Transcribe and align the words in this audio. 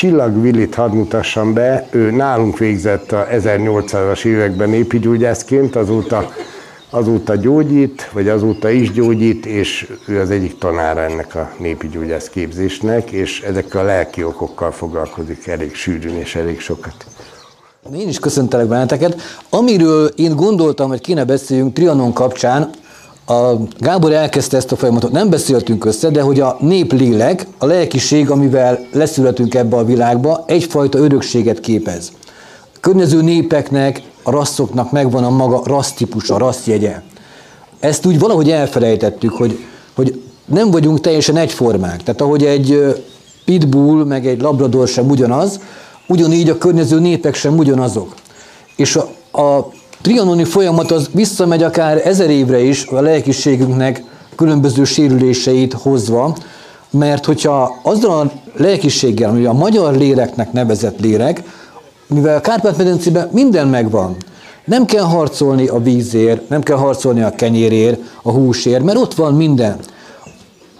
Csillag 0.00 0.36
Willit 0.36 0.74
hadd 0.74 0.90
mutassam 0.92 1.54
be, 1.54 1.86
ő 1.90 2.10
nálunk 2.10 2.58
végzett 2.58 3.12
a 3.12 3.26
1800-as 3.26 4.24
években 4.24 4.68
népigyógyászként, 4.68 5.76
azóta, 5.76 6.32
azóta 6.90 7.36
gyógyít, 7.36 8.10
vagy 8.12 8.28
azóta 8.28 8.70
is 8.70 8.92
gyógyít, 8.92 9.46
és 9.46 9.92
ő 10.06 10.20
az 10.20 10.30
egyik 10.30 10.58
tanára 10.58 11.00
ennek 11.00 11.34
a 11.34 11.50
népigyógyász 11.58 12.28
képzésnek, 12.28 13.10
és 13.10 13.40
ezekkel 13.40 13.80
a 13.80 13.84
lelki 13.84 14.24
okokkal 14.24 14.70
foglalkozik 14.70 15.46
elég 15.46 15.74
sűrűn 15.74 16.16
és 16.16 16.34
elég 16.34 16.60
sokat. 16.60 16.94
Én 17.94 18.08
is 18.08 18.18
köszöntelek 18.18 18.66
benneteket. 18.66 19.20
Amiről 19.50 20.06
én 20.06 20.36
gondoltam, 20.36 20.88
hogy 20.88 21.00
kéne 21.00 21.24
beszéljünk 21.24 21.72
Trianon 21.72 22.12
kapcsán, 22.12 22.70
a 23.30 23.58
Gábor 23.78 24.12
elkezdte 24.12 24.56
ezt 24.56 24.72
a 24.72 24.76
folyamatot, 24.76 25.12
nem 25.12 25.30
beszéltünk 25.30 25.84
össze, 25.84 26.10
de 26.10 26.20
hogy 26.20 26.40
a 26.40 26.56
néplélek, 26.60 27.46
a 27.58 27.66
lelkiség, 27.66 28.30
amivel 28.30 28.86
leszületünk 28.92 29.54
ebbe 29.54 29.76
a 29.76 29.84
világba, 29.84 30.44
egyfajta 30.46 30.98
örökséget 30.98 31.60
képez. 31.60 32.12
A 32.74 32.78
környező 32.80 33.22
népeknek, 33.22 34.02
a 34.22 34.30
rasszoknak 34.30 34.92
megvan 34.92 35.24
a 35.24 35.30
maga 35.30 35.62
rassztípusa, 35.64 36.38
rasszjegye. 36.38 37.02
Ezt 37.80 38.06
úgy 38.06 38.18
valahogy 38.18 38.50
elfelejtettük, 38.50 39.32
hogy, 39.32 39.58
hogy 39.94 40.22
nem 40.44 40.70
vagyunk 40.70 41.00
teljesen 41.00 41.36
egyformák. 41.36 42.02
Tehát 42.02 42.20
ahogy 42.20 42.44
egy 42.44 42.94
pitbull, 43.44 44.04
meg 44.04 44.26
egy 44.26 44.40
labrador 44.40 44.88
sem 44.88 45.10
ugyanaz, 45.10 45.60
ugyanígy 46.08 46.48
a 46.48 46.58
környező 46.58 47.00
népek 47.00 47.34
sem 47.34 47.58
ugyanazok. 47.58 48.14
És 48.76 48.96
a, 48.96 49.08
a 49.40 49.68
trianoni 50.02 50.44
folyamat 50.44 50.90
az 50.90 51.08
visszamegy 51.12 51.62
akár 51.62 52.06
ezer 52.06 52.30
évre 52.30 52.60
is 52.60 52.86
a 52.86 53.00
lelkiségünknek 53.00 54.02
különböző 54.36 54.84
sérüléseit 54.84 55.72
hozva, 55.72 56.36
mert 56.90 57.24
hogyha 57.24 57.80
azzal 57.82 58.20
a 58.20 58.32
lelkiséggel, 58.56 59.30
ami 59.30 59.44
a 59.44 59.52
magyar 59.52 59.96
léleknek 59.96 60.52
nevezett 60.52 61.00
lélek, 61.00 61.42
mivel 62.06 62.36
a 62.36 62.40
Kárpát-medencében 62.40 63.28
minden 63.32 63.68
megvan, 63.68 64.16
nem 64.64 64.84
kell 64.84 65.04
harcolni 65.04 65.66
a 65.66 65.82
vízért, 65.82 66.48
nem 66.48 66.62
kell 66.62 66.76
harcolni 66.76 67.22
a 67.22 67.30
kenyérért, 67.30 68.00
a 68.22 68.30
húsért, 68.30 68.84
mert 68.84 68.98
ott 68.98 69.14
van 69.14 69.34
minden. 69.34 69.76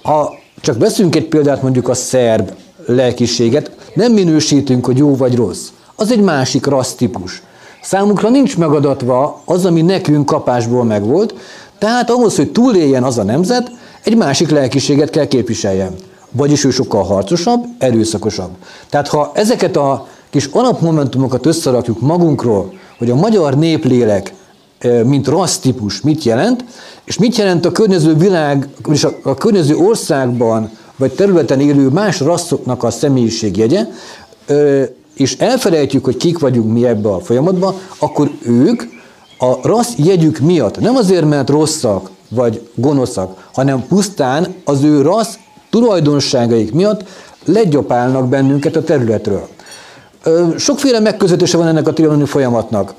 Ha 0.02 0.34
csak 0.60 0.78
veszünk 0.78 1.16
egy 1.16 1.26
példát, 1.26 1.62
mondjuk 1.62 1.88
a 1.88 1.94
szerb 1.94 2.52
lelkiséget, 2.86 3.70
nem 3.94 4.12
minősítünk, 4.12 4.84
hogy 4.84 4.98
jó 4.98 5.16
vagy 5.16 5.34
rossz. 5.34 5.68
Az 5.94 6.12
egy 6.12 6.20
másik 6.20 6.66
rassz 6.66 6.92
típus. 6.92 7.42
Számunkra 7.82 8.28
nincs 8.28 8.58
megadatva 8.58 9.42
az, 9.44 9.64
ami 9.64 9.82
nekünk 9.82 10.26
kapásból 10.26 10.84
megvolt, 10.84 11.34
tehát 11.78 12.10
ahhoz, 12.10 12.36
hogy 12.36 12.52
túléljen 12.52 13.02
az 13.02 13.18
a 13.18 13.22
nemzet, 13.22 13.70
egy 14.04 14.16
másik 14.16 14.50
lelkiséget 14.50 15.10
kell 15.10 15.26
képviseljen. 15.26 15.94
Vagyis 16.30 16.64
ő 16.64 16.70
sokkal 16.70 17.02
harcosabb, 17.02 17.64
erőszakosabb. 17.78 18.50
Tehát 18.88 19.08
ha 19.08 19.30
ezeket 19.34 19.76
a 19.76 20.06
kis 20.30 20.48
alapmomentumokat 20.52 21.46
összerakjuk 21.46 22.00
magunkról, 22.00 22.72
hogy 22.98 23.10
a 23.10 23.14
magyar 23.14 23.58
néplélek, 23.58 24.34
mint 25.04 25.28
rassz 25.28 25.56
típus 25.56 26.00
mit 26.00 26.22
jelent, 26.22 26.64
és 27.04 27.18
mit 27.18 27.36
jelent 27.36 27.64
a 27.64 27.72
környező 27.72 28.14
világ, 28.14 28.68
és 28.92 29.04
a, 29.04 29.18
a 29.22 29.34
környező 29.34 29.76
országban 29.76 30.70
vagy 30.96 31.12
területen 31.12 31.60
élő 31.60 31.88
más 31.88 32.20
rasszoknak 32.20 32.82
a 32.82 32.90
személyiségjegye, 32.90 33.86
és 35.20 35.36
elfelejtjük, 35.38 36.04
hogy 36.04 36.16
kik 36.16 36.38
vagyunk 36.38 36.72
mi 36.72 36.86
ebbe 36.86 37.08
a 37.08 37.20
folyamatba, 37.20 37.74
akkor 37.98 38.30
ők 38.42 38.82
a 39.38 39.68
rassz 39.68 39.94
jegyük 39.96 40.38
miatt, 40.38 40.80
nem 40.80 40.96
azért, 40.96 41.24
mert 41.28 41.48
rosszak 41.48 42.10
vagy 42.28 42.68
gonoszak, 42.74 43.48
hanem 43.52 43.86
pusztán 43.86 44.54
az 44.64 44.82
ő 44.82 45.02
rassz 45.02 45.34
tulajdonságaik 45.70 46.72
miatt 46.72 47.04
legyopálnak 47.44 48.28
bennünket 48.28 48.76
a 48.76 48.82
területről. 48.82 49.48
Sokféle 50.56 51.00
megközelítése 51.00 51.56
van 51.56 51.66
ennek 51.66 51.88
a 51.88 51.92
trianoni 51.92 52.24
folyamatnak. 52.24 52.94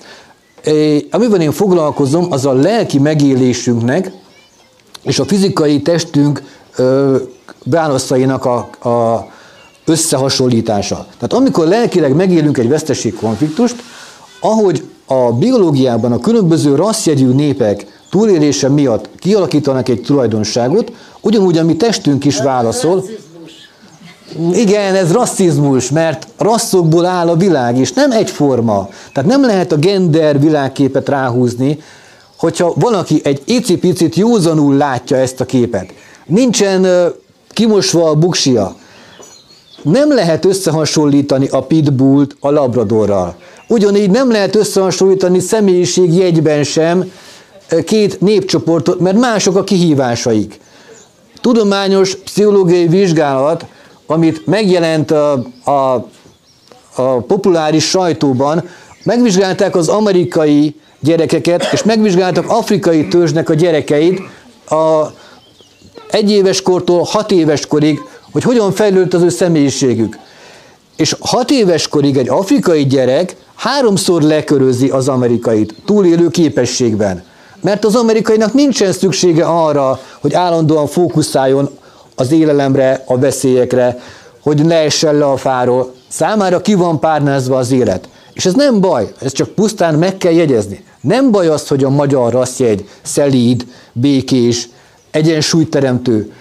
Amivel 1.11 1.41
én 1.41 1.51
foglalkozom, 1.51 2.27
az 2.29 2.45
a 2.45 2.53
lelki 2.53 2.99
megélésünknek 2.99 4.11
és 5.03 5.19
a 5.19 5.25
fizikai 5.25 5.81
testünk 5.81 6.43
válaszainak 7.63 8.45
a, 8.45 8.57
a 8.89 9.27
összehasonlítása. 9.85 10.95
Tehát 10.95 11.33
amikor 11.33 11.67
lelkileg 11.67 12.15
megélünk 12.15 12.57
egy 12.57 12.69
veszteség 12.69 13.13
konfliktust, 13.13 13.75
ahogy 14.39 14.83
a 15.05 15.31
biológiában 15.31 16.11
a 16.11 16.19
különböző 16.19 16.75
rasszjegyű 16.75 17.27
népek 17.27 18.01
túlélése 18.09 18.69
miatt 18.69 19.09
kialakítanak 19.19 19.89
egy 19.89 20.01
tulajdonságot, 20.01 20.91
ugyanúgy 21.21 21.57
a 21.57 21.63
mi 21.63 21.75
testünk 21.75 22.25
is 22.25 22.37
válaszol. 22.37 23.05
Igen, 24.53 24.95
ez 24.95 25.11
rasszizmus, 25.11 25.89
mert 25.89 26.27
rasszokból 26.37 27.05
áll 27.05 27.27
a 27.27 27.35
világ, 27.35 27.77
és 27.77 27.93
nem 27.93 28.11
egyforma. 28.11 28.89
Tehát 29.13 29.29
nem 29.29 29.45
lehet 29.45 29.71
a 29.71 29.75
gender 29.75 30.39
világképet 30.39 31.09
ráhúzni, 31.09 31.79
hogyha 32.37 32.73
valaki 32.75 33.21
egy 33.23 33.41
icipicit 33.45 34.15
józanul 34.15 34.75
látja 34.75 35.17
ezt 35.17 35.41
a 35.41 35.45
képet. 35.45 35.93
Nincsen 36.25 36.87
kimosva 37.49 38.09
a 38.09 38.15
buksia. 38.15 38.75
Nem 39.83 40.13
lehet 40.13 40.45
összehasonlítani 40.45 41.47
a 41.47 41.61
pitbullt 41.61 42.35
a 42.39 42.49
labradorral. 42.49 43.35
Ugyanígy 43.67 44.09
nem 44.09 44.31
lehet 44.31 44.55
összehasonlítani 44.55 45.39
személyiség 45.39 46.13
jegyben 46.13 46.63
sem 46.63 47.11
két 47.85 48.21
népcsoportot, 48.21 48.99
mert 48.99 49.17
mások 49.17 49.55
a 49.55 49.63
kihívásaik. 49.63 50.59
Tudományos 51.41 52.15
pszichológiai 52.15 52.87
vizsgálat, 52.87 53.65
amit 54.05 54.45
megjelent 54.45 55.11
a, 55.11 55.31
a, 55.63 55.71
a 56.95 57.21
populáris 57.27 57.89
sajtóban, 57.89 58.63
megvizsgálták 59.03 59.75
az 59.75 59.87
amerikai 59.87 60.75
gyerekeket, 60.99 61.69
és 61.71 61.83
megvizsgáltak 61.83 62.49
afrikai 62.49 63.07
törzsnek 63.07 63.49
a 63.49 63.53
gyerekeit 63.53 64.21
a 64.69 65.05
egy 66.11 66.31
éves 66.31 66.61
kortól 66.61 67.03
hat 67.03 67.31
éves 67.31 67.67
korig, 67.67 67.99
hogy 68.31 68.43
hogyan 68.43 68.71
fejlődött 68.71 69.13
az 69.13 69.21
ő 69.21 69.29
személyiségük. 69.29 70.17
És 70.95 71.15
hat 71.19 71.51
éves 71.51 71.87
korig 71.87 72.17
egy 72.17 72.29
afrikai 72.29 72.85
gyerek 72.85 73.35
háromszor 73.55 74.21
lekörözi 74.21 74.89
az 74.89 75.07
amerikait 75.07 75.75
túlélő 75.85 76.29
képességben. 76.29 77.23
Mert 77.61 77.85
az 77.85 77.95
amerikainak 77.95 78.53
nincsen 78.53 78.91
szüksége 78.91 79.45
arra, 79.45 79.99
hogy 80.19 80.33
állandóan 80.33 80.87
fókuszáljon 80.87 81.69
az 82.15 82.31
élelemre, 82.31 83.03
a 83.07 83.17
veszélyekre, 83.17 83.99
hogy 84.41 84.65
ne 84.65 84.75
essen 84.75 85.15
le 85.15 85.25
a 85.25 85.37
fáról. 85.37 85.93
Számára 86.07 86.61
ki 86.61 86.73
van 86.73 86.99
párnázva 86.99 87.57
az 87.57 87.71
élet. 87.71 88.09
És 88.33 88.45
ez 88.45 88.53
nem 88.53 88.79
baj, 88.79 89.11
ez 89.19 89.31
csak 89.31 89.49
pusztán 89.49 89.95
meg 89.95 90.17
kell 90.17 90.31
jegyezni. 90.31 90.83
Nem 91.01 91.31
baj 91.31 91.47
az, 91.47 91.67
hogy 91.67 91.83
a 91.83 91.89
magyar 91.89 92.31
rasszjegy 92.31 92.89
szelíd, 93.01 93.65
békés, 93.93 94.69
egyensúlyteremtő. 95.11 96.31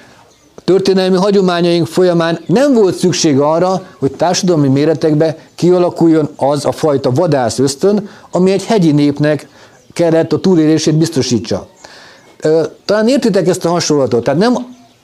Történelmi 0.71 1.17
hagyományaink 1.17 1.87
folyamán 1.87 2.39
nem 2.47 2.75
volt 2.75 2.95
szükség 2.95 3.39
arra, 3.39 3.83
hogy 3.99 4.13
társadalmi 4.13 4.69
méretekbe 4.69 5.37
kialakuljon 5.55 6.29
az 6.37 6.65
a 6.65 6.73
fajta 6.73 7.11
vadász 7.11 7.59
ösztön, 7.59 8.09
ami 8.31 8.51
egy 8.51 8.65
hegyi 8.65 8.93
népnek 8.93 9.49
kellett 9.93 10.33
a 10.33 10.41
túlélését 10.41 10.95
biztosítsa. 10.95 11.69
Talán 12.85 13.09
értitek 13.09 13.49
ezt 13.49 13.65
a 13.65 13.69
hasonlatot, 13.69 14.25
tehát 14.25 14.41
nem 14.41 14.55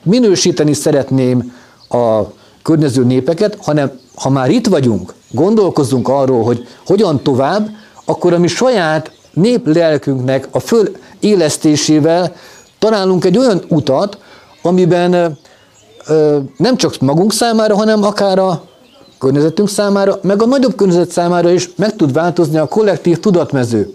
minősíteni 0.03 0.73
szeretném 0.73 1.53
a 1.89 2.21
környező 2.63 3.03
népeket, 3.03 3.57
hanem 3.61 3.91
ha 4.15 4.29
már 4.29 4.49
itt 4.49 4.67
vagyunk, 4.67 5.13
gondolkozzunk 5.31 6.07
arról, 6.07 6.43
hogy 6.43 6.67
hogyan 6.85 7.23
tovább, 7.23 7.69
akkor 8.05 8.33
a 8.33 8.39
mi 8.39 8.47
saját 8.47 9.11
néplelkünknek 9.33 10.47
a 10.51 10.59
fölélesztésével 10.59 12.35
találunk 12.79 13.25
egy 13.25 13.37
olyan 13.37 13.63
utat, 13.67 14.17
amiben 14.61 15.37
nem 16.57 16.75
csak 16.75 16.99
magunk 16.99 17.33
számára, 17.33 17.75
hanem 17.75 18.03
akár 18.03 18.39
a 18.39 18.63
környezetünk 19.19 19.69
számára, 19.69 20.19
meg 20.21 20.41
a 20.41 20.45
nagyobb 20.45 20.75
környezet 20.75 21.11
számára 21.11 21.51
is 21.51 21.69
meg 21.75 21.95
tud 21.95 22.13
változni 22.13 22.57
a 22.57 22.67
kollektív 22.67 23.19
tudatmező. 23.19 23.93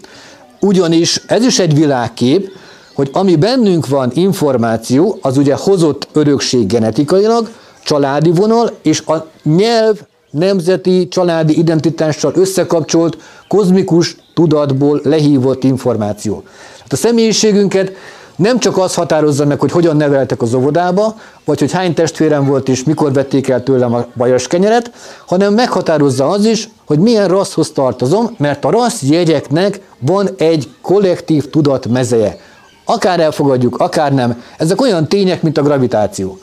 Ugyanis 0.59 1.21
ez 1.27 1.45
is 1.45 1.59
egy 1.59 1.75
világkép, 1.75 2.49
hogy 2.93 3.09
ami 3.13 3.35
bennünk 3.35 3.87
van 3.87 4.11
információ, 4.13 5.17
az 5.21 5.37
ugye 5.37 5.55
hozott 5.55 6.07
örökség 6.13 6.67
genetikailag, 6.67 7.49
családi 7.83 8.31
vonal, 8.31 8.71
és 8.81 9.01
a 9.05 9.27
nyelv 9.43 9.99
nemzeti, 10.29 11.07
családi 11.07 11.57
identitással 11.57 12.31
összekapcsolt, 12.35 13.17
kozmikus 13.47 14.15
tudatból 14.33 15.01
lehívott 15.03 15.63
információ. 15.63 16.43
Hát 16.81 16.93
a 16.93 16.95
személyiségünket 16.95 17.91
nem 18.35 18.59
csak 18.59 18.77
az 18.77 18.93
határozza 18.93 19.45
meg, 19.45 19.59
hogy 19.59 19.71
hogyan 19.71 19.97
neveltek 19.97 20.41
az 20.41 20.53
óvodába, 20.53 21.15
vagy 21.45 21.59
hogy 21.59 21.71
hány 21.71 21.93
testvérem 21.93 22.45
volt 22.45 22.69
és 22.69 22.83
mikor 22.83 23.13
vették 23.13 23.49
el 23.49 23.63
tőlem 23.63 23.93
a 23.93 24.05
bajas 24.17 24.47
kenyeret, 24.47 24.91
hanem 25.27 25.53
meghatározza 25.53 26.29
az 26.29 26.45
is, 26.45 26.69
hogy 26.85 26.99
milyen 26.99 27.27
rasszhoz 27.27 27.71
tartozom, 27.71 28.35
mert 28.37 28.65
a 28.65 28.69
rassz 28.69 29.01
jegyeknek 29.01 29.81
van 29.99 30.29
egy 30.37 30.69
kollektív 30.81 31.49
tudat 31.49 31.87
mezeje. 31.87 32.37
Akár 32.85 33.19
elfogadjuk, 33.19 33.77
akár 33.77 34.13
nem. 34.13 34.41
Ezek 34.57 34.81
olyan 34.81 35.07
tények, 35.07 35.41
mint 35.41 35.57
a 35.57 35.61
gravitáció. 35.61 36.37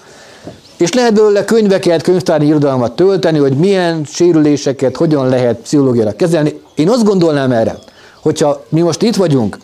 és 0.76 0.92
lehet 0.92 1.14
belőle 1.14 1.44
könyveket, 1.44 2.02
könyvtári 2.02 2.46
irodalmat 2.46 2.96
tölteni, 2.96 3.38
hogy 3.38 3.56
milyen 3.56 4.04
sérüléseket 4.04 4.96
hogyan 4.96 5.28
lehet 5.28 5.56
pszichológiailag 5.56 6.16
kezelni. 6.16 6.60
Én 6.74 6.88
azt 6.88 7.04
gondolnám 7.04 7.52
erre, 7.52 7.78
hogyha 8.22 8.64
mi 8.68 8.80
most 8.80 9.02
itt 9.02 9.16
vagyunk, 9.16 9.58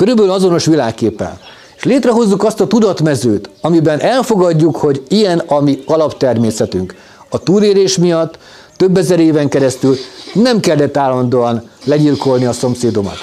körülbelül 0.00 0.30
azonos 0.30 0.66
világképpel, 0.66 1.38
és 1.76 1.84
létrehozzuk 1.84 2.44
azt 2.44 2.60
a 2.60 2.66
tudatmezőt, 2.66 3.50
amiben 3.60 4.00
elfogadjuk, 4.00 4.76
hogy 4.76 5.02
ilyen 5.08 5.38
a 5.38 5.60
mi 5.60 5.82
alaptermészetünk. 5.86 6.94
A 7.28 7.38
túlérés 7.38 7.98
miatt 7.98 8.38
több 8.76 8.96
ezer 8.96 9.20
éven 9.20 9.48
keresztül 9.48 9.96
nem 10.34 10.60
kellett 10.60 10.96
állandóan 10.96 11.68
legyilkolni 11.84 12.44
a 12.44 12.52
szomszédomat. 12.52 13.16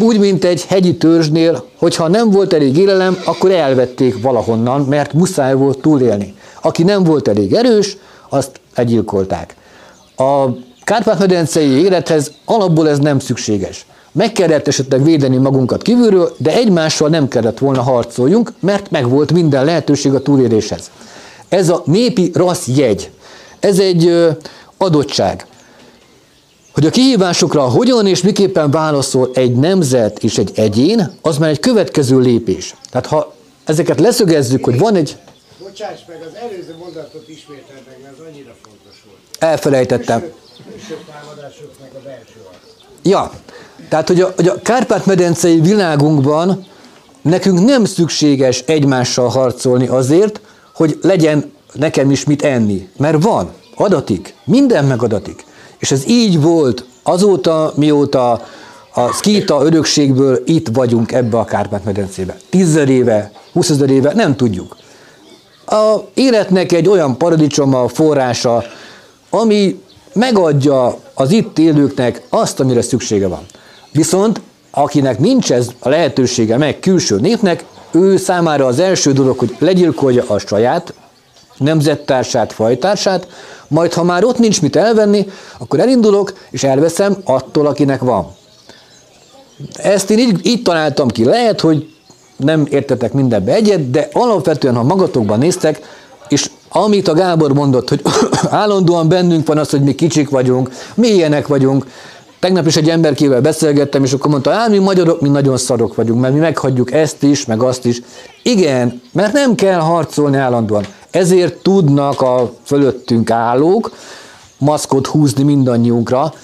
Úgy, 0.00 0.18
mint 0.18 0.44
egy 0.44 0.64
hegyi 0.64 0.96
törzsnél, 0.96 1.64
hogyha 1.78 2.08
nem 2.08 2.30
volt 2.30 2.52
elég 2.52 2.76
élelem, 2.76 3.18
akkor 3.24 3.50
elvették 3.50 4.22
valahonnan, 4.22 4.80
mert 4.80 5.12
muszáj 5.12 5.54
volt 5.54 5.80
túlélni. 5.80 6.34
Aki 6.60 6.82
nem 6.82 7.04
volt 7.04 7.28
elég 7.28 7.52
erős, 7.52 7.96
azt 8.28 8.60
legyilkolták. 8.74 9.56
A 10.16 10.46
Kárpát-medencei 10.84 11.68
élethez 11.68 12.32
alapból 12.44 12.88
ez 12.88 12.98
nem 12.98 13.18
szükséges. 13.18 13.86
Meg 14.12 14.32
kellett 14.32 14.68
esetleg 14.68 15.04
védeni 15.04 15.36
magunkat 15.36 15.82
kívülről, 15.82 16.34
de 16.36 16.52
egymással 16.52 17.08
nem 17.08 17.28
kellett 17.28 17.58
volna 17.58 17.82
harcoljunk, 17.82 18.52
mert 18.60 18.90
megvolt 18.90 19.32
minden 19.32 19.64
lehetőség 19.64 20.14
a 20.14 20.22
túléléshez. 20.22 20.90
Ez 21.48 21.68
a 21.68 21.82
népi 21.84 22.30
rassz 22.34 22.66
jegy. 22.66 23.10
Ez 23.60 23.78
egy 23.78 24.28
adottság. 24.76 25.46
Hogy 26.74 26.86
a 26.86 26.90
kihívásokra 26.90 27.62
hogyan 27.62 28.06
és 28.06 28.22
miképpen 28.22 28.70
válaszol 28.70 29.30
egy 29.34 29.54
nemzet 29.54 30.22
és 30.22 30.38
egy 30.38 30.50
egyén, 30.54 31.12
az 31.20 31.38
már 31.38 31.50
egy 31.50 31.60
következő 31.60 32.18
lépés. 32.18 32.74
Tehát 32.90 33.06
ha 33.06 33.34
ezeket 33.64 34.00
leszögezzük, 34.00 34.64
hogy 34.64 34.78
van 34.78 34.94
egy... 34.94 35.16
Bocsáss 35.58 36.00
meg, 36.08 36.22
az 36.28 36.34
előző 36.34 36.74
mondatot 36.78 37.28
ismételd 37.28 37.82
meg, 37.88 37.96
mert 38.02 38.18
az 38.18 38.24
annyira 38.26 38.54
fontos 38.62 39.02
volt. 39.06 39.52
Elfelejtettem. 39.52 40.20
Külső 40.20 40.98
támadásoknak 41.06 41.90
a 41.94 42.00
belső 42.04 42.40
Ja, 43.02 43.30
tehát 43.92 44.08
hogy 44.08 44.20
a, 44.20 44.32
hogy 44.36 44.46
a 44.46 44.62
Kárpát-medencei 44.62 45.60
világunkban 45.60 46.64
nekünk 47.22 47.64
nem 47.64 47.84
szükséges 47.84 48.60
egymással 48.66 49.28
harcolni 49.28 49.86
azért, 49.86 50.40
hogy 50.74 50.98
legyen 51.02 51.52
nekem 51.72 52.10
is 52.10 52.24
mit 52.24 52.42
enni. 52.42 52.88
Mert 52.96 53.22
van, 53.22 53.50
adatik, 53.76 54.34
minden 54.44 54.84
megadatik. 54.84 55.44
És 55.78 55.90
ez 55.90 56.08
így 56.08 56.40
volt 56.40 56.84
azóta, 57.02 57.72
mióta 57.76 58.32
a 58.94 59.12
szkíta 59.12 59.64
örökségből 59.64 60.42
itt 60.44 60.68
vagyunk 60.68 61.12
ebbe 61.12 61.38
a 61.38 61.44
Kárpát-medencébe. 61.44 62.36
Tízzer 62.50 62.88
éve, 62.88 63.32
húszezer 63.52 63.90
éve, 63.90 64.12
nem 64.14 64.36
tudjuk. 64.36 64.76
A 65.66 65.96
életnek 66.14 66.72
egy 66.72 66.88
olyan 66.88 67.16
paradicsoma, 67.18 67.88
forrása, 67.88 68.62
ami 69.30 69.82
megadja 70.12 70.98
az 71.14 71.30
itt 71.30 71.58
élőknek 71.58 72.22
azt, 72.28 72.60
amire 72.60 72.82
szüksége 72.82 73.28
van. 73.28 73.46
Viszont 73.92 74.40
akinek 74.70 75.18
nincs 75.18 75.52
ez 75.52 75.68
a 75.78 75.88
lehetősége 75.88 76.56
meg 76.56 76.78
külső 76.78 77.20
népnek, 77.20 77.64
ő 77.90 78.16
számára 78.16 78.66
az 78.66 78.78
első 78.78 79.12
dolog, 79.12 79.38
hogy 79.38 79.56
legyilkolja 79.58 80.24
a 80.26 80.38
saját 80.38 80.94
nemzettársát, 81.56 82.52
fajtársát, 82.52 83.26
majd 83.68 83.92
ha 83.92 84.02
már 84.02 84.24
ott 84.24 84.38
nincs 84.38 84.62
mit 84.62 84.76
elvenni, 84.76 85.26
akkor 85.58 85.80
elindulok, 85.80 86.32
és 86.50 86.64
elveszem 86.64 87.16
attól, 87.24 87.66
akinek 87.66 88.00
van. 88.00 88.34
Ezt 89.74 90.10
én 90.10 90.18
így, 90.18 90.46
így 90.46 90.62
találtam 90.62 91.08
ki. 91.08 91.24
Lehet, 91.24 91.60
hogy 91.60 91.94
nem 92.36 92.66
értetek 92.70 93.12
mindenbe 93.12 93.54
egyet, 93.54 93.90
de 93.90 94.08
alapvetően, 94.12 94.74
ha 94.74 94.82
magatokban 94.82 95.38
néztek, 95.38 95.80
és 96.28 96.50
amit 96.68 97.08
a 97.08 97.14
Gábor 97.14 97.52
mondott, 97.52 97.88
hogy 97.88 98.02
állandóan 98.50 99.08
bennünk 99.08 99.46
van 99.46 99.58
az, 99.58 99.70
hogy 99.70 99.82
mi 99.82 99.94
kicsik 99.94 100.28
vagyunk, 100.28 100.70
mi 100.94 101.08
ilyenek 101.08 101.46
vagyunk, 101.46 101.86
Tegnap 102.42 102.66
is 102.66 102.76
egy 102.76 102.88
emberkével 102.88 103.40
beszélgettem, 103.40 104.04
és 104.04 104.12
akkor 104.12 104.30
mondta, 104.30 104.50
hát 104.50 104.68
mi 104.68 104.78
magyarok, 104.78 105.20
mi 105.20 105.28
nagyon 105.28 105.56
szarok 105.56 105.94
vagyunk, 105.94 106.20
mert 106.20 106.34
mi 106.34 106.38
meghagyjuk 106.38 106.92
ezt 106.92 107.22
is, 107.22 107.46
meg 107.46 107.62
azt 107.62 107.84
is. 107.84 108.02
Igen, 108.42 109.02
mert 109.12 109.32
nem 109.32 109.54
kell 109.54 109.80
harcolni 109.80 110.36
állandóan. 110.36 110.86
Ezért 111.10 111.56
tudnak 111.56 112.20
a 112.20 112.52
fölöttünk 112.64 113.30
állók 113.30 113.92
maszkot 114.58 115.06
húzni 115.06 115.42
mindannyiunkra, 115.42 116.34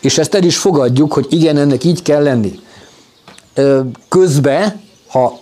és 0.00 0.18
ezt 0.18 0.34
el 0.34 0.42
is 0.42 0.56
fogadjuk, 0.56 1.12
hogy 1.12 1.26
igen, 1.30 1.56
ennek 1.56 1.84
így 1.84 2.02
kell 2.02 2.22
lenni. 2.22 2.60
Közben, 4.08 4.80
ha 5.08 5.38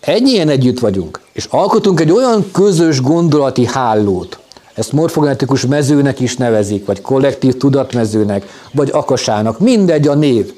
ennyien 0.00 0.48
együtt 0.48 0.78
vagyunk, 0.78 1.20
és 1.32 1.46
alkotunk 1.50 2.00
egy 2.00 2.10
olyan 2.10 2.50
közös 2.52 3.00
gondolati 3.00 3.66
hálót, 3.66 4.38
ezt 4.74 4.92
morfogenetikus 4.92 5.66
mezőnek 5.66 6.20
is 6.20 6.36
nevezik, 6.36 6.86
vagy 6.86 7.00
kollektív 7.00 7.56
tudatmezőnek, 7.56 8.46
vagy 8.72 8.90
akasának, 8.92 9.58
mindegy 9.58 10.08
a 10.08 10.14
név. 10.14 10.52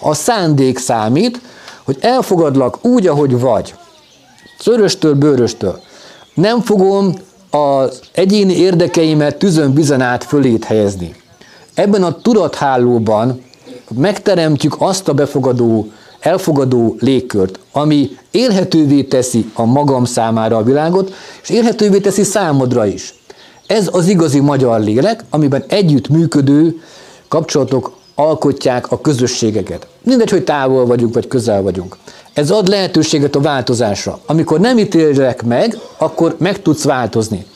A 0.00 0.14
szándék 0.14 0.78
számít, 0.78 1.40
hogy 1.84 1.96
elfogadlak 2.00 2.84
úgy, 2.84 3.06
ahogy 3.06 3.40
vagy. 3.40 3.74
Szöröstől, 4.58 5.14
bőröstől. 5.14 5.80
Nem 6.34 6.60
fogom 6.60 7.14
az 7.50 8.00
egyéni 8.12 8.56
érdekeimet 8.56 9.36
tüzön 9.36 9.72
bizenát 9.72 10.24
fölét 10.24 10.64
helyezni. 10.64 11.14
Ebben 11.74 12.02
a 12.02 12.20
tudathálóban 12.20 13.42
megteremtjük 13.94 14.74
azt 14.78 15.08
a 15.08 15.12
befogadó, 15.12 15.88
elfogadó 16.20 16.96
légkört, 16.98 17.58
ami 17.72 18.10
élhetővé 18.30 19.02
teszi 19.02 19.50
a 19.54 19.64
magam 19.64 20.04
számára 20.04 20.56
a 20.56 20.62
világot, 20.62 21.14
és 21.42 21.48
élhetővé 21.48 21.98
teszi 21.98 22.22
számodra 22.22 22.86
is. 22.86 23.14
Ez 23.66 23.88
az 23.92 24.08
igazi 24.08 24.40
magyar 24.40 24.80
lélek, 24.80 25.24
amiben 25.30 25.64
együtt 25.68 26.08
működő 26.08 26.80
kapcsolatok 27.28 27.92
alkotják 28.14 28.90
a 28.90 29.00
közösségeket. 29.00 29.86
Mindegy, 30.02 30.30
hogy 30.30 30.44
távol 30.44 30.86
vagyunk, 30.86 31.14
vagy 31.14 31.28
közel 31.28 31.62
vagyunk. 31.62 31.96
Ez 32.32 32.50
ad 32.50 32.68
lehetőséget 32.68 33.34
a 33.34 33.40
változásra. 33.40 34.18
Amikor 34.26 34.60
nem 34.60 34.78
ítélek 34.78 35.42
meg, 35.44 35.78
akkor 35.96 36.34
meg 36.38 36.62
tudsz 36.62 36.84
változni. 36.84 37.46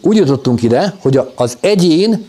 Úgy 0.00 0.16
jutottunk 0.16 0.62
ide, 0.62 0.94
hogy 1.00 1.20
az 1.34 1.56
egyén 1.60 2.28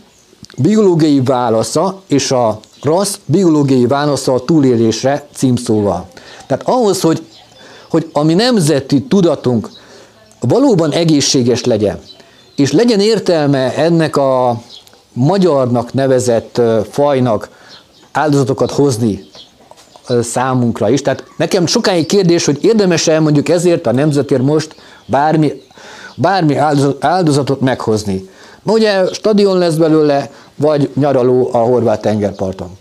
biológiai 0.58 1.20
válasza 1.20 2.02
és 2.06 2.30
a 2.30 2.60
rassz 2.82 3.18
biológiai 3.24 3.86
válasza 3.86 4.34
a 4.34 4.44
túlélésre 4.44 5.26
címszóval. 5.34 6.08
Tehát 6.46 6.68
ahhoz, 6.68 7.00
hogy, 7.00 7.22
hogy 7.88 8.10
a 8.12 8.22
mi 8.22 8.34
nemzeti 8.34 9.02
tudatunk 9.02 9.70
valóban 10.48 10.90
egészséges 10.92 11.64
legyen, 11.64 11.98
és 12.56 12.72
legyen 12.72 13.00
értelme 13.00 13.74
ennek 13.74 14.16
a 14.16 14.62
magyarnak 15.12 15.92
nevezett 15.92 16.60
fajnak 16.90 17.48
áldozatokat 18.12 18.70
hozni 18.70 19.30
számunkra 20.22 20.88
is. 20.88 21.02
Tehát 21.02 21.24
nekem 21.36 21.66
sokáig 21.66 22.06
kérdés, 22.06 22.44
hogy 22.44 22.64
érdemes-e 22.64 23.20
mondjuk 23.20 23.48
ezért 23.48 23.86
a 23.86 23.92
nemzetért 23.92 24.42
most 24.42 24.74
bármi, 25.06 25.62
bármi 26.16 26.56
áldozatot 27.00 27.60
meghozni. 27.60 28.28
Na 28.62 28.72
ugye 28.72 29.04
stadion 29.12 29.58
lesz 29.58 29.74
belőle, 29.74 30.30
vagy 30.56 30.90
nyaraló 30.94 31.48
a 31.52 31.58
horvát 31.58 32.00
tengerparton. 32.00 32.76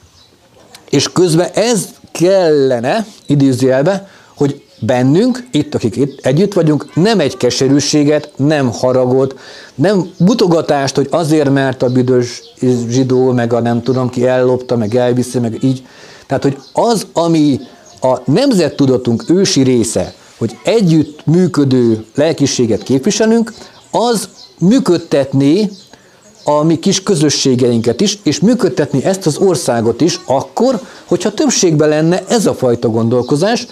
És 0.89 1.11
közben 1.11 1.49
ez 1.53 1.87
kellene, 2.11 3.05
idézőjelbe, 3.25 4.07
hogy 4.35 4.63
bennünk, 4.81 5.47
itt, 5.51 5.75
akik 5.75 5.95
itt 5.95 6.25
együtt 6.25 6.53
vagyunk, 6.53 6.95
nem 6.95 7.19
egy 7.19 7.37
keserűséget, 7.37 8.31
nem 8.35 8.71
haragot, 8.71 9.39
nem 9.75 10.09
butogatást, 10.17 10.95
hogy 10.95 11.07
azért, 11.11 11.49
mert 11.49 11.83
a 11.83 11.89
büdös 11.89 12.41
zsidó, 12.89 13.31
meg 13.31 13.53
a 13.53 13.59
nem 13.59 13.83
tudom 13.83 14.09
ki 14.09 14.27
ellopta, 14.27 14.77
meg 14.77 14.95
elviszi, 14.95 15.39
meg 15.39 15.63
így. 15.63 15.85
Tehát, 16.27 16.43
hogy 16.43 16.57
az, 16.73 17.07
ami 17.13 17.59
a 18.01 18.17
nemzettudatunk 18.25 19.23
ősi 19.29 19.61
része, 19.61 20.13
hogy 20.37 20.57
együtt 20.63 21.25
működő 21.25 22.05
lelkiséget 22.15 22.83
képviselünk, 22.83 23.53
az 23.91 24.29
működtetné 24.59 25.69
a 26.43 26.63
mi 26.63 26.79
kis 26.79 27.03
közösségeinket 27.03 28.01
is, 28.01 28.19
és 28.23 28.39
működtetni 28.39 29.03
ezt 29.03 29.25
az 29.25 29.37
országot 29.37 30.01
is 30.01 30.19
akkor, 30.25 30.79
hogyha 31.05 31.33
többségben 31.33 31.89
lenne 31.89 32.23
ez 32.27 32.45
a 32.45 32.53
fajta 32.53 32.89
gondolkozás, 32.89 33.67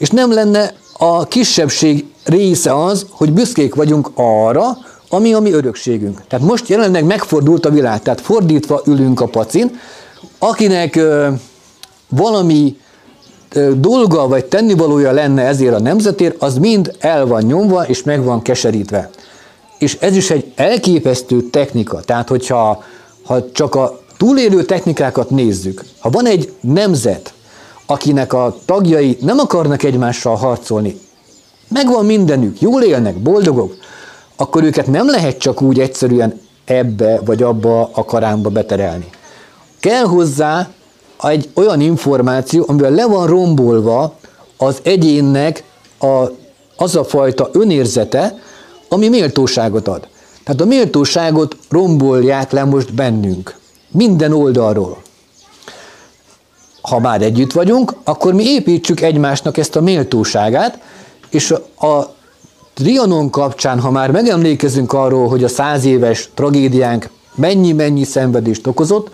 és 0.00 0.10
nem 0.10 0.32
lenne 0.32 0.74
a 0.92 1.24
kisebbség 1.24 2.04
része 2.24 2.84
az, 2.84 3.06
hogy 3.10 3.32
büszkék 3.32 3.74
vagyunk 3.74 4.10
arra, 4.14 4.78
ami 5.08 5.32
a 5.32 5.40
mi 5.40 5.52
örökségünk. 5.52 6.26
Tehát 6.28 6.46
most 6.46 6.68
jelenleg 6.68 7.04
megfordult 7.04 7.66
a 7.66 7.70
világ, 7.70 8.02
tehát 8.02 8.20
fordítva 8.20 8.82
ülünk 8.86 9.20
a 9.20 9.26
pacin, 9.26 9.80
akinek 10.38 10.96
ö, 10.96 11.28
valami 12.08 12.76
ö, 13.52 13.72
dolga 13.76 14.28
vagy 14.28 14.44
tennivalója 14.44 15.12
lenne 15.12 15.42
ezért 15.42 15.74
a 15.74 15.80
nemzetért, 15.80 16.42
az 16.42 16.58
mind 16.58 16.96
el 16.98 17.26
van 17.26 17.42
nyomva 17.42 17.86
és 17.86 18.02
meg 18.02 18.24
van 18.24 18.42
keserítve. 18.42 19.10
És 19.78 19.96
ez 20.00 20.16
is 20.16 20.30
egy 20.30 20.52
elképesztő 20.54 21.42
technika. 21.42 22.00
Tehát, 22.00 22.28
hogyha 22.28 22.84
ha 23.24 23.52
csak 23.52 23.74
a 23.74 24.00
túlélő 24.16 24.64
technikákat 24.64 25.30
nézzük, 25.30 25.84
ha 25.98 26.10
van 26.10 26.26
egy 26.26 26.52
nemzet, 26.60 27.32
akinek 27.90 28.32
a 28.32 28.56
tagjai 28.64 29.16
nem 29.20 29.38
akarnak 29.38 29.82
egymással 29.82 30.36
harcolni, 30.36 31.00
megvan 31.68 32.04
mindenük, 32.04 32.60
jól 32.60 32.82
élnek, 32.82 33.16
boldogok, 33.16 33.74
akkor 34.36 34.64
őket 34.64 34.86
nem 34.86 35.08
lehet 35.08 35.38
csak 35.38 35.62
úgy 35.62 35.80
egyszerűen 35.80 36.40
ebbe 36.64 37.20
vagy 37.24 37.42
abba 37.42 37.90
a 37.92 38.04
karámba 38.04 38.48
beterelni. 38.48 39.08
Kell 39.80 40.04
hozzá 40.04 40.68
egy 41.22 41.50
olyan 41.54 41.80
információ, 41.80 42.64
amivel 42.66 42.90
le 42.90 43.06
van 43.06 43.26
rombolva 43.26 44.14
az 44.56 44.78
egyénnek 44.82 45.64
a, 45.98 46.24
az 46.76 46.96
a 46.96 47.04
fajta 47.04 47.50
önérzete, 47.52 48.38
ami 48.88 49.08
méltóságot 49.08 49.88
ad. 49.88 50.08
Tehát 50.44 50.60
a 50.60 50.64
méltóságot 50.64 51.56
rombolják 51.68 52.50
le 52.50 52.64
most 52.64 52.94
bennünk. 52.94 53.58
Minden 53.90 54.32
oldalról. 54.32 55.02
Ha 56.80 56.98
már 56.98 57.22
együtt 57.22 57.52
vagyunk, 57.52 57.94
akkor 58.04 58.34
mi 58.34 58.44
építsük 58.44 59.00
egymásnak 59.00 59.56
ezt 59.56 59.76
a 59.76 59.80
méltóságát, 59.80 60.78
és 61.30 61.50
a 61.80 62.14
Trianon 62.74 63.30
kapcsán, 63.30 63.80
ha 63.80 63.90
már 63.90 64.10
megemlékezünk 64.10 64.92
arról, 64.92 65.28
hogy 65.28 65.44
a 65.44 65.48
száz 65.48 65.84
éves 65.84 66.30
tragédiánk 66.34 67.10
mennyi-mennyi 67.34 68.04
szenvedést 68.04 68.66
okozott, 68.66 69.10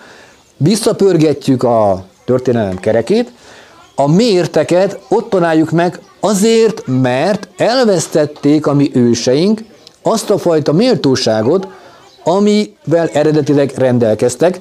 visszapörgetjük 0.56 1.62
a 1.62 2.04
történelem 2.24 2.78
kerekét, 2.78 3.32
a 3.94 4.08
mérteket 4.08 4.98
ott 5.08 5.30
találjuk 5.30 5.70
meg 5.70 6.00
azért, 6.20 6.82
mert 6.86 7.48
elvesztették 7.56 8.66
a 8.66 8.74
mi 8.74 8.90
őseink 8.94 9.64
azt 10.02 10.30
a 10.30 10.38
fajta 10.38 10.72
méltóságot, 10.72 11.66
amivel 12.24 13.08
eredetileg 13.12 13.72
rendelkeztek, 13.76 14.60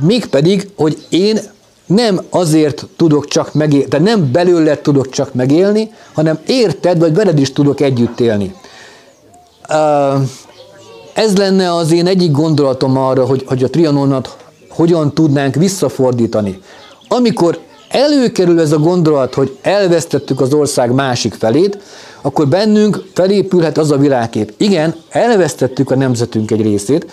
mégpedig, 0.00 0.68
hogy 0.76 1.06
én 1.08 1.38
nem 1.86 2.20
azért 2.30 2.86
tudok 2.96 3.26
csak 3.26 3.54
megélni, 3.54 3.88
tehát 3.88 4.06
nem 4.06 4.32
belőled 4.32 4.80
tudok 4.80 5.08
csak 5.08 5.34
megélni, 5.34 5.90
hanem 6.12 6.38
érted, 6.46 6.98
vagy 6.98 7.14
veled 7.14 7.38
is 7.38 7.52
tudok 7.52 7.80
együtt 7.80 8.20
élni. 8.20 8.54
Ez 11.12 11.36
lenne 11.36 11.74
az 11.74 11.92
én 11.92 12.06
egyik 12.06 12.30
gondolatom 12.30 12.96
arra, 12.96 13.26
hogy, 13.26 13.44
hogy 13.46 13.62
a 13.62 13.70
trianonat 13.70 14.36
hogyan 14.68 15.14
tudnánk 15.14 15.54
visszafordítani. 15.54 16.60
Amikor 17.08 17.58
előkerül 17.88 18.60
ez 18.60 18.72
a 18.72 18.78
gondolat, 18.78 19.34
hogy 19.34 19.58
elvesztettük 19.62 20.40
az 20.40 20.52
ország 20.52 20.92
másik 20.92 21.34
felét, 21.34 21.78
akkor 22.22 22.48
bennünk 22.48 23.04
felépülhet 23.14 23.78
az 23.78 23.90
a 23.90 23.96
világkép. 23.96 24.54
Igen, 24.56 24.94
elvesztettük 25.08 25.90
a 25.90 25.96
nemzetünk 25.96 26.50
egy 26.50 26.62
részét. 26.62 27.04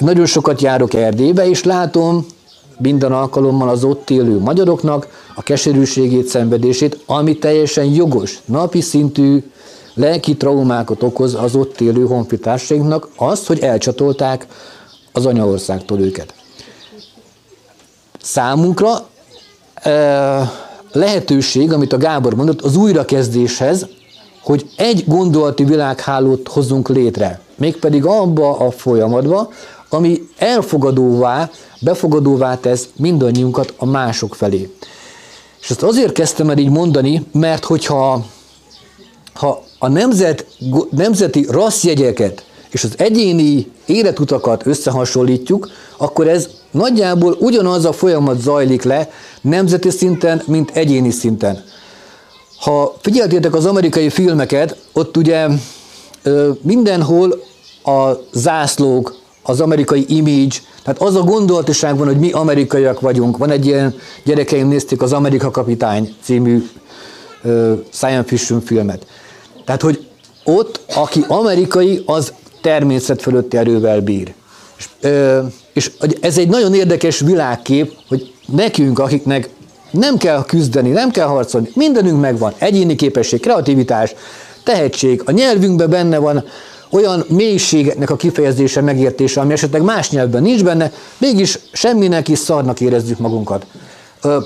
Én 0.00 0.06
nagyon 0.06 0.26
sokat 0.26 0.62
járok 0.62 0.94
Erdélybe, 0.94 1.48
és 1.48 1.64
látom 1.64 2.26
minden 2.78 3.12
alkalommal 3.12 3.68
az 3.68 3.84
ott 3.84 4.10
élő 4.10 4.38
magyaroknak 4.38 5.26
a 5.34 5.42
keserűségét, 5.42 6.26
szenvedését, 6.26 7.02
ami 7.06 7.38
teljesen 7.38 7.84
jogos, 7.84 8.40
napi 8.44 8.80
szintű 8.80 9.42
lelki 9.94 10.36
traumákat 10.36 11.02
okoz 11.02 11.34
az 11.34 11.54
ott 11.54 11.80
élő 11.80 12.06
honfitársainknak, 12.06 13.08
azt, 13.16 13.46
hogy 13.46 13.58
elcsatolták 13.60 14.46
az 15.12 15.26
anyaországtól 15.26 16.00
őket. 16.00 16.34
Számunkra 18.22 19.06
lehetőség, 20.92 21.72
amit 21.72 21.92
a 21.92 21.96
Gábor 21.96 22.34
mondott, 22.34 22.60
az 22.60 22.76
újrakezdéshez, 22.76 23.86
hogy 24.42 24.70
egy 24.76 25.04
gondolati 25.06 25.64
világhálót 25.64 26.48
hozzunk 26.48 26.88
létre, 26.88 27.40
mégpedig 27.54 28.04
abba 28.04 28.56
a 28.58 28.70
folyamatba, 28.70 29.50
ami 29.88 30.28
elfogadóvá, 30.36 31.50
befogadóvá 31.80 32.56
tesz 32.56 32.88
mindannyiunkat 32.96 33.74
a 33.76 33.86
mások 33.86 34.34
felé. 34.34 34.70
És 35.60 35.70
ezt 35.70 35.82
azért 35.82 36.12
kezdtem 36.12 36.50
el 36.50 36.58
így 36.58 36.70
mondani, 36.70 37.26
mert 37.32 37.64
hogyha 37.64 38.24
ha 39.38 39.62
a 39.78 39.88
nemzet, 39.88 40.46
nemzeti 40.90 41.46
rasszjegyeket 41.50 42.44
és 42.70 42.84
az 42.84 42.94
egyéni 42.96 43.70
életutakat 43.86 44.66
összehasonlítjuk, 44.66 45.70
akkor 45.96 46.28
ez 46.28 46.48
nagyjából 46.70 47.36
ugyanaz 47.38 47.84
a 47.84 47.92
folyamat 47.92 48.40
zajlik 48.40 48.82
le 48.82 49.10
nemzeti 49.40 49.90
szinten, 49.90 50.42
mint 50.46 50.70
egyéni 50.70 51.10
szinten. 51.10 51.64
Ha 52.60 52.96
figyeltétek 53.00 53.54
az 53.54 53.66
amerikai 53.66 54.10
filmeket, 54.10 54.76
ott 54.92 55.16
ugye 55.16 55.48
mindenhol 56.62 57.42
a 57.84 58.12
zászlók, 58.32 59.16
az 59.48 59.60
amerikai 59.60 60.04
image, 60.08 60.56
tehát 60.82 61.00
az 61.00 61.16
a 61.16 61.22
gondolatiság 61.22 61.96
van, 61.96 62.06
hogy 62.06 62.18
mi 62.18 62.30
amerikaiak 62.30 63.00
vagyunk. 63.00 63.36
Van 63.36 63.50
egy 63.50 63.66
ilyen, 63.66 63.94
gyerekeim 64.24 64.68
nézték 64.68 65.02
az 65.02 65.12
Amerika 65.12 65.50
Kapitány 65.50 66.14
című 66.22 66.68
science 67.92 68.24
fiction 68.26 68.60
filmet. 68.60 69.06
Tehát, 69.64 69.82
hogy 69.82 70.06
ott, 70.44 70.80
aki 70.94 71.24
amerikai, 71.28 72.02
az 72.06 72.32
természet 72.60 73.22
fölötti 73.22 73.56
erővel 73.56 74.00
bír. 74.00 74.34
És, 74.76 74.88
ö, 75.00 75.40
és 75.72 75.90
ez 76.20 76.38
egy 76.38 76.48
nagyon 76.48 76.74
érdekes 76.74 77.20
világkép, 77.20 77.92
hogy 78.08 78.32
nekünk, 78.46 78.98
akiknek 78.98 79.48
nem 79.90 80.16
kell 80.16 80.44
küzdeni, 80.44 80.90
nem 80.90 81.10
kell 81.10 81.26
harcolni, 81.26 81.68
mindenünk 81.74 82.20
megvan, 82.20 82.52
egyéni 82.58 82.94
képesség, 82.94 83.40
kreativitás, 83.40 84.14
tehetség, 84.64 85.22
a 85.24 85.30
nyelvünkben 85.30 85.90
benne 85.90 86.18
van 86.18 86.44
olyan 86.90 87.24
mélységeknek 87.28 88.10
a 88.10 88.16
kifejezése, 88.16 88.80
megértése, 88.80 89.40
ami 89.40 89.52
esetleg 89.52 89.82
más 89.82 90.10
nyelvben 90.10 90.42
nincs 90.42 90.64
benne, 90.64 90.92
mégis 91.18 91.58
semminek 91.72 92.28
is 92.28 92.38
szarnak 92.38 92.80
érezzük 92.80 93.18
magunkat. 93.18 93.66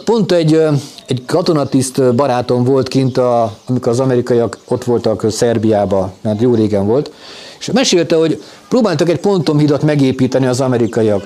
Pont 0.05 0.33
egy, 0.33 0.63
egy 1.07 1.25
katonatiszt 1.27 2.15
barátom 2.15 2.65
volt 2.65 2.89
kint, 2.89 3.19
a, 3.19 3.57
amikor 3.67 3.93
az 3.93 4.01
amerikaiak 4.01 4.59
ott 4.69 4.85
voltak 4.85 5.31
Szerbiába, 5.31 6.13
mert 6.21 6.41
jó 6.41 6.55
régen 6.55 6.87
volt, 6.87 7.11
és 7.59 7.71
mesélte, 7.71 8.17
hogy 8.17 8.43
próbáltak 8.69 9.09
egy 9.09 9.21
pontomhidat 9.21 9.83
megépíteni 9.83 10.47
az 10.47 10.61
amerikaiak. 10.61 11.23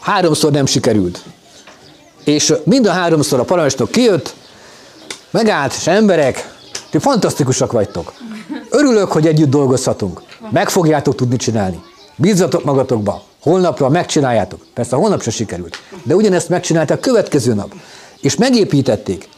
Háromszor 0.00 0.52
nem 0.52 0.66
sikerült. 0.66 1.22
És 2.24 2.54
mind 2.64 2.86
a 2.86 2.90
háromszor 2.90 3.40
a 3.40 3.44
parancsnok 3.44 3.90
kijött, 3.90 4.34
megállt, 5.30 5.74
és 5.78 5.86
emberek, 5.86 6.54
ti 6.90 6.98
fantasztikusak 6.98 7.72
vagytok. 7.72 8.12
Örülök, 8.70 9.12
hogy 9.12 9.26
együtt 9.26 9.50
dolgozhatunk. 9.50 10.22
Meg 10.50 10.68
fogjátok 10.68 11.14
tudni 11.14 11.36
csinálni. 11.36 11.82
Bízzatok 12.16 12.64
magatokba. 12.64 13.22
Holnapra 13.42 13.88
megcsináljátok. 13.88 14.60
Persze 14.74 14.96
holnap 14.96 15.22
se 15.22 15.30
sikerült. 15.30 15.76
De 16.02 16.14
ugyanezt 16.14 16.48
megcsinálták 16.48 17.00
következő 17.00 17.54
nap. 17.54 17.74
És 18.20 18.36
megépítették. 18.36 19.28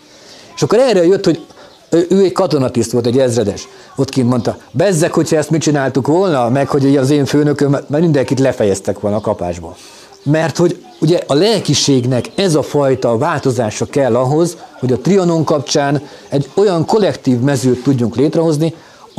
És 0.55 0.62
akkor 0.62 0.79
erre 0.79 1.07
jött, 1.07 1.25
hogy 1.25 1.47
ő 1.91 2.23
egy 2.23 2.33
katonatiszt 2.33 2.91
volt, 2.91 3.07
egy 3.07 3.19
ezredes. 3.19 3.69
Ott 3.97 4.09
kint 4.09 4.29
mondta, 4.29 4.57
bezzek, 4.71 5.12
hogyha 5.12 5.37
ezt 5.37 5.50
mit 5.50 5.61
csináltuk 5.61 6.07
volna, 6.07 6.49
meg 6.49 6.69
hogy 6.69 6.97
az 6.97 7.11
én 7.11 7.25
főnököm, 7.25 7.71
mert 7.71 7.88
mindenkit 7.88 8.41
lefejeztek 8.41 9.00
volna 9.00 9.17
a 9.17 9.21
kapásból. 9.21 9.77
Mert 10.23 10.57
hogy 10.57 10.85
ugye 11.00 11.23
a 11.27 11.35
lelkiségnek 11.35 12.27
ez 12.35 12.55
a 12.55 12.62
fajta 12.62 13.19
változása 13.19 13.85
kell 13.87 14.17
ahhoz, 14.17 14.57
hogy 14.79 14.93
a 14.93 14.99
trianon 14.99 15.45
kapcsán 15.45 16.03
egy 16.29 16.50
olyan 16.55 16.85
kollektív 16.85 17.38
mezőt 17.38 17.83
tudjunk 17.83 18.17
létrehozni, 18.17 18.75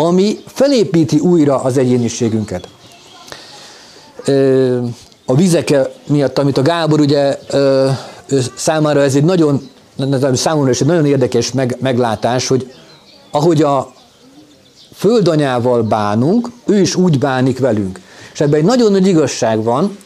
ami 0.06 0.38
felépíti 0.46 1.20
újra 1.20 1.62
az 1.62 1.78
egyéniségünket. 1.78 2.68
A 5.26 5.36
vizek 5.36 5.74
miatt, 6.08 6.38
amit 6.38 6.58
a 6.58 6.62
Gábor 6.62 7.00
ugye 7.00 7.40
számára 8.56 9.02
ez 9.02 9.16
egy 9.16 9.24
nagyon, 9.24 9.70
számomra 10.34 10.70
is 10.70 10.82
egy 10.82 10.88
nagyon 10.88 11.06
érdekes 11.06 11.52
meg, 11.52 11.78
meglátás, 11.80 12.48
hogy 12.48 12.74
ahogy 13.32 13.62
a 13.62 13.92
földanyával 14.94 15.82
bánunk, 15.84 16.50
ő 16.66 16.80
is 16.80 16.96
úgy 16.96 17.20
bánik 17.20 17.60
velünk. 17.60 18.00
És 18.34 18.42
ebben 18.42 18.60
egy 18.60 18.66
nagyon 18.66 18.92
nagy 18.92 19.08
igazság 19.08 19.64
van, 19.64 19.98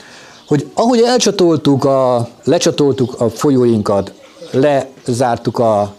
hogy 0.47 0.69
ahogy 0.73 1.01
elcsatoltuk, 1.01 1.85
a, 1.85 2.27
lecsatoltuk 2.43 3.21
a 3.21 3.29
folyóinkat, 3.29 4.13
lezártuk 4.51 5.59
a, 5.59 5.95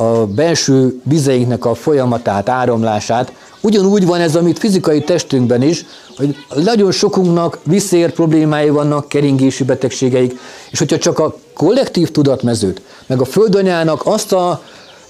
a 0.00 0.26
belső 0.26 1.00
vizeinknek 1.02 1.64
a 1.64 1.74
folyamatát, 1.74 2.48
áramlását, 2.48 3.32
ugyanúgy 3.60 4.06
van 4.06 4.20
ez, 4.20 4.36
amit 4.36 4.58
fizikai 4.58 5.00
testünkben 5.00 5.62
is, 5.62 5.84
hogy 6.16 6.36
nagyon 6.54 6.90
sokunknak 6.90 7.58
viszér 7.62 8.12
problémái 8.12 8.68
vannak, 8.68 9.08
keringési 9.08 9.64
betegségeik, 9.64 10.38
és 10.70 10.78
hogyha 10.78 10.98
csak 10.98 11.18
a 11.18 11.36
kollektív 11.54 12.10
tudatmezőt, 12.10 12.82
meg 13.06 13.20
a 13.20 13.24
földanyának 13.24 14.06
azt 14.06 14.32
a 14.32 14.62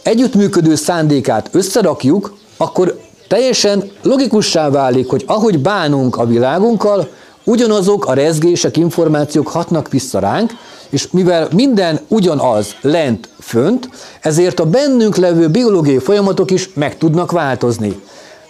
együttműködő 0.03 0.75
szándékát 0.75 1.49
összerakjuk, 1.53 2.37
akkor 2.57 3.01
teljesen 3.29 3.91
logikussá 4.03 4.71
válik, 4.71 5.09
hogy 5.09 5.25
ahogy 5.27 5.59
bánunk 5.59 6.17
a 6.17 6.27
világunkkal, 6.27 7.09
ugyanazok 7.49 8.07
a 8.07 8.13
rezgések, 8.13 8.77
információk 8.77 9.49
hatnak 9.49 9.91
vissza 9.91 10.19
ránk, 10.19 10.53
és 10.89 11.11
mivel 11.11 11.49
minden 11.55 12.01
ugyanaz 12.09 12.75
lent, 12.81 13.29
fönt, 13.41 13.89
ezért 14.21 14.61
a 14.61 14.65
bennünk 14.65 15.17
levő 15.17 15.49
biológiai 15.49 15.99
folyamatok 15.99 16.51
is 16.51 16.71
meg 16.75 16.99
tudnak 16.99 17.33
változni. 17.33 18.01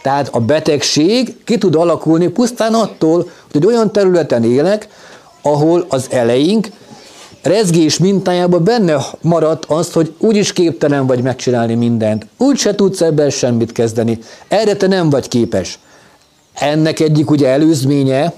Tehát 0.02 0.28
a 0.32 0.40
betegség 0.40 1.36
ki 1.44 1.58
tud 1.58 1.74
alakulni 1.74 2.28
pusztán 2.28 2.74
attól, 2.74 3.30
hogy 3.52 3.62
egy 3.62 3.66
olyan 3.66 3.92
területen 3.92 4.44
élek, 4.44 4.88
ahol 5.42 5.84
az 5.88 6.06
eleink 6.10 6.68
rezgés 7.42 7.98
mintájában 7.98 8.64
benne 8.64 8.96
maradt 9.20 9.64
az, 9.64 9.92
hogy 9.92 10.14
úgyis 10.18 10.52
képtelen 10.52 11.06
vagy 11.06 11.22
megcsinálni 11.22 11.74
mindent, 11.74 12.26
úgy 12.36 12.56
se 12.56 12.74
tudsz 12.74 13.00
ebben 13.00 13.30
semmit 13.30 13.72
kezdeni, 13.72 14.18
erre 14.48 14.76
te 14.76 14.86
nem 14.86 15.10
vagy 15.10 15.28
képes. 15.28 15.78
Ennek 16.54 17.00
egyik 17.00 17.30
ugye 17.30 17.48
előzménye, 17.48 18.32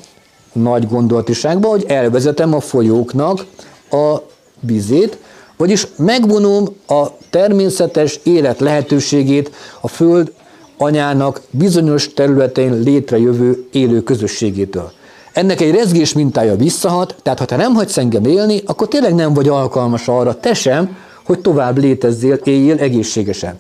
nagy 0.53 0.89
gondolatiságban, 0.89 1.71
hogy 1.71 1.85
elvezetem 1.89 2.55
a 2.55 2.61
folyóknak 2.61 3.45
a 3.91 4.17
vizét, 4.61 5.19
vagyis 5.57 5.87
megvonom 5.97 6.69
a 6.87 7.07
természetes 7.31 8.21
élet 8.23 8.61
lehetőségét 8.61 9.51
a 9.81 9.89
Föld 9.89 10.33
anyának 10.77 11.41
bizonyos 11.51 12.13
területein 12.13 12.81
létrejövő 12.83 13.67
élő 13.73 14.03
közösségétől. 14.03 14.93
Ennek 15.33 15.61
egy 15.61 15.75
rezgés 15.75 16.13
mintája 16.13 16.57
visszahat, 16.57 17.15
tehát 17.23 17.39
ha 17.39 17.45
te 17.45 17.57
nem 17.57 17.75
hagysz 17.75 17.97
engem 17.97 18.25
élni, 18.25 18.63
akkor 18.67 18.89
tényleg 18.89 19.15
nem 19.15 19.35
vagy 19.35 19.49
alkalmas 19.49 20.09
arra, 20.09 20.41
te 20.41 20.55
sem, 20.55 20.97
hogy 21.25 21.41
tovább 21.41 21.79
létezzél, 21.79 22.35
éljél 22.45 22.79
egészségesen. 22.79 23.59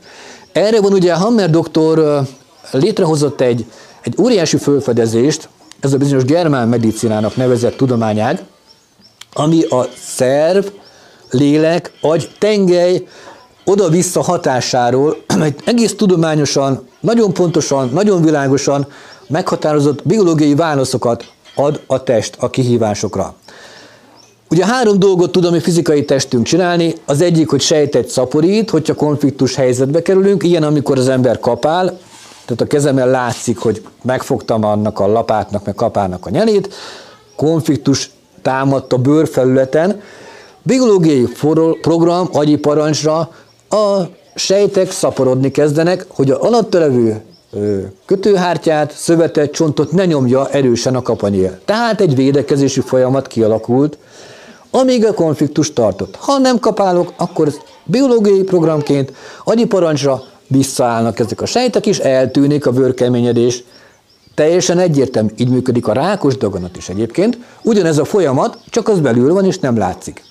Erre 0.52 0.80
van 0.80 0.92
ugye 0.92 1.14
Hammer 1.14 1.50
doktor 1.50 2.22
létrehozott 2.72 3.40
egy, 3.40 3.64
egy 4.00 4.14
óriási 4.20 4.56
fölfedezést, 4.56 5.48
ez 5.80 5.92
a 5.92 5.96
bizonyos 5.96 6.24
germán 6.24 6.68
medicinának 6.68 7.36
nevezett 7.36 7.76
tudományág, 7.76 8.42
ami 9.32 9.62
a 9.62 9.86
szerv, 9.96 10.66
lélek, 11.30 11.92
agy, 12.00 12.30
tengely 12.38 13.06
oda-vissza 13.64 14.22
hatásáról 14.22 15.16
egy 15.42 15.54
egész 15.64 15.94
tudományosan, 15.94 16.88
nagyon 17.00 17.32
pontosan, 17.32 17.88
nagyon 17.92 18.22
világosan 18.22 18.86
meghatározott 19.28 20.06
biológiai 20.06 20.54
válaszokat 20.54 21.24
ad 21.54 21.80
a 21.86 22.02
test 22.02 22.36
a 22.38 22.50
kihívásokra. 22.50 23.34
Ugye 24.50 24.66
három 24.66 24.98
dolgot 24.98 25.32
tud 25.32 25.44
a 25.44 25.50
mi 25.50 25.60
fizikai 25.60 26.04
testünk 26.04 26.44
csinálni. 26.44 26.94
Az 27.04 27.20
egyik, 27.20 27.50
hogy 27.50 27.60
sejtet 27.60 28.08
szaporít, 28.08 28.70
hogyha 28.70 28.94
konfliktus 28.94 29.54
helyzetbe 29.54 30.02
kerülünk, 30.02 30.42
ilyen 30.42 30.62
amikor 30.62 30.98
az 30.98 31.08
ember 31.08 31.38
kapál, 31.38 31.98
tehát 32.50 32.72
a 32.72 32.76
kezemmel 32.76 33.08
látszik, 33.08 33.58
hogy 33.58 33.82
megfogtam 34.02 34.64
annak 34.64 34.98
a 34.98 35.06
lapátnak, 35.06 35.64
meg 35.64 35.74
kapának 35.74 36.26
a 36.26 36.30
nyelét, 36.30 36.74
konfliktus 37.36 38.10
támadt 38.42 38.92
a 38.92 38.96
bőrfelületen, 38.96 40.00
biológiai 40.62 41.28
program, 41.80 42.28
agyi 42.32 42.56
parancsra 42.56 43.30
a 43.68 44.00
sejtek 44.34 44.90
szaporodni 44.90 45.50
kezdenek, 45.50 46.06
hogy 46.08 46.30
a 46.30 46.42
alatta 46.42 46.78
levő 46.78 47.22
kötőhártyát, 48.06 48.92
szövetet, 48.92 49.52
csontot 49.52 49.92
ne 49.92 50.04
nyomja 50.04 50.48
erősen 50.48 50.94
a 50.94 51.02
kapanyél. 51.02 51.58
Tehát 51.64 52.00
egy 52.00 52.14
védekezési 52.14 52.80
folyamat 52.80 53.26
kialakult, 53.26 53.98
amíg 54.70 55.06
a 55.06 55.14
konfliktus 55.14 55.72
tartott. 55.72 56.16
Ha 56.16 56.38
nem 56.38 56.58
kapálok, 56.58 57.12
akkor 57.16 57.52
biológiai 57.84 58.42
programként 58.42 59.12
agyi 59.44 59.66
parancsra 59.66 60.22
visszaállnak 60.50 61.18
ezek 61.18 61.40
a 61.40 61.46
sejtek, 61.46 61.86
és 61.86 61.98
eltűnik 61.98 62.66
a 62.66 62.72
vörkeményedés. 62.72 63.64
Teljesen 64.34 64.78
egyértelmű, 64.78 65.28
így 65.36 65.48
működik 65.48 65.86
a 65.86 65.92
rákos 65.92 66.36
daganat 66.36 66.76
is 66.76 66.88
egyébként. 66.88 67.38
Ugyanez 67.62 67.98
a 67.98 68.04
folyamat, 68.04 68.58
csak 68.70 68.88
az 68.88 69.00
belül 69.00 69.32
van, 69.32 69.44
és 69.44 69.58
nem 69.58 69.78
látszik. 69.78 70.22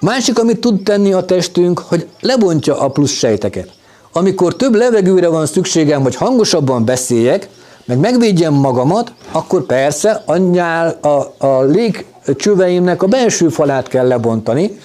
Másik, 0.00 0.38
amit 0.38 0.60
tud 0.60 0.82
tenni 0.82 1.12
a 1.12 1.24
testünk, 1.24 1.78
hogy 1.78 2.06
lebontja 2.20 2.80
a 2.80 2.90
plusz 2.90 3.12
sejteket. 3.12 3.68
Amikor 4.12 4.56
több 4.56 4.74
levegőre 4.74 5.28
van 5.28 5.46
szükségem, 5.46 6.02
hogy 6.02 6.14
hangosabban 6.14 6.84
beszéljek, 6.84 7.48
meg 7.84 7.98
megvédjem 7.98 8.54
magamat, 8.54 9.12
akkor 9.32 9.66
persze 9.66 10.22
anyjál 10.26 10.98
a, 11.00 11.46
a 11.46 11.62
légcsöveimnek 11.62 13.02
a 13.02 13.06
belső 13.06 13.48
falát 13.48 13.88
kell 13.88 14.06
lebontani, 14.06 14.78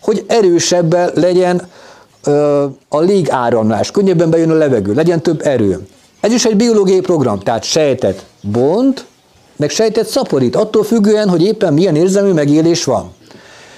hogy 0.00 0.24
erősebben 0.26 1.10
legyen 1.14 1.68
a 2.88 3.00
légáramlás, 3.00 3.90
könnyebben 3.90 4.30
bejön 4.30 4.50
a 4.50 4.54
levegő, 4.54 4.94
legyen 4.94 5.22
több 5.22 5.40
erő. 5.46 5.86
Ez 6.20 6.32
is 6.32 6.44
egy 6.44 6.56
biológiai 6.56 7.00
program, 7.00 7.38
tehát 7.38 7.64
sejtet 7.64 8.24
bont, 8.40 9.04
meg 9.56 9.70
sejtet 9.70 10.08
szaporít, 10.08 10.56
attól 10.56 10.84
függően, 10.84 11.28
hogy 11.28 11.42
éppen 11.42 11.72
milyen 11.72 11.96
érzelmi 11.96 12.32
megélés 12.32 12.84
van. 12.84 13.12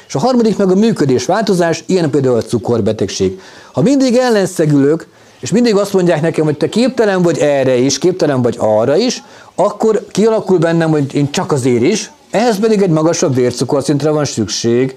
És 0.08 0.14
a 0.14 0.18
harmadik 0.18 0.56
meg 0.56 0.70
a 0.70 0.74
működés 0.74 1.24
változás, 1.24 1.84
ilyen 1.86 2.10
például 2.10 2.36
a 2.36 2.42
cukorbetegség. 2.42 3.40
Ha 3.72 3.82
mindig 3.82 4.16
ellenszegülök, 4.16 5.06
és 5.40 5.50
mindig 5.50 5.74
azt 5.74 5.92
mondják 5.92 6.20
nekem, 6.20 6.44
hogy 6.44 6.56
te 6.56 6.68
képtelen 6.68 7.22
vagy 7.22 7.38
erre 7.38 7.76
is, 7.76 7.98
képtelen 7.98 8.42
vagy 8.42 8.56
arra 8.58 8.96
is, 8.96 9.22
akkor 9.54 10.06
kialakul 10.10 10.58
bennem, 10.58 10.90
hogy 10.90 11.14
én 11.14 11.30
csak 11.30 11.52
azért 11.52 11.82
is, 11.82 12.12
ehhez 12.30 12.58
pedig 12.58 12.82
egy 12.82 12.90
magasabb 12.90 13.34
vércukorszintre 13.34 14.10
van 14.10 14.24
szükség. 14.24 14.96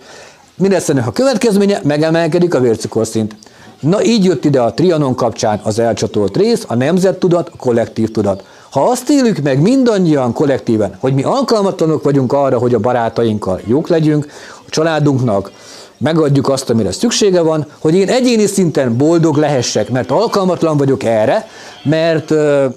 Mi 0.56 0.70
lesz 0.70 0.90
ennek 0.90 1.08
a 1.08 1.12
következménye? 1.12 1.80
Megemelkedik 1.84 2.54
a 2.54 2.60
vércukorszint. 2.60 3.36
Na 3.80 4.04
így 4.04 4.26
jött 4.26 4.46
ide 4.46 4.62
a 4.62 4.74
trianon 4.74 5.16
kapcsán 5.16 5.60
az 5.64 5.80
elcsatolt 5.80 6.38
rész, 6.38 6.64
a 6.68 6.76
nemzettudat, 6.76 7.50
a 7.54 7.58
kollektív 7.58 8.12
tudat. 8.12 8.44
Ha 8.70 8.82
azt 8.82 9.10
élük 9.10 9.42
meg 9.42 9.62
mindannyian 9.62 10.34
kollektíven, 10.34 10.96
hogy 11.00 11.14
mi 11.14 11.24
alkalmatlanok 11.24 12.04
vagyunk 12.04 12.34
arra, 12.34 12.58
hogy 12.58 12.74
a 12.74 12.80
barátainkkal 12.80 13.62
jók 13.66 13.88
legyünk, 13.88 14.28
a 14.66 14.70
családunknak 14.70 15.52
megadjuk 15.98 16.50
azt, 16.50 16.70
amire 16.70 16.92
szüksége 16.92 17.42
van, 17.42 17.66
hogy 17.80 17.96
én 17.96 18.10
egyéni 18.10 18.46
szinten 18.46 18.98
boldog 18.98 19.36
lehessek, 19.36 19.90
mert 19.90 20.12
alkalmatlan 20.12 20.78
vagyok 20.78 21.04
erre, 21.04 21.48
mert 21.84 22.32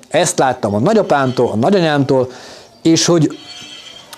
ezt 0.08 0.38
láttam 0.38 0.74
a 0.74 0.78
nagyapámtól, 0.78 1.50
a 1.52 1.56
nagyanyámtól, 1.56 2.30
és 2.82 3.06
hogy 3.06 3.38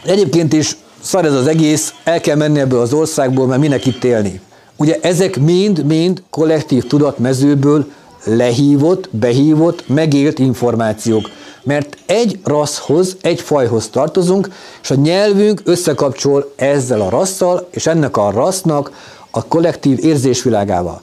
egyébként 0.04 0.52
is 0.52 0.76
szar 1.06 1.24
ez 1.24 1.34
az 1.34 1.46
egész, 1.46 1.94
el 2.04 2.20
kell 2.20 2.36
menni 2.36 2.60
ebből 2.60 2.80
az 2.80 2.92
országból, 2.92 3.46
mert 3.46 3.60
minek 3.60 3.86
itt 3.86 4.04
élni. 4.04 4.40
Ugye 4.76 4.98
ezek 5.00 5.40
mind-mind 5.40 6.22
kollektív 6.30 6.86
tudatmezőből 6.86 7.86
lehívott, 8.24 9.08
behívott, 9.10 9.88
megélt 9.88 10.38
információk 10.38 11.28
mert 11.66 11.96
egy 12.06 12.38
rasszhoz, 12.44 13.16
egy 13.20 13.40
fajhoz 13.40 13.88
tartozunk, 13.88 14.48
és 14.82 14.90
a 14.90 14.94
nyelvünk 14.94 15.60
összekapcsol 15.64 16.52
ezzel 16.56 17.00
a 17.00 17.08
rasszal, 17.08 17.68
és 17.70 17.86
ennek 17.86 18.16
a 18.16 18.30
rassznak 18.30 18.92
a 19.30 19.44
kollektív 19.44 20.04
érzésvilágával. 20.04 21.02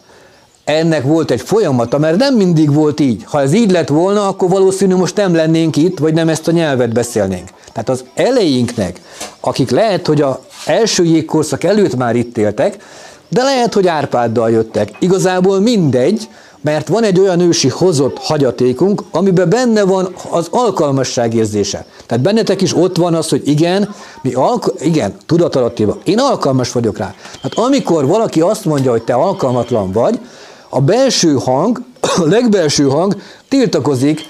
Ennek 0.66 1.04
volt 1.04 1.32
egy 1.32 1.42
folyamata, 1.42 1.98
mert 1.98 2.18
nem 2.18 2.36
mindig 2.36 2.74
volt 2.74 3.00
így. 3.00 3.24
Ha 3.26 3.42
ez 3.42 3.54
így 3.54 3.72
lett 3.72 3.88
volna, 3.88 4.28
akkor 4.28 4.50
valószínű 4.50 4.96
most 4.96 5.16
nem 5.16 5.36
lennénk 5.36 5.76
itt, 5.76 6.00
vagy 6.00 6.14
nem 6.14 6.30
ezt 6.30 6.48
a 6.48 6.52
nyelvet 6.52 6.94
beszélnénk. 6.94 7.50
Tehát 7.72 7.90
az 7.90 8.04
elejénknek, 8.16 9.02
akik 9.40 9.70
lehet, 9.70 10.08
hogy 10.08 10.22
a 10.22 10.44
első 10.66 11.04
jégkorszak 11.04 11.64
előtt 11.64 11.96
már 11.96 12.16
itt 12.16 12.38
éltek, 12.38 12.78
de 13.30 13.44
lehet, 13.44 13.74
hogy 13.74 13.88
Árpáddal 13.88 14.50
jöttek. 14.50 14.92
Igazából 15.00 15.60
mindegy, 15.60 16.28
mert 16.62 16.88
van 16.88 17.04
egy 17.04 17.20
olyan 17.20 17.40
ősi 17.40 17.70
hozott 17.70 18.18
hagyatékunk, 18.18 19.04
amiben 19.12 19.50
benne 19.50 19.84
van 19.84 20.14
az 20.30 20.48
alkalmasság 20.52 21.34
érzése. 21.34 21.86
Tehát 22.06 22.24
bennetek 22.24 22.62
is 22.62 22.76
ott 22.76 22.98
van 22.98 23.14
az, 23.14 23.30
hogy 23.30 23.48
igen, 23.48 23.96
mi 24.22 24.34
alk- 24.34 24.82
igen, 24.82 25.14
tudatalattiban, 25.26 25.98
én 26.04 26.20
alkalmas 26.20 26.72
vagyok 26.72 26.98
rá. 26.98 27.14
Tehát 27.42 27.68
amikor 27.70 28.06
valaki 28.08 28.42
azt 28.42 28.66
mondja, 28.66 28.92
hogy 28.92 29.04
te 29.04 29.14
alkalmatlan 29.14 29.92
vagy, 29.92 30.20
a 30.74 30.80
belső 30.80 31.34
hang, 31.34 31.82
a 32.24 32.26
legbelső 32.26 32.88
hang 32.88 33.16
tiltakozik, 33.50 34.22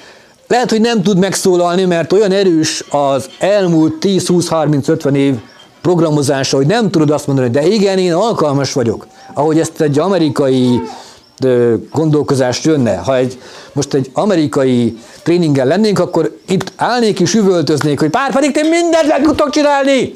lehet, 0.47 0.69
hogy 0.69 0.81
nem 0.81 1.03
tud 1.03 1.17
megszólalni, 1.17 1.85
mert 1.85 2.13
olyan 2.13 2.31
erős 2.31 2.83
az 2.89 3.29
elmúlt 3.39 3.93
10-20-30-50 4.01 5.15
év 5.15 5.35
programozása, 5.81 6.57
hogy 6.57 6.65
nem 6.65 6.89
tudod 6.89 7.09
azt 7.09 7.27
mondani, 7.27 7.49
de 7.49 7.67
igen, 7.67 7.97
én 7.97 8.13
alkalmas 8.13 8.73
vagyok. 8.73 9.07
Ahogy 9.33 9.59
ezt 9.59 9.81
egy 9.81 9.99
amerikai 9.99 10.81
gondolkozás 11.91 12.63
jönne. 12.63 12.95
Ha 12.95 13.15
egy, 13.15 13.39
most 13.73 13.93
egy 13.93 14.09
amerikai 14.13 14.97
tréningen 15.23 15.67
lennénk, 15.67 15.99
akkor 15.99 16.37
itt 16.47 16.71
állnék 16.75 17.19
és 17.19 17.33
üvöltöznék, 17.33 17.99
hogy 17.99 18.09
pár 18.09 18.31
pedig 18.31 18.51
ti 18.51 18.61
mindent 18.61 19.07
meg 19.07 19.21
tudtok 19.21 19.49
csinálni! 19.49 20.15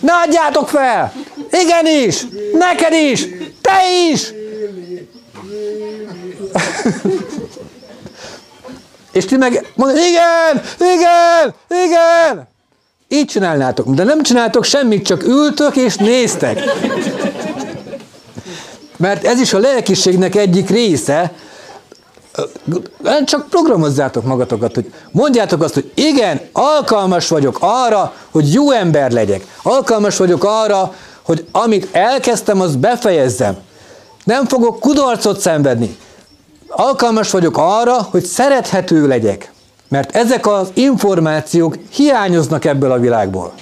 Ne 0.00 0.12
adjátok 0.12 0.68
fel! 0.68 1.12
Igenis! 1.50 2.26
Neked 2.52 2.92
is! 3.12 3.28
Te 3.60 3.78
is! 4.12 4.32
és 9.12 9.24
ti 9.24 9.36
meg 9.36 9.72
mondod, 9.74 9.96
igen, 9.96 10.62
igen, 10.78 11.54
igen! 11.84 12.48
Így 13.08 13.26
csinálnátok, 13.26 13.94
de 13.94 14.04
nem 14.04 14.22
csináltok 14.22 14.64
semmit, 14.64 15.06
csak 15.06 15.22
ültök 15.22 15.76
és 15.76 15.96
néztek. 15.96 16.60
Mert 18.96 19.24
ez 19.24 19.40
is 19.40 19.52
a 19.52 19.58
lelkiségnek 19.58 20.34
egyik 20.34 20.70
része, 20.70 21.32
csak 23.24 23.48
programozzátok 23.48 24.24
magatokat, 24.24 24.74
hogy 24.74 24.92
mondjátok 25.10 25.62
azt, 25.62 25.74
hogy 25.74 25.92
igen, 25.94 26.40
alkalmas 26.52 27.28
vagyok 27.28 27.56
arra, 27.60 28.14
hogy 28.30 28.52
jó 28.52 28.70
ember 28.70 29.10
legyek. 29.10 29.46
Alkalmas 29.62 30.16
vagyok 30.16 30.44
arra, 30.44 30.94
hogy 31.22 31.46
amit 31.52 31.88
elkezdtem, 31.92 32.60
azt 32.60 32.78
befejezzem. 32.78 33.56
Nem 34.24 34.46
fogok 34.46 34.80
kudarcot 34.80 35.40
szenvedni. 35.40 35.96
Alkalmas 36.68 37.30
vagyok 37.30 37.56
arra, 37.56 38.02
hogy 38.10 38.24
szerethető 38.24 39.06
legyek. 39.06 39.52
Mert 39.88 40.16
ezek 40.16 40.46
az 40.46 40.68
információk 40.74 41.76
hiányoznak 41.90 42.64
ebből 42.64 42.92
a 42.92 42.98
világból. 42.98 43.52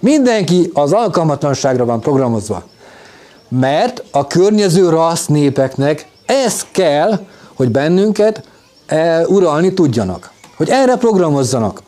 Mindenki 0.00 0.70
az 0.74 0.92
alkalmatlanságra 0.92 1.84
van 1.84 2.00
programozva. 2.00 2.62
Mert 3.48 4.02
a 4.10 4.26
környező 4.26 4.88
rassz 4.88 5.26
népeknek 5.26 6.06
ez 6.26 6.66
kell, 6.72 7.20
hogy 7.54 7.70
bennünket 7.70 8.42
e, 8.86 9.26
uralni 9.26 9.74
tudjanak. 9.74 10.30
Hogy 10.56 10.68
erre 10.68 10.96
programozzanak. 10.96 11.82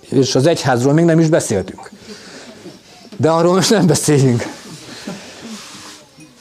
És 0.00 0.34
az 0.34 0.46
egyházról 0.46 0.92
még 0.92 1.04
nem 1.04 1.20
is 1.20 1.28
beszéltünk. 1.28 1.90
De 3.16 3.30
arról 3.30 3.54
most 3.54 3.70
nem 3.70 3.86
beszéljünk. 3.86 4.46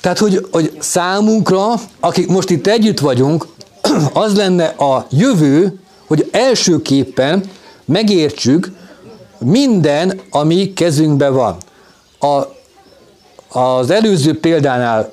Tehát, 0.01 0.17
hogy, 0.17 0.47
hogy 0.51 0.77
számunkra, 0.79 1.73
akik 1.99 2.27
most 2.27 2.49
itt 2.49 2.67
együtt 2.67 2.99
vagyunk, 2.99 3.47
az 4.13 4.35
lenne 4.35 4.65
a 4.65 5.05
jövő, 5.09 5.79
hogy 6.07 6.29
elsőképpen 6.31 7.43
megértsük 7.85 8.71
minden, 9.39 10.19
ami 10.29 10.73
kezünkben 10.73 11.33
van. 11.33 11.57
A, 12.19 12.41
az 13.59 13.89
előző 13.89 14.39
példánál 14.39 15.11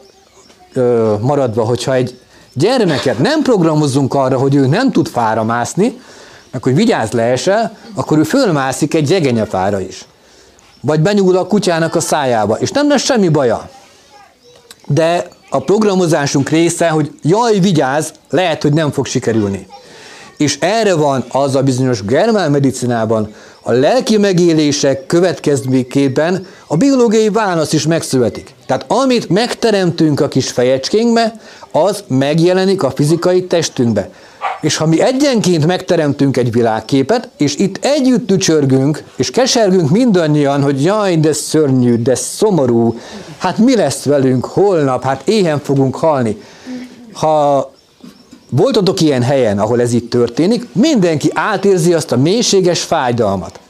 ö, 0.73 1.15
maradva, 1.21 1.65
hogyha 1.65 1.95
egy 1.95 2.19
gyermeket 2.53 3.19
nem 3.19 3.43
programozunk 3.43 4.15
arra, 4.15 4.39
hogy 4.39 4.55
ő 4.55 4.67
nem 4.67 4.93
tud 4.93 5.09
fára 5.09 5.45
mászni, 5.45 6.01
meg 6.51 6.63
hogy 6.63 6.75
vigyázz 6.75 7.11
leesel, 7.11 7.77
akkor 7.95 8.19
ő 8.19 8.23
fölmászik 8.23 8.95
egy 8.95 9.11
jegenyefára 9.11 9.81
is. 9.81 10.05
Vagy 10.81 11.01
benyúl 11.01 11.37
a 11.37 11.47
kutyának 11.47 11.95
a 11.95 12.01
szájába, 12.01 12.55
és 12.55 12.71
nem 12.71 12.89
lesz 12.89 13.03
semmi 13.03 13.29
baja. 13.29 13.69
De 14.87 15.29
a 15.51 15.59
programozásunk 15.59 16.49
része, 16.49 16.89
hogy 16.89 17.13
jaj, 17.23 17.59
vigyázz, 17.59 18.09
lehet, 18.31 18.63
hogy 18.63 18.73
nem 18.73 18.93
fog 18.93 19.07
sikerülni. 19.07 19.67
És 20.37 20.59
erre 20.61 20.95
van 20.95 21.25
az 21.29 21.55
a 21.55 21.63
bizonyos 21.63 22.05
germán 22.05 22.51
medicinában, 22.51 23.35
a 23.63 23.73
lelki 23.73 24.17
megélések 24.17 25.07
következményképpen 25.07 26.47
a 26.67 26.77
biológiai 26.77 27.29
válasz 27.29 27.73
is 27.73 27.87
megszületik. 27.87 28.55
Tehát 28.67 28.85
amit 28.89 29.29
megteremtünk 29.29 30.21
a 30.21 30.29
kis 30.29 30.51
fejecskénkbe, 30.51 31.41
az 31.73 32.05
megjelenik 32.07 32.83
a 32.83 32.91
fizikai 32.91 33.47
testünkbe. 33.47 34.11
És 34.65 34.77
ha 34.77 34.87
mi 34.87 35.01
egyenként 35.01 35.67
megteremtünk 35.67 36.37
egy 36.37 36.53
világképet, 36.53 37.29
és 37.37 37.57
itt 37.57 37.85
együtt 37.85 38.27
tücsörgünk, 38.27 39.03
és 39.17 39.31
kesergünk 39.31 39.91
mindannyian, 39.91 40.63
hogy 40.63 40.83
jaj, 40.83 41.17
de 41.17 41.33
szörnyű, 41.33 42.03
de 42.03 42.15
szomorú, 42.15 42.99
hát 43.39 43.59
mi 43.59 43.77
lesz 43.77 44.05
velünk 44.05 44.45
holnap, 44.45 45.03
hát 45.03 45.29
éhen 45.29 45.59
fogunk 45.59 45.97
halni. 45.97 46.41
Ha 47.13 47.71
voltatok 48.51 49.01
ilyen 49.01 49.23
helyen, 49.23 49.59
ahol 49.59 49.81
ez 49.81 49.93
itt 49.93 50.11
történik, 50.11 50.67
mindenki 50.73 51.31
átérzi 51.35 51.95
azt 51.95 52.13
a 52.13 52.17
mélységes 52.17 52.83
fájdalmat. 52.83 53.61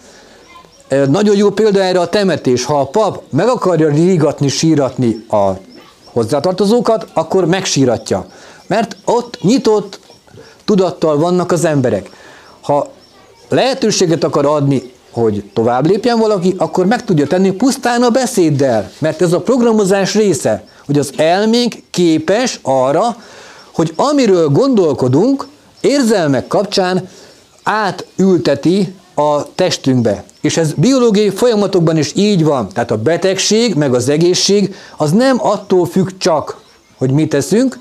Nagyon 1.08 1.36
jó 1.36 1.50
példa 1.50 1.82
erre 1.82 2.00
a 2.00 2.08
temetés. 2.08 2.64
Ha 2.64 2.80
a 2.80 2.86
pap 2.86 3.22
meg 3.30 3.48
akarja 3.48 3.88
rígatni, 3.88 4.48
síratni 4.48 5.24
a 5.30 5.50
hozzátartozókat, 6.04 7.06
akkor 7.12 7.46
megsíratja. 7.46 8.26
Mert 8.66 8.96
ott 9.04 9.38
nyitott 9.42 10.02
tudattal 10.64 11.18
vannak 11.18 11.52
az 11.52 11.64
emberek. 11.64 12.10
Ha 12.60 12.90
lehetőséget 13.48 14.24
akar 14.24 14.46
adni, 14.46 14.92
hogy 15.10 15.50
tovább 15.52 15.86
lépjen 15.86 16.18
valaki, 16.18 16.54
akkor 16.58 16.86
meg 16.86 17.04
tudja 17.04 17.26
tenni 17.26 17.50
pusztán 17.52 18.02
a 18.02 18.10
beszéddel, 18.10 18.90
mert 18.98 19.22
ez 19.22 19.32
a 19.32 19.40
programozás 19.40 20.14
része, 20.14 20.64
hogy 20.86 20.98
az 20.98 21.12
elménk 21.16 21.74
képes 21.90 22.58
arra, 22.62 23.16
hogy 23.72 23.92
amiről 23.96 24.48
gondolkodunk, 24.48 25.46
érzelmek 25.80 26.46
kapcsán 26.46 27.08
átülteti 27.62 28.94
a 29.14 29.54
testünkbe. 29.54 30.24
És 30.40 30.56
ez 30.56 30.72
biológiai 30.72 31.30
folyamatokban 31.30 31.96
is 31.96 32.12
így 32.14 32.44
van. 32.44 32.68
Tehát 32.68 32.90
a 32.90 32.96
betegség, 32.96 33.74
meg 33.74 33.94
az 33.94 34.08
egészség, 34.08 34.74
az 34.96 35.12
nem 35.12 35.36
attól 35.40 35.86
függ 35.86 36.08
csak, 36.18 36.60
hogy 36.96 37.10
mit 37.10 37.28
teszünk, 37.28 37.78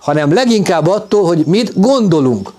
hanem 0.00 0.32
leginkább 0.32 0.86
attól, 0.86 1.24
hogy 1.24 1.44
mit 1.46 1.80
gondolunk. 1.80 2.52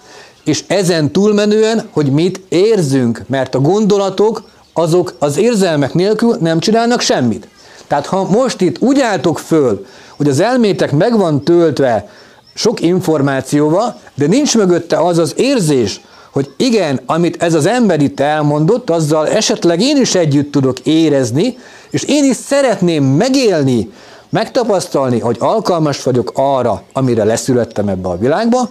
És 0.44 0.64
ezen 0.68 1.12
túlmenően, 1.12 1.88
hogy 1.92 2.12
mit 2.12 2.42
érzünk, 2.50 3.24
mert 3.28 3.56
a 3.56 3.60
gondolatok 3.60 4.44
azok 4.74 5.16
az 5.20 5.38
érzelmek 5.38 5.94
nélkül 5.94 6.38
nem 6.40 6.60
csinálnak 6.60 7.02
semmit. 7.02 7.48
Tehát 7.88 8.06
ha 8.06 8.24
most 8.24 8.62
itt 8.62 8.82
úgy 8.82 9.00
álltok 9.00 9.40
föl, 9.40 9.86
hogy 10.18 10.28
az 10.28 10.40
elmétek 10.40 10.92
meg 10.92 11.18
van 11.18 11.44
töltve 11.44 12.10
sok 12.54 12.82
információval, 12.82 14.00
de 14.16 14.28
nincs 14.28 14.58
mögötte 14.58 14.98
az 14.98 15.18
az 15.18 15.34
érzés, 15.38 16.02
hogy 16.32 16.50
igen, 16.58 17.00
amit 17.06 17.44
ez 17.44 17.54
az 17.54 17.66
ember 17.66 18.02
itt 18.02 18.20
elmondott, 18.20 18.90
azzal 18.90 19.28
esetleg 19.28 19.82
én 19.82 19.98
is 19.98 20.16
együtt 20.16 20.52
tudok 20.52 20.80
érezni, 20.80 21.58
és 21.90 22.04
én 22.04 22.24
is 22.24 22.36
szeretném 22.36 23.04
megélni, 23.04 23.92
megtapasztalni, 24.32 25.20
hogy 25.20 25.38
alkalmas 25.40 26.04
vagyok 26.04 26.32
arra, 26.36 26.84
amire 26.94 27.24
leszülettem 27.24 27.88
ebbe 27.88 28.10
a 28.10 28.18
világba. 28.18 28.70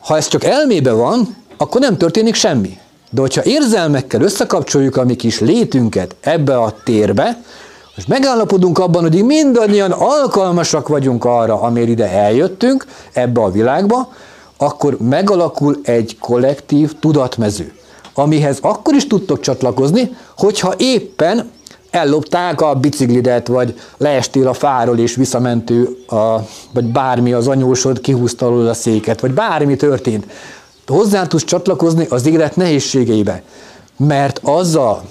Ha 0.00 0.16
ez 0.16 0.28
csak 0.28 0.44
elmébe 0.44 0.92
van, 0.92 1.36
akkor 1.56 1.80
nem 1.80 1.96
történik 1.96 2.34
semmi. 2.34 2.78
De 3.10 3.20
hogyha 3.20 3.44
érzelmekkel 3.44 4.20
összekapcsoljuk 4.20 4.96
a 4.96 5.04
mi 5.04 5.16
kis 5.16 5.40
létünket 5.40 6.16
ebbe 6.20 6.58
a 6.58 6.74
térbe, 6.84 7.42
és 7.96 8.06
megállapodunk 8.06 8.78
abban, 8.78 9.02
hogy 9.02 9.24
mindannyian 9.24 9.90
alkalmasak 9.90 10.88
vagyunk 10.88 11.24
arra, 11.24 11.60
amire 11.60 11.90
ide 11.90 12.10
eljöttünk, 12.10 12.84
ebbe 13.12 13.40
a 13.40 13.50
világba, 13.50 14.12
akkor 14.56 14.96
megalakul 15.00 15.80
egy 15.82 16.16
kollektív 16.20 16.98
tudatmező, 16.98 17.72
amihez 18.14 18.58
akkor 18.60 18.94
is 18.94 19.06
tudtok 19.06 19.40
csatlakozni, 19.40 20.16
hogyha 20.36 20.74
éppen 20.76 21.50
ellopták 21.96 22.60
a 22.60 22.74
biciklidet, 22.74 23.46
vagy 23.46 23.80
leestél 23.96 24.48
a 24.48 24.52
fáról 24.52 24.98
és 24.98 25.14
visszamentő, 25.14 26.04
a, 26.08 26.36
vagy 26.72 26.84
bármi 26.84 27.32
az 27.32 27.48
anyósod 27.48 28.00
kihúzta 28.00 28.68
a 28.68 28.74
széket, 28.74 29.20
vagy 29.20 29.32
bármi 29.32 29.76
történt. 29.76 30.26
Hozzá 30.86 31.26
tudsz 31.26 31.44
csatlakozni 31.44 32.06
az 32.08 32.26
élet 32.26 32.56
nehézségeibe. 32.56 33.42
Mert 33.96 34.40
azzal, 34.42 35.02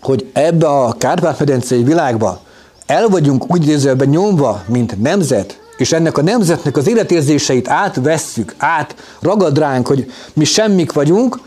hogy 0.00 0.26
ebbe 0.32 0.66
a 0.66 0.92
Kárpát-medencei 0.92 1.82
világba 1.82 2.40
el 2.86 3.08
vagyunk 3.08 3.52
úgy 3.52 3.62
idézőben 3.62 4.08
nyomva, 4.08 4.62
mint 4.66 5.02
nemzet, 5.02 5.58
és 5.76 5.92
ennek 5.92 6.18
a 6.18 6.22
nemzetnek 6.22 6.76
az 6.76 6.88
életérzéseit 6.88 7.68
átvesszük, 7.68 8.54
át 8.56 8.94
ragad 9.20 9.58
ránk, 9.58 9.86
hogy 9.86 10.12
mi 10.32 10.44
semmik 10.44 10.92
vagyunk, 10.92 11.40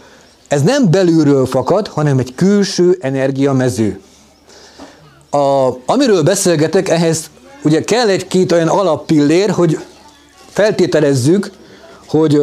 ez 0.47 0.61
nem 0.61 0.91
belülről 0.91 1.45
fakad, 1.45 1.87
hanem 1.87 2.17
egy 2.17 2.35
külső 2.35 2.97
energiamező. 3.01 3.99
A, 5.37 5.77
amiről 5.85 6.23
beszélgetek, 6.23 6.89
ehhez 6.89 7.29
ugye 7.63 7.83
kell 7.83 8.07
egy-két 8.07 8.51
olyan 8.51 8.67
alappillér, 8.67 9.49
hogy 9.49 9.79
feltételezzük, 10.49 11.51
hogy 12.07 12.41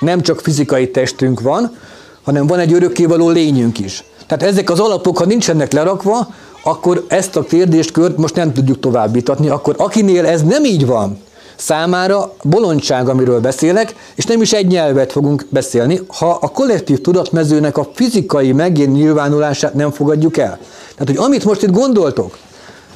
nem 0.00 0.20
csak 0.20 0.40
fizikai 0.40 0.90
testünk 0.90 1.40
van, 1.40 1.76
hanem 2.22 2.46
van 2.46 2.58
egy 2.58 2.72
örökkévaló 2.72 3.28
lényünk 3.28 3.78
is. 3.78 4.04
Tehát 4.26 4.42
ezek 4.42 4.70
az 4.70 4.80
alapok, 4.80 5.18
ha 5.18 5.24
nincsenek 5.24 5.72
lerakva, 5.72 6.34
akkor 6.62 7.04
ezt 7.08 7.36
a 7.36 7.42
kérdéskört 7.42 8.16
most 8.16 8.34
nem 8.34 8.52
tudjuk 8.52 8.80
továbbítatni, 8.80 9.48
akkor 9.48 9.74
akinél 9.78 10.26
ez 10.26 10.42
nem 10.42 10.64
így 10.64 10.86
van, 10.86 11.18
számára 11.56 12.34
bolondság, 12.42 13.08
amiről 13.08 13.40
beszélek, 13.40 13.94
és 14.14 14.24
nem 14.24 14.42
is 14.42 14.52
egy 14.52 14.66
nyelvet 14.66 15.12
fogunk 15.12 15.46
beszélni, 15.48 16.00
ha 16.06 16.38
a 16.40 16.48
kollektív 16.48 17.00
tudatmezőnek 17.00 17.78
a 17.78 17.88
fizikai 17.94 18.52
megnyilvánulását 18.52 19.74
nem 19.74 19.90
fogadjuk 19.90 20.36
el. 20.36 20.58
Tehát, 21.00 21.16
hogy 21.16 21.26
amit 21.26 21.44
most 21.44 21.62
itt 21.62 21.70
gondoltok, 21.70 22.38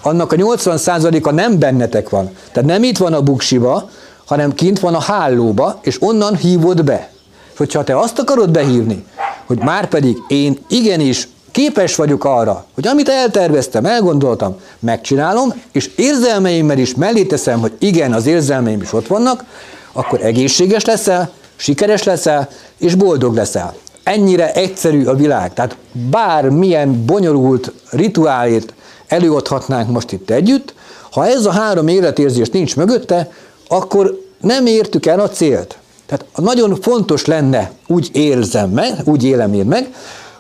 annak 0.02 0.32
a 0.32 0.36
80%-a 0.36 1.30
nem 1.30 1.58
bennetek 1.58 2.08
van. 2.08 2.30
Tehát 2.52 2.68
nem 2.68 2.82
itt 2.82 2.98
van 2.98 3.12
a 3.12 3.22
buksiba, 3.22 3.90
hanem 4.24 4.54
kint 4.54 4.80
van 4.80 4.94
a 4.94 5.00
hálóba, 5.00 5.78
és 5.82 6.02
onnan 6.02 6.36
hívod 6.36 6.84
be. 6.84 7.10
És 7.52 7.58
hogyha 7.58 7.84
te 7.84 7.98
azt 7.98 8.18
akarod 8.18 8.50
behívni, 8.50 9.04
hogy 9.46 9.58
már 9.58 9.88
pedig 9.88 10.16
én 10.28 10.58
igenis 10.68 11.28
képes 11.50 11.96
vagyok 11.96 12.24
arra, 12.24 12.64
hogy 12.74 12.86
amit 12.86 13.08
elterveztem, 13.08 13.84
elgondoltam, 13.84 14.56
megcsinálom, 14.78 15.54
és 15.72 15.90
érzelmeimmel 15.96 16.78
is 16.78 16.94
mellé 16.94 17.24
teszem, 17.24 17.60
hogy 17.60 17.72
igen, 17.78 18.12
az 18.12 18.26
érzelmeim 18.26 18.80
is 18.80 18.92
ott 18.92 19.06
vannak, 19.06 19.44
akkor 19.92 20.20
egészséges 20.24 20.84
leszel, 20.84 21.30
sikeres 21.56 22.02
leszel, 22.02 22.48
és 22.78 22.94
boldog 22.94 23.34
leszel. 23.34 23.74
Ennyire 24.04 24.52
egyszerű 24.52 25.04
a 25.04 25.14
világ. 25.14 25.52
Tehát 25.52 25.76
bármilyen 26.10 27.04
bonyolult 27.04 27.72
rituálét 27.90 28.74
előadhatnánk 29.06 29.90
most 29.90 30.12
itt 30.12 30.30
együtt, 30.30 30.74
ha 31.10 31.26
ez 31.26 31.46
a 31.46 31.50
három 31.50 31.88
életérzés 31.88 32.48
nincs 32.50 32.76
mögötte, 32.76 33.30
akkor 33.68 34.20
nem 34.40 34.66
értük 34.66 35.06
el 35.06 35.20
a 35.20 35.28
célt. 35.28 35.78
Tehát 36.06 36.26
nagyon 36.36 36.80
fontos 36.80 37.24
lenne, 37.24 37.70
úgy 37.86 38.10
érzem 38.12 38.70
meg, 38.70 38.92
úgy 39.04 39.24
élem 39.24 39.54
én 39.54 39.66
meg, 39.66 39.94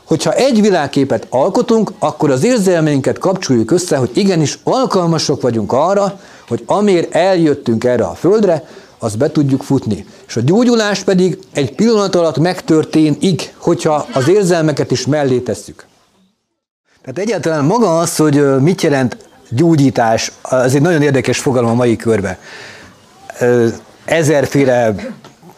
hogyha 0.04 0.32
egy 0.32 0.60
világképet 0.60 1.26
alkotunk, 1.30 1.92
akkor 1.98 2.30
az 2.30 2.44
érzelmeinket 2.44 3.18
kapcsoljuk 3.18 3.70
össze, 3.70 3.96
hogy 3.96 4.10
igenis 4.14 4.58
alkalmasok 4.64 5.42
vagyunk 5.42 5.72
arra, 5.72 6.20
hogy 6.48 6.62
amért 6.66 7.14
eljöttünk 7.14 7.84
erre 7.84 8.04
a 8.04 8.14
földre, 8.14 8.68
azt 9.04 9.18
be 9.18 9.30
tudjuk 9.30 9.62
futni. 9.62 10.06
És 10.26 10.36
a 10.36 10.40
gyógyulás 10.40 11.02
pedig 11.02 11.38
egy 11.52 11.74
pillanat 11.74 12.14
alatt 12.14 12.38
megtörténik, 12.38 13.54
hogyha 13.56 14.06
az 14.12 14.28
érzelmeket 14.28 14.90
is 14.90 15.06
mellé 15.06 15.38
tesszük. 15.38 15.86
Tehát 17.02 17.18
egyáltalán 17.18 17.64
maga 17.64 17.98
az, 17.98 18.16
hogy 18.16 18.60
mit 18.60 18.82
jelent 18.82 19.16
gyógyítás, 19.50 20.32
ez 20.42 20.74
egy 20.74 20.82
nagyon 20.82 21.02
érdekes 21.02 21.38
fogalom 21.38 21.70
a 21.70 21.74
mai 21.74 21.96
körbe. 21.96 22.38
Ezerféle 24.04 24.94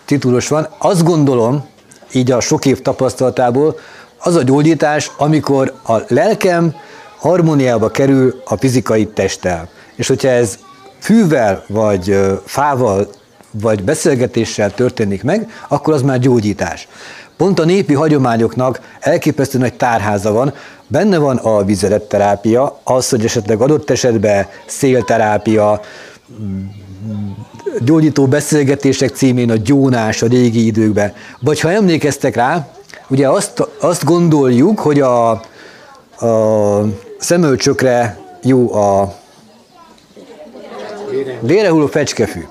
titulus 0.05 0.49
van. 0.49 0.69
Azt 0.79 1.05
gondolom, 1.05 1.67
így 2.13 2.31
a 2.31 2.41
sok 2.41 2.67
év 2.67 2.83
tapasztalatából, 2.83 3.79
az 4.19 4.35
a 4.35 4.43
gyógyítás, 4.43 5.11
amikor 5.17 5.75
a 5.87 5.97
lelkem 6.09 6.75
harmóniába 7.19 7.91
kerül 7.91 8.43
a 8.45 8.57
fizikai 8.57 9.07
testtel. 9.07 9.69
És 9.95 10.09
hogyha 10.09 10.29
ez 10.29 10.59
fűvel, 11.01 11.65
vagy 11.69 12.17
fával, 12.45 13.09
vagy 13.61 13.85
beszélgetéssel 13.85 14.75
történik 14.75 15.23
meg, 15.23 15.51
akkor 15.69 15.95
az 15.95 16.03
már 16.03 16.19
gyógyítás. 16.19 16.89
Pont 17.37 17.59
a 17.59 17.65
népi 17.65 17.95
hagyományoknak 17.95 18.81
elképesztő 19.01 19.59
nagy 19.59 19.75
tárháza 19.75 20.33
van, 20.33 20.55
benne 20.87 21.19
van 21.19 21.37
a 21.37 21.65
vizeletterápia, 21.65 22.81
az, 22.85 23.09
hogy 23.09 23.25
esetleg 23.25 23.61
adott 23.61 23.91
esetben 23.91 24.47
szélterápia, 24.67 25.81
gyógyító 27.85 28.27
beszélgetések 28.27 29.11
címén 29.11 29.51
a 29.51 29.57
gyónás 29.57 30.23
a 30.23 30.27
régi 30.27 30.67
időkben. 30.67 31.13
Vagy 31.41 31.61
ha 31.61 31.71
emlékeztek 31.71 32.35
rá, 32.35 32.69
ugye 33.09 33.29
azt, 33.29 33.69
azt 33.81 34.05
gondoljuk, 34.05 34.79
hogy 34.79 35.01
a, 35.01 35.31
a 35.31 35.41
szemölcsökre 37.19 38.19
jó 38.43 38.75
a 38.75 39.15
vérehuló 41.41 41.87
fecskefű. 41.87 42.45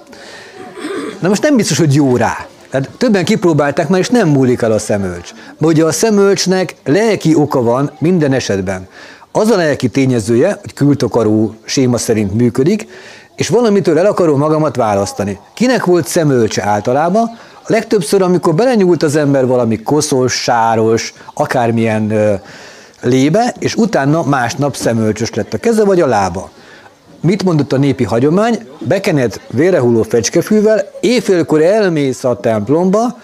Na 1.19 1.27
most 1.27 1.41
nem 1.41 1.55
biztos, 1.55 1.77
hogy 1.77 1.93
jó 1.93 2.17
rá. 2.17 2.47
Tehát 2.69 2.89
többen 2.97 3.25
kipróbálták 3.25 3.89
már, 3.89 3.99
és 3.99 4.09
nem 4.09 4.27
múlik 4.27 4.61
el 4.61 4.71
a 4.71 4.79
szemölcs. 4.79 5.33
Mert 5.33 5.73
ugye 5.73 5.83
a 5.83 5.91
szemölcsnek 5.91 6.75
lelki 6.83 7.35
oka 7.35 7.61
van 7.61 7.91
minden 7.99 8.33
esetben. 8.33 8.87
Az 9.31 9.49
a 9.49 9.55
lelki 9.55 9.87
tényezője, 9.87 10.57
hogy 10.61 10.73
kültokarú 10.73 11.55
séma 11.65 11.97
szerint 11.97 12.33
működik, 12.33 12.87
és 13.35 13.47
valamitől 13.47 13.99
el 13.99 14.05
akarom 14.05 14.39
magamat 14.39 14.75
választani. 14.75 15.39
Kinek 15.53 15.85
volt 15.85 16.07
szemölcse 16.07 16.63
általában? 16.63 17.37
A 17.67 17.71
legtöbbször, 17.71 18.21
amikor 18.21 18.55
belenyúlt 18.55 19.03
az 19.03 19.15
ember 19.15 19.47
valami 19.47 19.81
koszos, 19.81 20.33
sáros, 20.33 21.13
akármilyen 21.33 22.39
lébe, 23.01 23.55
és 23.59 23.75
utána 23.75 24.23
másnap 24.23 24.75
szemölcsös 24.75 25.33
lett 25.33 25.53
a 25.53 25.57
keze 25.57 25.83
vagy 25.83 26.01
a 26.01 26.07
lába. 26.07 26.49
Mit 27.25 27.43
mondott 27.43 27.73
a 27.73 27.77
népi 27.77 28.03
hagyomány? 28.03 28.67
Bekened 28.79 29.41
vérehulló 29.51 30.03
fecskefűvel, 30.03 30.89
éjfélkor 30.99 31.61
elmész 31.61 32.23
a 32.23 32.39
templomba, 32.39 33.17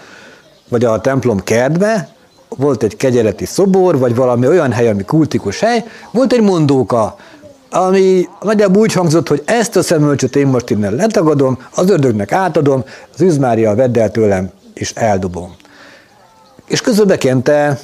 vagy 0.68 0.84
a 0.84 1.00
templom 1.00 1.42
kertbe, 1.42 2.08
volt 2.48 2.82
egy 2.82 2.96
kegyeleti 2.96 3.44
szobor, 3.44 3.98
vagy 3.98 4.14
valami 4.14 4.46
olyan 4.46 4.72
hely, 4.72 4.88
ami 4.88 5.04
kultikus 5.04 5.60
hely, 5.60 5.84
volt 6.10 6.32
egy 6.32 6.40
mondóka, 6.40 7.16
ami 7.70 8.28
nagyjából 8.40 8.82
úgy 8.82 8.92
hangzott, 8.92 9.28
hogy 9.28 9.42
ezt 9.44 9.76
a 9.76 9.82
szemölcsöt 9.82 10.36
én 10.36 10.46
most 10.46 10.70
innen 10.70 10.94
letagadom, 10.94 11.58
az 11.74 11.90
ördögnek 11.90 12.32
átadom, 12.32 12.84
az 13.14 13.20
üzmária 13.20 13.74
vedd 13.74 13.98
el 13.98 14.10
tőlem, 14.10 14.50
és 14.74 14.92
eldobom. 14.94 15.54
És 16.66 16.80
közben 16.80 17.06
bekente 17.06 17.80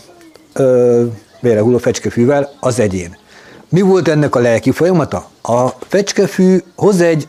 vérehulló 1.41 1.79
fecskefűvel 1.79 2.53
az 2.61 2.81
egyén. 2.81 3.17
Mi 3.71 3.81
volt 3.81 4.09
ennek 4.09 4.35
a 4.35 4.39
lelki 4.39 4.71
folyamata? 4.71 5.29
A 5.43 5.69
fecskefű 5.89 6.59
hoz 6.77 7.01
egy 7.01 7.29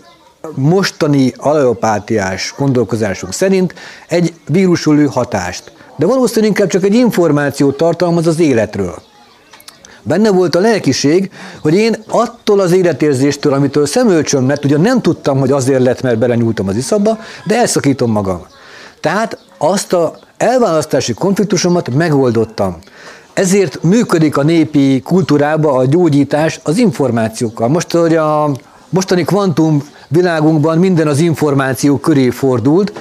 mostani 0.56 1.34
aleopátiás 1.38 2.54
gondolkozásunk 2.58 3.34
szerint 3.34 3.74
egy 4.08 4.34
vírusulő 4.48 5.06
hatást, 5.06 5.72
de 5.96 6.06
valószínűleg 6.06 6.50
inkább 6.50 6.70
csak 6.70 6.84
egy 6.84 6.94
információt 6.94 7.78
tartalmaz 7.78 8.28
az 8.28 8.40
életről. 8.40 8.96
Benne 10.04 10.32
volt 10.32 10.56
a 10.56 10.60
lelkiség, 10.60 11.32
hogy 11.62 11.74
én 11.74 11.96
attól 12.08 12.60
az 12.60 12.72
életérzéstől, 12.72 13.54
amitől 13.54 13.86
szemölcsöm 13.86 14.48
lett, 14.48 14.66
ugye 14.66 14.78
nem 14.78 15.02
tudtam, 15.02 15.40
hogy 15.40 15.52
azért 15.52 15.84
lett, 15.84 16.02
mert 16.02 16.18
belenyúltam 16.18 16.68
az 16.68 16.76
iszabba, 16.76 17.20
de 17.46 17.56
elszakítom 17.56 18.12
magam. 18.12 18.46
Tehát 19.00 19.38
azt 19.58 19.94
a 19.94 20.20
elválasztási 20.38 21.14
konfliktusomat 21.14 21.94
megoldottam. 21.94 22.78
Ezért 23.40 23.84
működik 23.84 24.38
a 24.38 24.44
népi 24.44 25.02
kultúrában 25.02 25.78
a 25.78 25.86
gyógyítás 25.86 26.60
az 26.64 26.78
információkkal. 26.78 27.68
Most, 27.68 27.92
hogy 27.92 28.16
a 28.16 28.52
mostani 28.90 29.24
kvantum 29.24 29.84
világunkban 30.08 30.78
minden 30.78 31.08
az 31.08 31.20
információ 31.20 31.98
köré 31.98 32.30
fordult, 32.30 32.94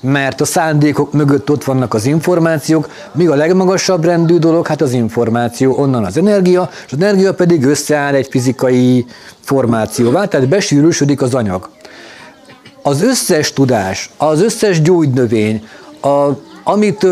mert 0.00 0.40
a 0.40 0.44
szándékok 0.44 1.12
mögött 1.12 1.50
ott 1.50 1.64
vannak 1.64 1.94
az 1.94 2.06
információk, 2.06 2.88
míg 3.12 3.30
a 3.30 3.34
legmagasabb 3.34 4.04
rendű 4.04 4.38
dolog, 4.38 4.66
hát 4.66 4.80
az 4.80 4.92
információ, 4.92 5.78
onnan 5.78 6.04
az 6.04 6.16
energia, 6.16 6.70
és 6.86 6.92
az 6.92 7.00
energia 7.00 7.34
pedig 7.34 7.64
összeáll 7.64 8.14
egy 8.14 8.28
fizikai 8.30 9.06
formációvá, 9.40 10.24
tehát 10.24 10.48
besűrűsödik 10.48 11.22
az 11.22 11.34
anyag. 11.34 11.68
Az 12.82 13.02
összes 13.02 13.52
tudás, 13.52 14.10
az 14.16 14.42
összes 14.42 14.82
gyógynövény, 14.82 15.66
a, 16.00 16.28
amit 16.64 17.06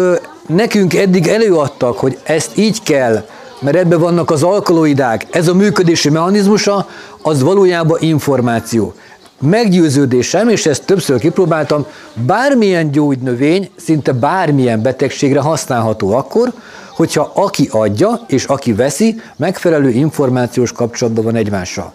nekünk 0.47 0.95
eddig 0.95 1.27
előadtak, 1.27 1.99
hogy 1.99 2.19
ezt 2.23 2.57
így 2.57 2.83
kell, 2.83 3.27
mert 3.61 3.77
ebben 3.77 4.01
vannak 4.01 4.31
az 4.31 4.43
alkaloidák, 4.43 5.27
ez 5.31 5.49
a 5.49 5.55
működési 5.55 6.11
mechanizmusa, 6.11 6.89
az 7.23 7.43
valójában 7.43 7.99
információ. 8.01 8.95
Meggyőződésem, 9.41 10.49
és 10.49 10.67
ezt 10.67 10.85
többször 10.85 11.19
kipróbáltam, 11.19 11.87
bármilyen 12.27 12.91
gyógynövény 12.91 13.71
szinte 13.77 14.13
bármilyen 14.13 14.83
betegségre 14.83 15.41
használható 15.41 16.13
akkor, 16.13 16.53
hogyha 16.95 17.33
aki 17.35 17.69
adja 17.71 18.21
és 18.27 18.45
aki 18.45 18.73
veszi, 18.73 19.21
megfelelő 19.37 19.89
információs 19.89 20.73
kapcsolatban 20.73 21.25
van 21.25 21.35
egymással. 21.35 21.93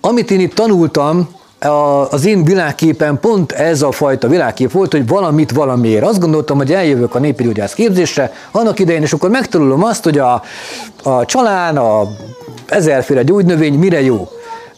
Amit 0.00 0.30
én 0.30 0.40
itt 0.40 0.54
tanultam, 0.54 1.28
az 2.10 2.26
én 2.26 2.44
világképen 2.44 3.20
pont 3.20 3.52
ez 3.52 3.82
a 3.82 3.90
fajta 3.90 4.28
világkép 4.28 4.72
volt, 4.72 4.92
hogy 4.92 5.06
valamit 5.06 5.50
valamiért. 5.50 6.04
Azt 6.04 6.20
gondoltam, 6.20 6.56
hogy 6.56 6.72
eljövök 6.72 7.14
a 7.14 7.18
népi 7.18 7.42
gyógyász 7.42 7.74
képzésre, 7.74 8.32
annak 8.50 8.78
idején, 8.78 9.02
és 9.02 9.12
akkor 9.12 9.30
megtanulom 9.30 9.84
azt, 9.84 10.04
hogy 10.04 10.18
a, 10.18 10.42
a 11.02 11.24
csalán, 11.24 11.76
a 11.76 12.02
ezerféle 12.66 13.22
gyógynövény 13.22 13.74
mire 13.74 14.02
jó. 14.02 14.28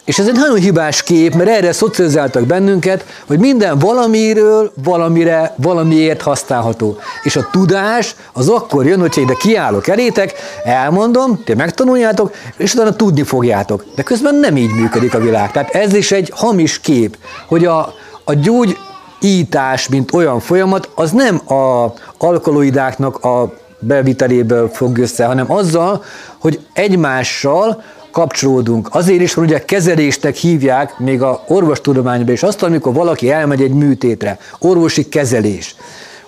És 0.08 0.18
ez 0.18 0.26
egy 0.26 0.34
nagyon 0.34 0.58
hibás 0.58 1.02
kép, 1.02 1.34
mert 1.34 1.48
erre 1.48 1.72
szocializáltak 1.72 2.46
bennünket, 2.46 3.04
hogy 3.26 3.38
minden 3.38 3.78
valamiről, 3.78 4.72
valamire, 4.82 5.54
valamiért 5.56 6.22
használható. 6.22 6.96
És 7.22 7.36
a 7.36 7.48
tudás 7.52 8.14
az 8.32 8.48
akkor 8.48 8.86
jön, 8.86 9.00
hogyha 9.00 9.20
ide 9.20 9.34
kiállok 9.38 9.88
elétek, 9.88 10.34
elmondom, 10.64 11.42
ti 11.44 11.54
megtanuljátok, 11.54 12.34
és 12.56 12.74
utána 12.74 12.96
tudni 12.96 13.22
fogjátok. 13.22 13.84
De 13.94 14.02
közben 14.02 14.34
nem 14.34 14.56
így 14.56 14.74
működik 14.74 15.14
a 15.14 15.20
világ. 15.20 15.50
Tehát 15.50 15.74
ez 15.74 15.94
is 15.94 16.12
egy 16.12 16.32
hamis 16.34 16.80
kép, 16.80 17.16
hogy 17.46 17.64
a, 17.64 17.94
a 18.24 18.34
gyógyítás, 18.34 19.88
mint 19.88 20.14
olyan 20.14 20.40
folyamat, 20.40 20.88
az 20.94 21.10
nem 21.10 21.40
a 21.48 21.92
alkaloidáknak 22.18 23.24
a 23.24 23.52
beviteléből 23.78 24.68
fog 24.68 24.98
össze, 24.98 25.24
hanem 25.24 25.52
azzal, 25.52 26.04
hogy 26.38 26.60
egymással 26.72 27.82
kapcsolódunk. 28.18 28.88
Azért 28.90 29.20
is, 29.20 29.34
hogy 29.34 29.44
ugye 29.44 29.64
kezelésnek 29.64 30.34
hívják 30.34 30.98
még 30.98 31.22
a 31.22 31.42
orvostudományban 31.46 32.34
is 32.34 32.42
azt, 32.42 32.62
amikor 32.62 32.92
valaki 32.92 33.30
elmegy 33.30 33.62
egy 33.62 33.72
műtétre, 33.72 34.38
orvosi 34.58 35.08
kezelés. 35.08 35.74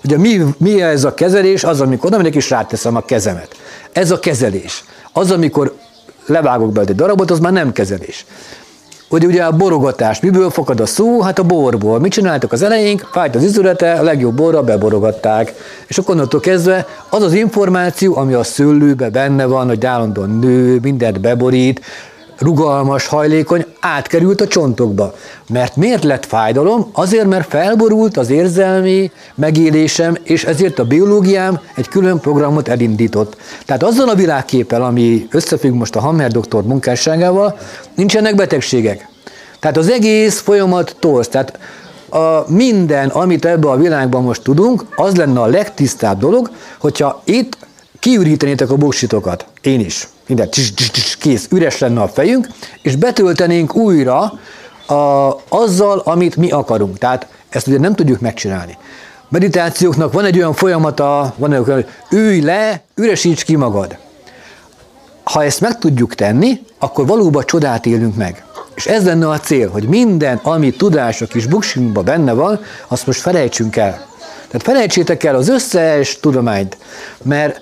Ugye 0.03 0.17
mi, 0.17 0.39
mi 0.57 0.81
ez 0.81 1.03
a 1.03 1.13
kezelés? 1.13 1.63
Az, 1.63 1.81
amikor 1.81 2.13
oda 2.13 2.27
és 2.27 2.49
ráteszem 2.49 2.95
a 2.95 3.01
kezemet. 3.01 3.55
Ez 3.91 4.11
a 4.11 4.19
kezelés. 4.19 4.83
Az, 5.13 5.31
amikor 5.31 5.75
levágok 6.25 6.71
be 6.71 6.81
egy 6.81 6.95
darabot, 6.95 7.31
az 7.31 7.39
már 7.39 7.51
nem 7.51 7.71
kezelés 7.71 8.25
hogy 9.11 9.25
ugye 9.25 9.43
a 9.43 9.51
borogatás, 9.51 10.19
miből 10.19 10.49
fakad 10.49 10.79
a 10.79 10.85
szó? 10.85 11.21
Hát 11.21 11.39
a 11.39 11.43
borból. 11.43 11.99
Mit 11.99 12.11
csináltak 12.11 12.51
az 12.51 12.61
elejénk? 12.61 13.07
Fájt 13.11 13.35
az 13.35 13.43
izülete, 13.43 13.93
a 13.93 14.03
legjobb 14.03 14.35
borra 14.35 14.63
beborogatták. 14.63 15.53
És 15.87 15.97
akkor 15.97 16.15
onnantól 16.15 16.39
kezdve 16.39 16.87
az 17.09 17.23
az 17.23 17.33
információ, 17.33 18.17
ami 18.17 18.33
a 18.33 18.43
szőlőbe 18.43 19.09
benne 19.09 19.45
van, 19.45 19.67
hogy 19.67 19.85
állandóan 19.85 20.29
nő, 20.29 20.79
mindent 20.81 21.19
beborít, 21.21 21.81
rugalmas, 22.37 23.07
hajlékony, 23.07 23.65
átkerült 23.81 24.41
a 24.41 24.47
csontokba. 24.47 25.13
Mert 25.49 25.75
miért 25.75 26.03
lett 26.03 26.25
fájdalom? 26.25 26.89
Azért, 26.91 27.27
mert 27.27 27.49
felborult 27.49 28.17
az 28.17 28.29
érzelmi 28.29 29.11
megélésem, 29.35 30.17
és 30.23 30.43
ezért 30.43 30.79
a 30.79 30.85
biológiám 30.85 31.59
egy 31.75 31.87
külön 31.87 32.19
programot 32.19 32.67
elindított. 32.67 33.37
Tehát 33.65 33.83
azzal 33.83 34.09
a 34.09 34.15
világképpel, 34.15 34.83
ami 34.83 35.27
összefügg 35.31 35.73
most 35.73 35.95
a 35.95 35.99
Hammer 35.99 36.31
doktor 36.31 36.63
munkásságával, 36.63 37.57
nincsenek 37.95 38.35
betegségek. 38.35 39.09
Tehát 39.59 39.77
az 39.77 39.89
egész 39.89 40.39
folyamat 40.39 40.95
torz. 40.99 41.27
Tehát 41.27 41.59
a 42.09 42.51
minden, 42.51 43.09
amit 43.09 43.45
ebbe 43.45 43.69
a 43.69 43.77
világban 43.77 44.23
most 44.23 44.41
tudunk, 44.41 44.85
az 44.95 45.15
lenne 45.15 45.39
a 45.39 45.45
legtisztább 45.45 46.19
dolog, 46.19 46.51
hogyha 46.77 47.21
itt 47.25 47.57
kiürítenétek 47.99 48.71
a 48.71 48.75
buksitokat. 48.75 49.45
Én 49.61 49.79
is 49.79 50.07
minden 50.31 50.49
cs, 50.49 50.73
cs, 50.73 50.91
cs, 50.91 51.17
kész, 51.17 51.47
üres 51.51 51.77
lenne 51.77 52.01
a 52.01 52.07
fejünk, 52.07 52.47
és 52.81 52.95
betöltenénk 52.95 53.75
újra 53.75 54.39
a, 54.87 55.37
azzal, 55.49 56.01
amit 56.05 56.35
mi 56.35 56.51
akarunk. 56.51 56.97
Tehát 56.97 57.27
ezt 57.49 57.67
ugye 57.67 57.79
nem 57.79 57.95
tudjuk 57.95 58.19
megcsinálni. 58.19 58.77
Meditációknak 59.29 60.13
van 60.13 60.25
egy 60.25 60.37
olyan 60.37 60.53
folyamata, 60.53 61.33
van 61.37 61.53
egy 61.53 61.59
olyan, 61.59 61.73
hogy 61.73 62.17
ülj 62.19 62.41
le, 62.41 62.81
üresíts 62.95 63.43
ki 63.43 63.55
magad. 63.55 63.97
Ha 65.23 65.43
ezt 65.43 65.61
meg 65.61 65.77
tudjuk 65.77 66.15
tenni, 66.15 66.61
akkor 66.79 67.05
valóban 67.05 67.43
csodát 67.45 67.85
élünk 67.85 68.15
meg. 68.15 68.43
És 68.75 68.85
ez 68.85 69.05
lenne 69.05 69.29
a 69.29 69.39
cél, 69.39 69.69
hogy 69.69 69.87
minden, 69.87 70.39
ami 70.43 70.71
tudás 70.71 71.21
a 71.21 71.25
kis 71.25 71.45
buksinkban 71.45 72.05
benne 72.05 72.33
van, 72.33 72.59
azt 72.87 73.05
most 73.05 73.19
felejtsünk 73.19 73.75
el. 73.75 74.05
Tehát 74.47 74.63
felejtsétek 74.63 75.23
el 75.23 75.35
az 75.35 75.49
összes 75.49 76.19
tudományt, 76.19 76.77
mert 77.23 77.61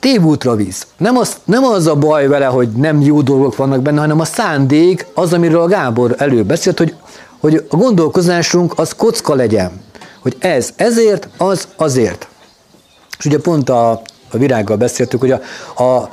tévútra 0.00 0.54
visz. 0.54 0.86
Nem 0.96 1.16
az, 1.16 1.36
nem 1.44 1.64
az 1.64 1.86
a 1.86 1.94
baj 1.94 2.26
vele, 2.26 2.44
hogy 2.44 2.68
nem 2.68 3.00
jó 3.00 3.20
dolgok 3.20 3.56
vannak 3.56 3.82
benne, 3.82 4.00
hanem 4.00 4.20
a 4.20 4.24
szándék, 4.24 5.06
az, 5.14 5.32
amiről 5.32 5.60
a 5.60 5.66
Gábor 5.66 6.14
előbb 6.18 6.46
beszélt, 6.46 6.78
hogy, 6.78 6.94
hogy 7.40 7.66
a 7.70 7.76
gondolkozásunk 7.76 8.78
az 8.78 8.92
kocka 8.92 9.34
legyen. 9.34 9.80
Hogy 10.22 10.36
ez 10.38 10.70
ezért, 10.76 11.28
az 11.36 11.68
azért. 11.76 12.28
És 13.18 13.24
ugye 13.24 13.38
pont 13.38 13.68
a, 13.68 13.90
a 14.30 14.38
virággal 14.38 14.76
beszéltük, 14.76 15.20
hogy 15.20 15.30
a, 15.30 15.40
a 15.82 16.10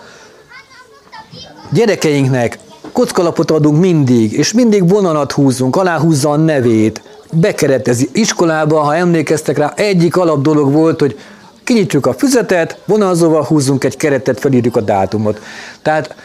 gyerekeinknek 1.71 2.59
kockalapot 2.91 3.51
adunk 3.51 3.79
mindig, 3.79 4.33
és 4.33 4.53
mindig 4.53 4.89
vonalat 4.89 5.31
húzunk, 5.31 5.75
aláhúzza 5.75 6.29
a 6.29 6.35
nevét, 6.35 7.01
bekeretezi. 7.31 8.09
Iskolába, 8.13 8.79
ha 8.79 8.95
emlékeztek 8.95 9.57
rá, 9.57 9.73
egyik 9.75 10.17
alap 10.17 10.41
dolog 10.41 10.71
volt, 10.71 10.99
hogy 10.99 11.19
kinyitjuk 11.63 12.05
a 12.05 12.13
füzetet, 12.13 12.77
vonalzóval 12.85 13.43
húzunk 13.43 13.83
egy 13.83 13.97
keretet, 13.97 14.39
felírjuk 14.39 14.75
a 14.75 14.81
dátumot. 14.81 15.41
Tehát 15.81 16.15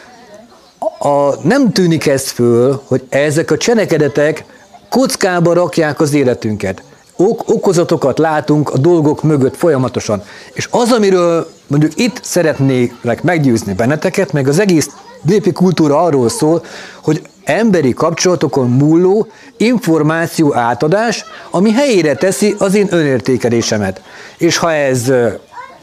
a, 0.98 1.46
nem 1.46 1.72
tűnik 1.72 2.06
ez 2.06 2.28
föl, 2.28 2.82
hogy 2.86 3.02
ezek 3.08 3.50
a 3.50 3.56
cselekedetek 3.56 4.44
kockába 4.90 5.52
rakják 5.52 6.00
az 6.00 6.14
életünket. 6.14 6.82
Ok, 7.16 7.48
okozatokat 7.48 8.18
látunk 8.18 8.70
a 8.70 8.78
dolgok 8.78 9.22
mögött 9.22 9.56
folyamatosan. 9.56 10.22
És 10.52 10.68
az, 10.70 10.92
amiről 10.92 11.50
mondjuk 11.66 11.92
itt 11.96 12.20
szeretnék 12.22 12.94
meggyőzni 13.22 13.74
benneteket, 13.74 14.32
meg 14.32 14.48
az 14.48 14.58
egész 14.58 14.88
népi 15.22 15.52
kultúra 15.52 16.02
arról 16.02 16.28
szól, 16.28 16.64
hogy 17.02 17.22
emberi 17.48 17.92
kapcsolatokon 17.92 18.70
múló 18.70 19.26
információ 19.56 20.54
átadás, 20.54 21.24
ami 21.50 21.72
helyére 21.72 22.14
teszi 22.14 22.54
az 22.58 22.74
én 22.74 22.86
önértékelésemet. 22.90 24.02
És 24.36 24.56
ha 24.56 24.72
ez 24.72 25.12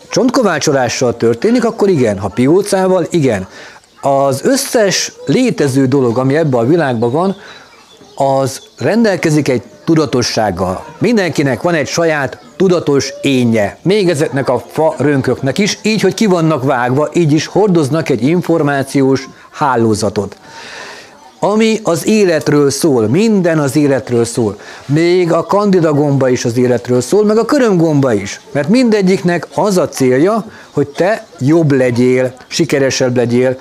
csontkovácsolással 0.09 1.17
történik, 1.17 1.65
akkor 1.65 1.89
igen, 1.89 2.19
ha 2.19 2.27
piócával, 2.27 3.07
igen. 3.09 3.47
Az 4.01 4.41
összes 4.43 5.11
létező 5.25 5.85
dolog, 5.85 6.17
ami 6.17 6.35
ebben 6.35 6.59
a 6.59 6.65
világban 6.65 7.11
van, 7.11 7.35
az 8.15 8.61
rendelkezik 8.77 9.47
egy 9.47 9.61
tudatossággal. 9.85 10.85
Mindenkinek 10.97 11.61
van 11.61 11.73
egy 11.73 11.87
saját 11.87 12.39
tudatos 12.55 13.13
énje. 13.21 13.77
Még 13.81 14.09
ezeknek 14.09 14.49
a 14.49 14.63
fa 14.71 14.95
rönköknek 14.97 15.57
is, 15.57 15.79
így, 15.81 16.01
hogy 16.01 16.13
ki 16.13 16.25
vannak 16.25 16.63
vágva, 16.63 17.09
így 17.13 17.31
is 17.31 17.45
hordoznak 17.45 18.09
egy 18.09 18.23
információs 18.23 19.29
hálózatot. 19.51 20.37
Ami 21.45 21.79
az 21.83 22.07
életről 22.07 22.69
szól, 22.69 23.07
minden 23.07 23.59
az 23.59 23.75
életről 23.75 24.25
szól. 24.25 24.57
Még 24.85 25.31
a 25.31 25.43
kandida 25.43 25.93
gomba 25.93 26.29
is 26.29 26.45
az 26.45 26.57
életről 26.57 27.01
szól, 27.01 27.25
meg 27.25 27.37
a 27.37 27.45
körömgomba 27.45 28.13
is. 28.13 28.41
Mert 28.51 28.69
mindegyiknek 28.69 29.47
az 29.55 29.77
a 29.77 29.89
célja, 29.89 30.45
hogy 30.71 30.87
te 30.87 31.25
jobb 31.39 31.71
legyél, 31.71 32.33
sikeresebb 32.47 33.15
legyél, 33.15 33.59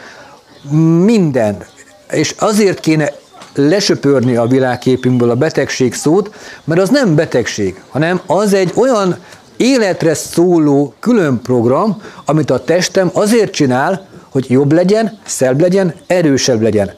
minden. 1.05 1.65
És 2.11 2.35
azért 2.39 2.81
kéne 2.81 3.13
lesöpörni 3.55 4.37
a 4.37 4.47
világképünkből 4.47 5.31
a 5.31 5.35
betegség 5.35 5.95
szót, 5.95 6.35
mert 6.65 6.81
az 6.81 6.89
nem 6.89 7.15
betegség, 7.15 7.81
hanem 7.89 8.21
az 8.27 8.55
egy 8.55 8.73
olyan 8.75 9.17
életre 9.57 10.15
szóló 10.15 10.95
külön 11.01 11.41
program, 11.43 12.03
amit 12.25 12.51
a 12.51 12.65
testem 12.65 13.11
azért 13.13 13.53
csinál, 13.53 14.07
hogy 14.29 14.51
jobb 14.51 14.73
legyen, 14.73 15.19
szebb 15.27 15.61
legyen, 15.61 15.95
erősebb 16.07 16.63
legyen. 16.63 16.91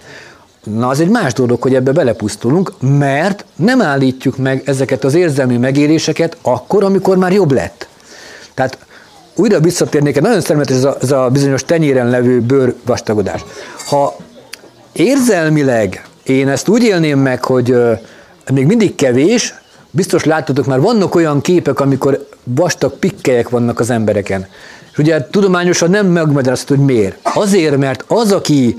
Na, 0.75 0.89
az 0.89 1.01
egy 1.01 1.09
más 1.09 1.33
dolog, 1.33 1.63
hogy 1.63 1.75
ebbe 1.75 1.93
belepusztulunk, 1.93 2.73
mert 2.81 3.45
nem 3.57 3.81
állítjuk 3.81 4.37
meg 4.37 4.63
ezeket 4.65 5.05
az 5.05 5.15
érzelmi 5.15 5.57
megéléseket 5.57 6.37
akkor, 6.43 6.85
amikor 6.85 7.17
már 7.17 7.33
jobb 7.33 7.53
lett. 7.53 7.89
Tehát 8.55 8.79
újra 9.35 9.61
visszatérnék, 9.61 10.21
nagyon 10.21 10.41
szemletes 10.41 10.77
ez 10.77 10.85
a, 10.85 10.97
ez 11.01 11.11
a 11.11 11.29
bizonyos 11.33 11.65
tenyéren 11.65 12.11
levő 12.11 12.41
bőr 12.41 12.75
vastagodás. 12.85 13.45
Ha 13.89 14.17
érzelmileg 14.93 16.05
én 16.23 16.49
ezt 16.49 16.69
úgy 16.69 16.83
élném 16.83 17.19
meg, 17.19 17.45
hogy 17.45 17.71
euh, 17.71 17.99
még 18.53 18.67
mindig 18.67 18.95
kevés, 18.95 19.55
biztos 19.91 20.25
láttatok 20.25 20.67
már, 20.67 20.81
vannak 20.81 21.15
olyan 21.15 21.41
képek, 21.41 21.81
amikor 21.81 22.29
vastag 22.45 22.93
pikkelyek 22.93 23.49
vannak 23.49 23.81
az 23.81 23.91
embereken. 23.91 24.47
És 24.93 24.99
ugye 24.99 25.27
tudományosan 25.31 25.91
nem 25.91 26.07
megmagyarázható, 26.07 26.75
hogy 26.75 26.85
miért. 26.85 27.19
Azért, 27.23 27.77
mert 27.77 28.05
az, 28.07 28.33
aki 28.33 28.77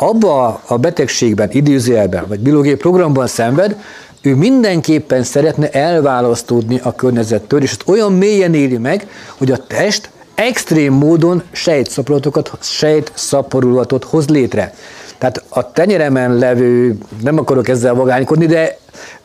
abba 0.00 0.60
a 0.66 0.76
betegségben, 0.76 1.48
időzőjelben, 1.50 2.24
vagy 2.28 2.40
biológiai 2.40 2.76
programban 2.76 3.26
szenved, 3.26 3.76
ő 4.22 4.34
mindenképpen 4.34 5.22
szeretne 5.22 5.70
elválasztódni 5.70 6.80
a 6.82 6.94
környezettől, 6.94 7.62
és 7.62 7.70
ezt 7.70 7.82
olyan 7.86 8.12
mélyen 8.12 8.54
éli 8.54 8.76
meg, 8.76 9.08
hogy 9.38 9.50
a 9.50 9.66
test 9.66 10.10
extrém 10.34 10.92
módon 10.92 11.42
sejtszaporulatokat, 11.50 12.50
sejtszaporulatot 12.60 14.04
hoz 14.04 14.28
létre. 14.28 14.74
Tehát 15.18 15.44
a 15.48 15.72
tenyeremen 15.72 16.34
levő, 16.34 16.98
nem 17.22 17.38
akarok 17.38 17.68
ezzel 17.68 17.94
vagánykodni, 17.94 18.46
de 18.46 18.78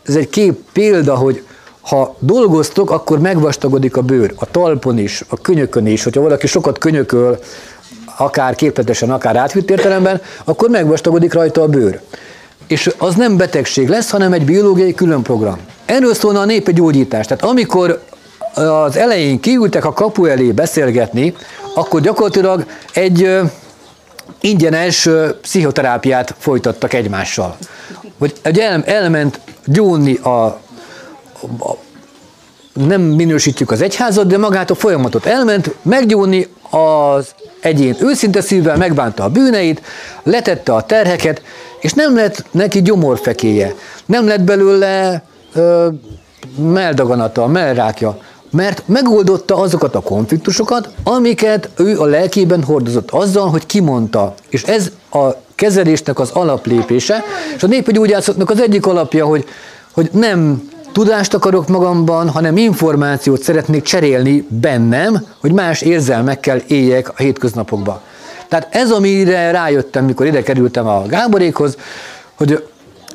ez 0.04 0.16
egy 0.16 0.30
kép 0.30 0.60
példa, 0.72 1.16
hogy 1.16 1.44
ha 1.82 2.16
dolgoztok, 2.20 2.92
akkor 2.92 3.20
megvastagodik 3.20 3.98
a 3.98 4.02
bőr, 4.02 4.34
a 4.36 4.52
talpon 4.52 4.98
is, 4.98 5.24
a 5.30 5.42
könyökön 5.42 5.86
is, 5.88 6.04
hogyha 6.04 6.22
valaki 6.22 6.48
sokat 6.48 6.78
könyököl, 6.78 7.40
akár 8.18 8.56
képletesen, 8.56 9.12
akár 9.12 9.36
átvitt 9.36 9.70
értelemben, 9.70 10.22
akkor 10.44 10.70
megvastagodik 10.70 11.34
rajta 11.34 11.62
a 11.62 11.68
bőr. 11.68 12.02
És 12.68 12.90
az 12.98 13.16
nem 13.16 13.38
betegség 13.38 13.88
lesz, 13.88 14.10
hanem 14.10 14.34
egy 14.34 14.46
biológiai 14.46 14.94
különprogram. 14.94 15.58
Erről 15.86 16.14
szólna 16.14 16.40
a 16.40 16.46
népi 16.46 16.74
gyógyítás. 16.74 17.26
Tehát 17.26 17.44
amikor 17.44 18.04
az 18.54 18.98
elején 18.98 19.40
kiültek 19.40 19.86
a 19.86 19.94
kapu 19.94 20.26
elé 20.26 20.52
beszélgetni, 20.52 21.36
akkor 21.76 22.02
gyakorlatilag 22.02 22.66
egy 22.94 23.40
ingyenes 24.42 25.10
pszichoterápiát 25.42 26.36
folytattak 26.38 26.94
egymással. 26.94 27.58
Hogy 28.20 28.34
egy 28.42 28.60
el, 28.60 28.84
elment 28.86 29.40
gyónni 29.66 30.16
a, 30.16 30.46
a 31.60 31.78
nem 32.74 33.02
minősítjük 33.02 33.72
az 33.72 33.82
egyházat, 33.82 34.28
de 34.28 34.38
magát 34.38 34.70
a 34.70 34.76
folyamatot 34.76 35.26
elment 35.26 35.76
meggyónni 35.82 36.48
az 36.70 37.34
egyén 37.64 37.96
őszinte 38.00 38.42
szívvel, 38.42 38.78
megbánta 38.78 39.24
a 39.24 39.30
bűneit, 39.30 39.82
letette 40.24 40.74
a 40.74 40.84
terheket, 40.84 41.42
és 41.80 41.94
nem 41.94 42.16
lett 42.16 42.46
neki 42.52 42.82
gyomorfekéje, 42.82 43.76
nem 44.06 44.28
lett 44.28 44.42
belőle 44.42 45.24
ö, 45.54 45.88
meldaganata, 46.56 47.48
melrákja, 47.48 48.18
mert 48.52 48.84
megoldotta 48.86 49.56
azokat 49.56 49.96
a 49.96 50.00
konfliktusokat, 50.00 50.90
amiket 51.04 51.70
ő 51.76 52.00
a 52.00 52.06
lelkében 52.06 52.64
hordozott 52.64 53.12
azzal, 53.12 53.50
hogy 53.50 53.66
kimondta. 53.66 54.34
És 54.50 54.64
ez 54.64 54.92
a 55.12 55.30
kezelésnek 55.56 56.20
az 56.20 56.30
alaplépése, 56.30 57.24
és 57.56 57.64
a 57.64 57.68
népgyógyászatnak 57.68 58.50
az 58.50 58.62
egyik 58.62 58.86
alapja, 58.86 59.26
hogy, 59.26 59.46
hogy 59.94 60.10
nem 60.12 60.70
tudást 60.94 61.34
akarok 61.34 61.68
magamban, 61.68 62.30
hanem 62.30 62.58
információt 62.58 63.42
szeretnék 63.42 63.84
cserélni 63.84 64.48
bennem, 64.50 65.26
hogy 65.42 65.52
más 65.52 65.82
érzelmekkel 65.82 66.58
éljek 66.68 67.10
a 67.10 67.14
hétköznapokban. 67.18 68.00
Tehát 68.48 68.68
ez, 68.76 68.92
amire 68.92 69.52
rájöttem, 69.52 70.06
mikor 70.06 70.26
ide 70.26 70.44
kerültem 70.44 70.88
a 70.88 71.06
Gáborékhoz, 71.08 71.78
hogy 72.36 72.68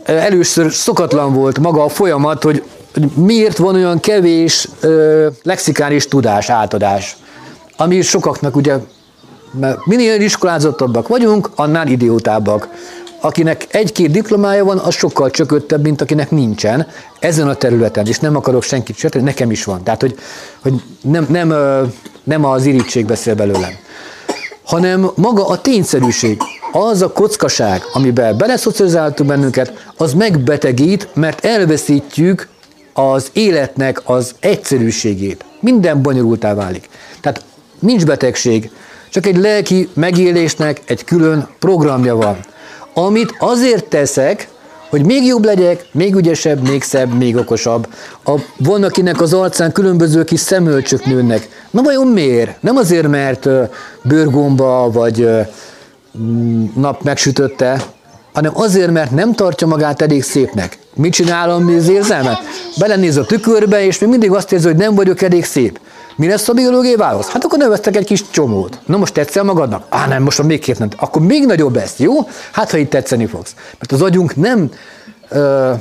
először 0.05 0.73
szokatlan 0.73 1.33
volt 1.33 1.59
maga 1.59 1.85
a 1.85 1.89
folyamat, 1.89 2.43
hogy 2.43 2.63
hogy 2.93 3.25
miért 3.25 3.57
van 3.57 3.75
olyan 3.75 4.01
kevés 4.01 4.69
ö, 4.81 5.27
lexikális 5.43 6.07
tudás, 6.07 6.51
átadás, 6.51 7.17
ami 7.77 8.01
sokaknak 8.01 8.57
ugye, 8.57 8.77
mert 9.61 9.87
minél 9.87 10.21
iskolázottabbak 10.21 11.09
vagyunk, 11.09 11.51
annál 11.55 11.87
idiótábbak. 11.87 12.69
Akinek 13.21 13.67
egy-két 13.71 14.11
diplomája 14.11 14.65
van, 14.65 14.79
az 14.79 14.95
sokkal 14.95 15.31
csököttebb, 15.31 15.83
mint 15.83 16.01
akinek 16.01 16.31
nincsen 16.31 16.87
ezen 17.19 17.49
a 17.49 17.55
területen, 17.55 18.07
és 18.07 18.19
nem 18.19 18.37
akarok 18.37 18.63
senkit 18.63 18.97
sérteni, 18.97 19.25
nekem 19.25 19.51
is 19.51 19.65
van. 19.65 19.83
Tehát, 19.83 20.01
hogy, 20.01 20.19
hogy 20.63 20.83
nem, 21.01 21.27
nem, 21.31 21.55
nem 22.25 22.45
az 22.45 22.67
irítség 22.67 23.07
beszél 23.07 23.35
belőlem, 23.35 23.73
hanem 24.65 25.11
maga 25.15 25.47
a 25.47 25.61
tényszerűség, 25.61 26.41
az 26.73 27.03
a 27.03 27.13
kockaság, 27.13 27.83
amiben 27.93 28.37
beleszocializáltuk 28.37 29.27
bennünket, 29.27 29.87
az 29.97 30.13
megbetegít, 30.13 31.09
mert 31.15 31.45
elveszítjük 31.45 32.49
az 32.93 33.31
életnek 33.33 34.01
az 34.05 34.35
egyszerűségét. 34.41 35.45
Minden 35.61 36.03
bonyolultá 36.03 36.55
válik. 36.55 36.89
Tehát 37.21 37.45
nincs 37.79 38.05
betegség, 38.05 38.71
csak 39.11 39.27
egy 39.27 39.37
lelki 39.37 39.89
megélésnek 39.95 40.81
egy 40.85 41.05
külön 41.05 41.49
programja 41.59 42.17
van, 42.17 42.39
amit 43.07 43.35
azért 43.39 43.85
teszek, 43.85 44.49
hogy 44.89 45.05
még 45.05 45.25
jobb 45.25 45.45
legyek, 45.45 45.87
még 45.93 46.15
ügyesebb, 46.15 46.69
még 46.69 46.83
szebb, 46.83 47.15
még 47.15 47.37
okosabb. 47.37 47.89
A, 48.25 48.35
van, 48.57 48.83
akinek 48.83 49.21
az 49.21 49.33
arcán 49.33 49.73
különböző 49.73 50.25
kis 50.25 50.41
szemölcsök 50.41 51.05
nőnek. 51.05 51.49
Na 51.71 51.83
vajon 51.83 52.07
miért? 52.07 52.63
Nem 52.63 52.77
azért, 52.77 53.09
mert 53.09 53.49
bőrgomba 54.03 54.91
vagy 54.91 55.29
nap 56.75 57.03
megsütötte, 57.03 57.85
hanem 58.33 58.53
azért, 58.55 58.91
mert 58.91 59.11
nem 59.11 59.35
tartja 59.35 59.67
magát 59.67 60.03
elég 60.03 60.23
szépnek. 60.23 60.79
Mit 60.95 61.13
csinálom 61.13 61.75
az 61.77 61.89
érzelme? 61.89 62.39
Belenéz 62.79 63.17
a 63.17 63.25
tükörbe, 63.25 63.85
és 63.85 63.99
még 63.99 64.11
mindig 64.11 64.31
azt 64.31 64.53
érzi, 64.53 64.67
hogy 64.67 64.77
nem 64.77 64.95
vagyok 64.95 65.23
elég 65.23 65.45
szép. 65.45 65.81
Mi 66.19 66.27
lesz 66.27 66.49
a 66.49 66.53
biológiai 66.53 66.97
válasz? 66.97 67.29
Hát 67.29 67.45
akkor 67.45 67.59
növesztek 67.59 67.97
egy 67.97 68.05
kis 68.05 68.31
csomót. 68.31 68.79
Na 68.87 68.97
most 68.97 69.13
tetszel 69.13 69.43
magadnak? 69.45 69.85
Á, 69.89 70.07
nem, 70.07 70.23
most 70.23 70.43
még 70.43 70.61
két 70.61 70.79
nem. 70.79 70.89
Akkor 70.97 71.23
még 71.23 71.47
nagyobb 71.47 71.75
lesz, 71.75 71.99
jó? 71.99 72.13
Hát, 72.53 72.71
ha 72.71 72.77
itt 72.77 72.91
tetszeni 72.91 73.27
fogsz. 73.27 73.55
Mert 73.79 73.93
az 73.93 74.03
agyunk 74.03 74.37
nem 74.37 74.71
ö, 75.29 75.73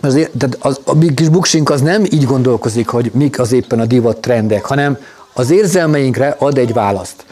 az, 0.00 0.28
tehát 0.38 0.56
az, 0.58 0.80
a 0.84 0.98
kis 1.14 1.28
buksink 1.28 1.70
az 1.70 1.80
nem 1.80 2.04
így 2.04 2.24
gondolkozik, 2.24 2.88
hogy 2.88 3.10
mik 3.14 3.38
az 3.38 3.52
éppen 3.52 3.80
a 3.80 3.86
divat 3.86 4.16
trendek, 4.16 4.64
hanem 4.64 4.98
az 5.32 5.50
érzelmeinkre 5.50 6.36
ad 6.38 6.58
egy 6.58 6.72
választ. 6.72 7.24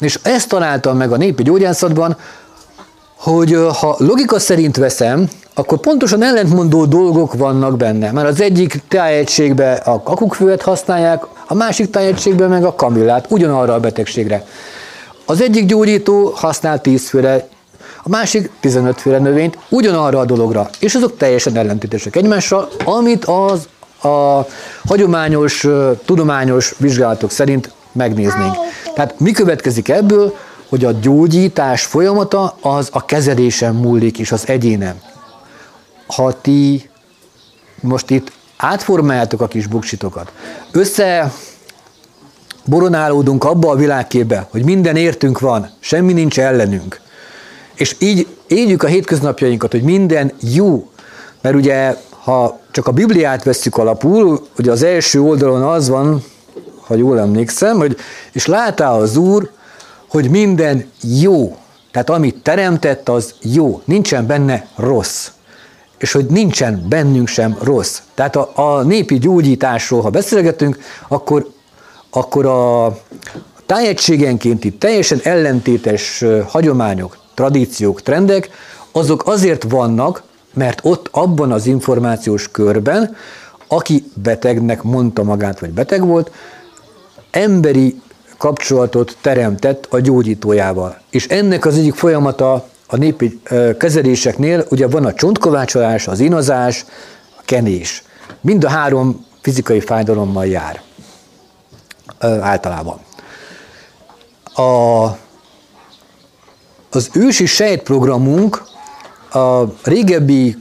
És 0.00 0.18
ezt 0.22 0.48
találtam 0.48 0.96
meg 0.96 1.12
a 1.12 1.16
népi 1.16 1.42
gyógyászatban, 1.42 2.16
hogy 3.24 3.56
ha 3.80 3.96
logika 3.98 4.38
szerint 4.38 4.76
veszem, 4.76 5.28
akkor 5.54 5.78
pontosan 5.78 6.22
ellentmondó 6.22 6.84
dolgok 6.84 7.34
vannak 7.34 7.76
benne. 7.76 8.12
Mert 8.12 8.28
az 8.28 8.40
egyik 8.40 8.82
tájegységben 8.88 9.76
a 9.84 10.02
kakukkfüvet 10.02 10.62
használják, 10.62 11.24
a 11.46 11.54
másik 11.54 11.90
tájegységben 11.90 12.48
meg 12.48 12.64
a 12.64 12.74
kamillát, 12.74 13.26
ugyanarra 13.28 13.74
a 13.74 13.80
betegségre. 13.80 14.44
Az 15.26 15.40
egyik 15.40 15.66
gyógyító 15.66 16.32
használ 16.34 16.80
10 16.80 17.08
főre, 17.08 17.48
a 18.02 18.08
másik 18.08 18.50
15 18.60 19.00
féle 19.00 19.18
növényt 19.18 19.58
ugyanarra 19.68 20.18
a 20.18 20.24
dologra, 20.24 20.68
és 20.78 20.94
azok 20.94 21.16
teljesen 21.16 21.56
ellentétesek 21.56 22.16
egymással, 22.16 22.68
amit 22.84 23.24
az 23.24 23.68
a 24.02 24.46
hagyományos, 24.86 25.66
tudományos 26.04 26.74
vizsgálatok 26.78 27.30
szerint 27.30 27.72
megnéznénk. 27.92 28.54
Tehát 28.94 29.20
mi 29.20 29.30
következik 29.30 29.88
ebből, 29.88 30.34
hogy 30.74 30.84
a 30.84 30.92
gyógyítás 30.92 31.84
folyamata 31.84 32.56
az 32.60 32.88
a 32.92 33.04
kezelésen 33.04 33.74
múlik, 33.74 34.18
és 34.18 34.32
az 34.32 34.48
egyénem. 34.48 35.00
Ha 36.06 36.40
ti 36.40 36.90
most 37.80 38.10
itt 38.10 38.32
átformáljátok 38.56 39.40
a 39.40 39.48
kis 39.48 39.66
buksitokat, 39.66 40.32
össze 40.72 41.32
boronálódunk 42.64 43.44
abba 43.44 43.70
a 43.70 43.74
világkébe, 43.74 44.46
hogy 44.50 44.64
minden 44.64 44.96
értünk 44.96 45.40
van, 45.40 45.70
semmi 45.80 46.12
nincs 46.12 46.38
ellenünk, 46.40 47.00
és 47.74 47.96
így 47.98 48.26
éljük 48.46 48.82
a 48.82 48.86
hétköznapjainkat, 48.86 49.70
hogy 49.70 49.82
minden 49.82 50.32
jó, 50.40 50.90
mert 51.40 51.54
ugye, 51.54 51.96
ha 52.10 52.60
csak 52.70 52.86
a 52.86 52.92
Bibliát 52.92 53.42
vesszük 53.42 53.76
alapul, 53.76 54.46
ugye 54.58 54.70
az 54.70 54.82
első 54.82 55.20
oldalon 55.20 55.62
az 55.62 55.88
van, 55.88 56.24
ha 56.86 56.94
jól 56.94 57.20
emlékszem, 57.20 57.76
hogy 57.76 57.96
és 58.32 58.46
látál 58.46 58.94
az 58.94 59.16
Úr, 59.16 59.50
hogy 60.14 60.30
minden 60.30 60.90
jó. 61.20 61.56
Tehát 61.90 62.10
amit 62.10 62.42
teremtett, 62.42 63.08
az 63.08 63.34
jó. 63.42 63.82
Nincsen 63.84 64.26
benne 64.26 64.66
rossz. 64.76 65.28
És 65.98 66.12
hogy 66.12 66.26
nincsen 66.26 66.86
bennünk 66.88 67.28
sem 67.28 67.56
rossz. 67.62 68.00
Tehát 68.14 68.36
a, 68.36 68.50
a 68.54 68.82
népi 68.82 69.18
gyógyításról, 69.18 70.00
ha 70.00 70.10
beszélgetünk, 70.10 70.78
akkor, 71.08 71.50
akkor 72.10 72.46
a 72.46 72.96
tájegységenkénti 73.66 74.72
teljesen 74.72 75.20
ellentétes 75.22 76.24
hagyományok, 76.46 77.16
tradíciók, 77.34 78.02
trendek, 78.02 78.50
azok 78.92 79.26
azért 79.26 79.62
vannak, 79.62 80.22
mert 80.52 80.80
ott 80.82 81.08
abban 81.10 81.52
az 81.52 81.66
információs 81.66 82.50
körben, 82.50 83.16
aki 83.68 84.04
betegnek 84.14 84.82
mondta 84.82 85.22
magát, 85.22 85.60
vagy 85.60 85.70
beteg 85.70 86.06
volt, 86.06 86.30
emberi 87.30 88.02
kapcsolatot 88.44 89.16
teremtett 89.20 89.86
a 89.90 90.00
gyógyítójával. 90.00 90.98
És 91.10 91.26
ennek 91.26 91.66
az 91.66 91.76
egyik 91.76 91.94
folyamata 91.94 92.68
a 92.86 92.96
népi 92.96 93.40
kezeléseknél, 93.78 94.66
ugye 94.70 94.86
van 94.86 95.04
a 95.04 95.12
csontkovácsolás, 95.12 96.08
az 96.08 96.20
inazás, 96.20 96.84
a 97.38 97.40
kenés. 97.44 98.02
Mind 98.40 98.64
a 98.64 98.68
három 98.68 99.26
fizikai 99.40 99.80
fájdalommal 99.80 100.46
jár 100.46 100.82
általában. 102.40 102.98
A 104.54 105.04
az 106.90 107.10
ősi 107.12 107.46
sejtprogramunk 107.46 108.62
a 109.30 109.62
régebbi, 109.82 110.56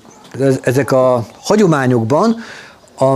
ezek 0.61 0.91
a 0.91 1.25
hagyományokban 1.41 2.35
a 2.99 3.15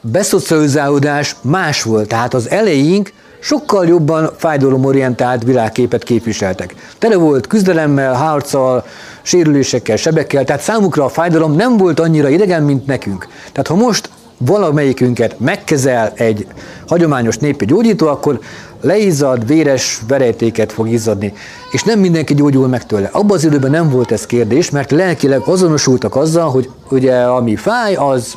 beszocializálódás 0.00 1.36
más 1.42 1.82
volt. 1.82 2.08
Tehát 2.08 2.34
az 2.34 2.50
elejénk 2.50 3.12
sokkal 3.44 3.86
jobban 3.86 4.30
fájdalomorientált 4.36 5.42
világképet 5.42 6.02
képviseltek. 6.02 6.74
Tele 6.98 7.16
volt 7.16 7.46
küzdelemmel, 7.46 8.14
harccal, 8.14 8.84
sérülésekkel, 9.22 9.96
sebekkel, 9.96 10.44
tehát 10.44 10.62
számukra 10.62 11.04
a 11.04 11.08
fájdalom 11.08 11.52
nem 11.52 11.76
volt 11.76 12.00
annyira 12.00 12.28
idegen, 12.28 12.62
mint 12.62 12.86
nekünk. 12.86 13.28
Tehát 13.52 13.66
ha 13.66 13.74
most 13.74 14.10
valamelyikünket 14.38 15.40
megkezel 15.40 16.12
egy 16.14 16.46
hagyományos 16.88 17.36
népi 17.36 17.64
gyógyító, 17.64 18.06
akkor 18.06 18.40
leizzad, 18.80 19.46
véres 19.46 20.00
verejtéket 20.08 20.72
fog 20.72 20.88
izzadni, 20.88 21.32
és 21.70 21.82
nem 21.82 21.98
mindenki 21.98 22.34
gyógyul 22.34 22.68
meg 22.68 22.86
tőle. 22.86 23.08
Abban 23.12 23.36
az 23.36 23.44
időben 23.44 23.70
nem 23.70 23.90
volt 23.90 24.12
ez 24.12 24.26
kérdés, 24.26 24.70
mert 24.70 24.90
lelkileg 24.90 25.40
azonosultak 25.44 26.16
azzal, 26.16 26.50
hogy 26.50 26.70
ugye 26.90 27.14
ami 27.16 27.56
fáj, 27.56 27.94
az 27.94 28.34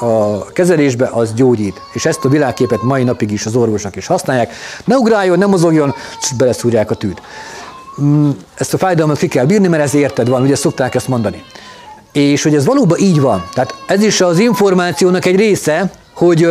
a 0.00 0.44
kezelésbe 0.52 1.08
az 1.12 1.34
gyógyít. 1.34 1.80
És 1.92 2.06
ezt 2.06 2.24
a 2.24 2.28
világképet 2.28 2.82
mai 2.82 3.02
napig 3.02 3.30
is 3.30 3.46
az 3.46 3.56
orvosok 3.56 3.96
is 3.96 4.06
használják. 4.06 4.52
Ne 4.84 4.96
ugráljon, 4.96 5.38
ne 5.38 5.46
mozogjon, 5.46 5.94
és 6.20 6.32
beleszúrják 6.32 6.90
a 6.90 6.94
tűt. 6.94 7.22
Mm, 8.02 8.30
ezt 8.54 8.74
a 8.74 8.78
fájdalmat 8.78 9.18
ki 9.18 9.28
kell 9.28 9.44
bírni, 9.44 9.68
mert 9.68 9.82
ez 9.82 9.94
érted 9.94 10.28
van, 10.28 10.42
ugye 10.42 10.54
szokták 10.54 10.94
ezt 10.94 11.08
mondani. 11.08 11.42
És 12.12 12.42
hogy 12.42 12.54
ez 12.54 12.64
valóban 12.64 12.98
így 12.98 13.20
van. 13.20 13.44
Tehát 13.54 13.74
ez 13.86 14.02
is 14.02 14.20
az 14.20 14.38
információnak 14.38 15.24
egy 15.24 15.36
része, 15.36 15.90
hogy 16.14 16.44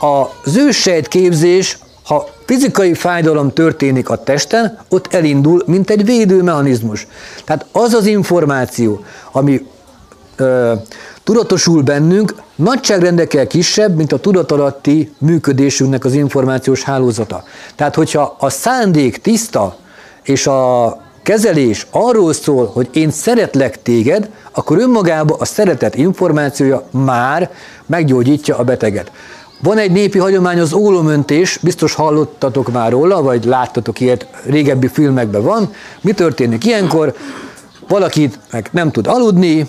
az 0.00 0.56
őssejt 0.56 1.08
képzés, 1.08 1.78
ha 2.04 2.28
fizikai 2.44 2.94
fájdalom 2.94 3.52
történik 3.52 4.08
a 4.08 4.22
testen, 4.22 4.78
ott 4.88 5.14
elindul, 5.14 5.62
mint 5.66 5.90
egy 5.90 6.04
védőmechanizmus. 6.04 7.06
Tehát 7.44 7.66
az 7.72 7.92
az 7.92 8.06
információ, 8.06 9.04
ami 9.32 9.66
ö, 10.36 10.72
tudatosul 11.24 11.82
bennünk, 11.82 12.34
nagyságrendekkel 12.56 13.46
kisebb, 13.46 13.96
mint 13.96 14.12
a 14.12 14.18
tudatalatti 14.18 15.12
működésünknek 15.18 16.04
az 16.04 16.14
információs 16.14 16.82
hálózata. 16.82 17.44
Tehát, 17.74 17.94
hogyha 17.94 18.36
a 18.38 18.50
szándék 18.50 19.18
tiszta, 19.18 19.76
és 20.22 20.46
a 20.46 21.00
kezelés 21.22 21.86
arról 21.90 22.32
szól, 22.32 22.70
hogy 22.74 22.88
én 22.92 23.10
szeretlek 23.10 23.82
téged, 23.82 24.30
akkor 24.52 24.78
önmagában 24.78 25.40
a 25.40 25.44
szeretet 25.44 25.94
információja 25.94 26.82
már 26.90 27.50
meggyógyítja 27.86 28.56
a 28.56 28.64
beteget. 28.64 29.12
Van 29.62 29.78
egy 29.78 29.92
népi 29.92 30.18
hagyomány, 30.18 30.60
az 30.60 30.72
ólomöntés, 30.72 31.58
biztos 31.62 31.94
hallottatok 31.94 32.72
már 32.72 32.90
róla, 32.90 33.22
vagy 33.22 33.44
láttatok 33.44 34.00
ilyet, 34.00 34.26
régebbi 34.44 34.88
filmekben 34.88 35.42
van. 35.42 35.72
Mi 36.00 36.12
történik 36.12 36.64
ilyenkor? 36.64 37.14
Valakit 37.88 38.38
meg 38.50 38.68
nem 38.72 38.90
tud 38.90 39.06
aludni, 39.06 39.68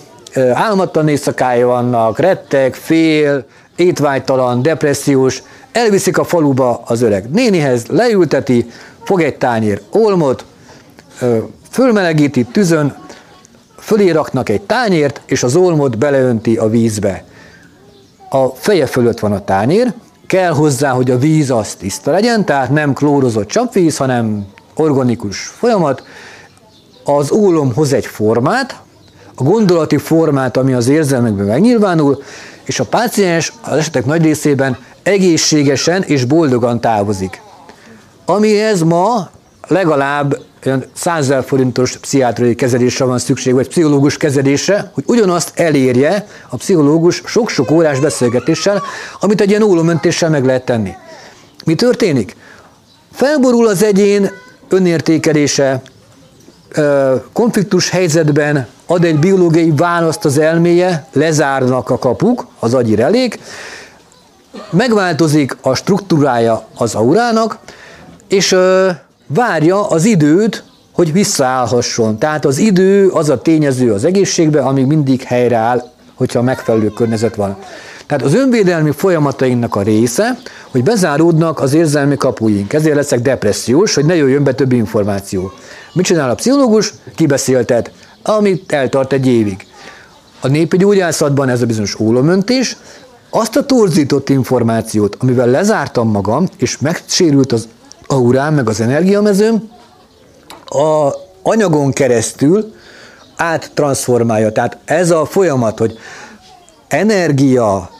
álmatlan 0.52 1.08
éjszakája 1.08 1.66
vannak, 1.66 2.18
rettek, 2.18 2.74
fél, 2.74 3.44
étvágytalan, 3.76 4.62
depressziós, 4.62 5.42
elviszik 5.72 6.18
a 6.18 6.24
faluba 6.24 6.82
az 6.84 7.02
öreg 7.02 7.30
nénihez, 7.30 7.86
leülteti, 7.86 8.70
fog 9.04 9.22
egy 9.22 9.36
tányér 9.36 9.82
olmot, 9.90 10.44
fölmelegíti 11.70 12.44
tüzön, 12.44 12.96
fölé 13.78 14.10
raknak 14.10 14.48
egy 14.48 14.60
tányért, 14.60 15.20
és 15.26 15.42
az 15.42 15.56
olmot 15.56 15.98
beleönti 15.98 16.56
a 16.56 16.68
vízbe. 16.68 17.24
A 18.30 18.46
feje 18.48 18.86
fölött 18.86 19.18
van 19.18 19.32
a 19.32 19.44
tányér, 19.44 19.92
kell 20.26 20.52
hozzá, 20.52 20.90
hogy 20.90 21.10
a 21.10 21.18
víz 21.18 21.50
az 21.50 21.74
tiszta 21.74 22.10
legyen, 22.10 22.44
tehát 22.44 22.70
nem 22.70 22.92
klórozott 22.92 23.48
csapvíz, 23.48 23.96
hanem 23.96 24.46
organikus 24.74 25.46
folyamat. 25.46 26.02
Az 27.04 27.32
ólom 27.32 27.74
hoz 27.74 27.92
egy 27.92 28.06
formát, 28.06 28.80
a 29.40 29.42
gondolati 29.42 29.96
formát, 29.96 30.56
ami 30.56 30.72
az 30.72 30.88
érzelmekben 30.88 31.46
megnyilvánul, 31.46 32.22
és 32.64 32.80
a 32.80 32.84
páciens 32.84 33.52
az 33.62 33.76
esetek 33.76 34.04
nagy 34.04 34.22
részében 34.22 34.78
egészségesen 35.02 36.02
és 36.02 36.24
boldogan 36.24 36.80
távozik. 36.80 37.40
Amihez 38.24 38.82
ma 38.82 39.30
legalább 39.68 40.38
olyan 40.66 40.84
100 40.92 41.32
forintos 41.44 41.96
pszichiátriai 41.96 42.54
kezelésre 42.54 43.04
van 43.04 43.18
szükség, 43.18 43.54
vagy 43.54 43.68
pszichológus 43.68 44.16
kezelésre, 44.16 44.90
hogy 44.94 45.04
ugyanazt 45.06 45.52
elérje 45.54 46.26
a 46.48 46.56
pszichológus 46.56 47.22
sok-sok 47.24 47.70
órás 47.70 48.00
beszélgetéssel, 48.00 48.82
amit 49.20 49.40
egy 49.40 49.50
ilyen 49.50 49.62
ólomöntéssel 49.62 50.30
meg 50.30 50.44
lehet 50.44 50.64
tenni. 50.64 50.92
Mi 51.64 51.74
történik? 51.74 52.36
Felborul 53.12 53.68
az 53.68 53.82
egyén 53.82 54.30
önértékelése, 54.68 55.82
konfliktus 57.32 57.90
helyzetben 57.90 58.66
ad 58.90 59.04
egy 59.04 59.18
biológiai 59.18 59.72
választ 59.76 60.24
az 60.24 60.38
elméje, 60.38 61.06
lezárnak 61.12 61.90
a 61.90 61.98
kapuk, 61.98 62.46
az 62.58 62.74
agyi 62.74 62.94
relék, 62.94 63.38
megváltozik 64.70 65.56
a 65.60 65.74
struktúrája 65.74 66.66
az 66.76 66.94
aurának, 66.94 67.58
és 68.28 68.56
várja 69.26 69.88
az 69.88 70.04
időt, 70.04 70.64
hogy 70.92 71.12
visszaállhasson. 71.12 72.18
Tehát 72.18 72.44
az 72.44 72.58
idő 72.58 73.08
az 73.08 73.28
a 73.28 73.42
tényező 73.42 73.92
az 73.92 74.04
egészségben, 74.04 74.64
ami 74.64 74.82
mindig 74.82 75.22
helyreáll, 75.22 75.82
hogyha 76.14 76.42
megfelelő 76.42 76.88
környezet 76.88 77.34
van. 77.34 77.56
Tehát 78.06 78.24
az 78.24 78.34
önvédelmi 78.34 78.90
folyamatainknak 78.90 79.76
a 79.76 79.82
része, 79.82 80.38
hogy 80.70 80.82
bezáródnak 80.82 81.60
az 81.60 81.74
érzelmi 81.74 82.16
kapuink. 82.16 82.72
Ezért 82.72 82.94
leszek 82.94 83.20
depressziós, 83.20 83.94
hogy 83.94 84.04
ne 84.04 84.14
jöjjön 84.14 84.44
be 84.44 84.52
több 84.52 84.72
információ. 84.72 85.52
Mit 85.92 86.04
csinál 86.04 86.30
a 86.30 86.34
pszichológus? 86.34 86.92
Kibeszéltet, 87.14 87.90
amit 88.22 88.72
eltart 88.72 89.12
egy 89.12 89.26
évig. 89.26 89.66
A 90.40 90.48
népi 90.48 90.76
gyógyászatban 90.76 91.48
ez 91.48 91.62
a 91.62 91.66
bizonyos 91.66 92.00
ólomöntés, 92.00 92.76
azt 93.30 93.56
a 93.56 93.64
torzított 93.64 94.28
információt, 94.28 95.16
amivel 95.18 95.46
lezártam 95.46 96.10
magam, 96.10 96.48
és 96.56 96.78
megsérült 96.78 97.52
az 97.52 97.68
aurám, 98.06 98.54
meg 98.54 98.68
az 98.68 98.80
energiamezőm, 98.80 99.70
a 100.64 101.12
anyagon 101.42 101.92
keresztül 101.92 102.74
áttransformálja. 103.36 104.52
Tehát 104.52 104.78
ez 104.84 105.10
a 105.10 105.24
folyamat, 105.24 105.78
hogy 105.78 105.98
energia, 106.88 107.90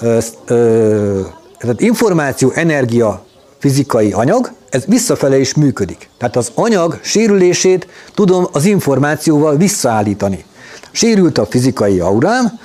ö, 0.00 0.18
ö, 0.46 1.20
tehát 1.58 1.80
információ, 1.80 2.50
energia, 2.54 3.25
fizikai 3.58 4.12
anyag, 4.12 4.52
ez 4.70 4.84
visszafele 4.86 5.38
is 5.38 5.54
működik. 5.54 6.08
Tehát 6.18 6.36
az 6.36 6.50
anyag 6.54 6.98
sérülését 7.02 7.86
tudom 8.14 8.46
az 8.52 8.64
információval 8.64 9.56
visszaállítani. 9.56 10.44
Sérült 10.90 11.38
a 11.38 11.46
fizikai 11.46 12.00
aurám, 12.00 12.58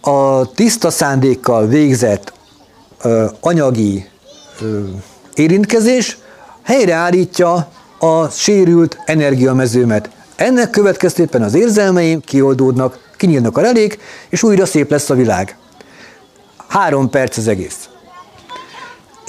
a 0.00 0.50
tiszta 0.52 0.90
szándékkal 0.90 1.66
végzett 1.66 2.32
ö, 3.02 3.26
anyagi 3.40 4.08
ö, 4.60 4.80
érintkezés 5.34 6.18
helyreállítja 6.62 7.68
a 7.98 8.28
sérült 8.28 8.98
energiamezőmet. 9.04 10.10
Ennek 10.36 10.70
következtében 10.70 11.42
az 11.42 11.54
érzelmeim 11.54 12.20
kioldódnak, 12.20 12.98
kinyílnak 13.16 13.56
a 13.56 13.60
relék, 13.60 13.98
és 14.28 14.42
újra 14.42 14.66
szép 14.66 14.90
lesz 14.90 15.10
a 15.10 15.14
világ. 15.14 15.56
Három 16.68 17.10
perc 17.10 17.36
az 17.36 17.48
egész. 17.48 17.88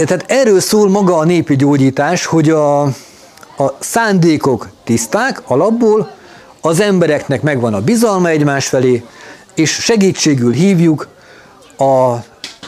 Tehát 0.06 0.26
erről 0.28 0.60
szól 0.60 0.90
maga 0.90 1.18
a 1.18 1.26
népi 1.26 1.56
gyógyítás, 1.56 2.26
hogy 2.26 2.50
a, 2.50 2.82
a 3.58 3.76
szándékok 3.80 4.70
tiszták 4.84 5.42
alapból, 5.46 6.12
az 6.62 6.80
embereknek 6.80 7.42
megvan 7.42 7.74
a 7.74 7.82
bizalma 7.82 8.30
egymás 8.30 8.68
felé, 8.68 9.04
és 9.56 9.72
segítségül 9.72 10.54
hívjuk 10.54 11.08
a, 11.78 11.84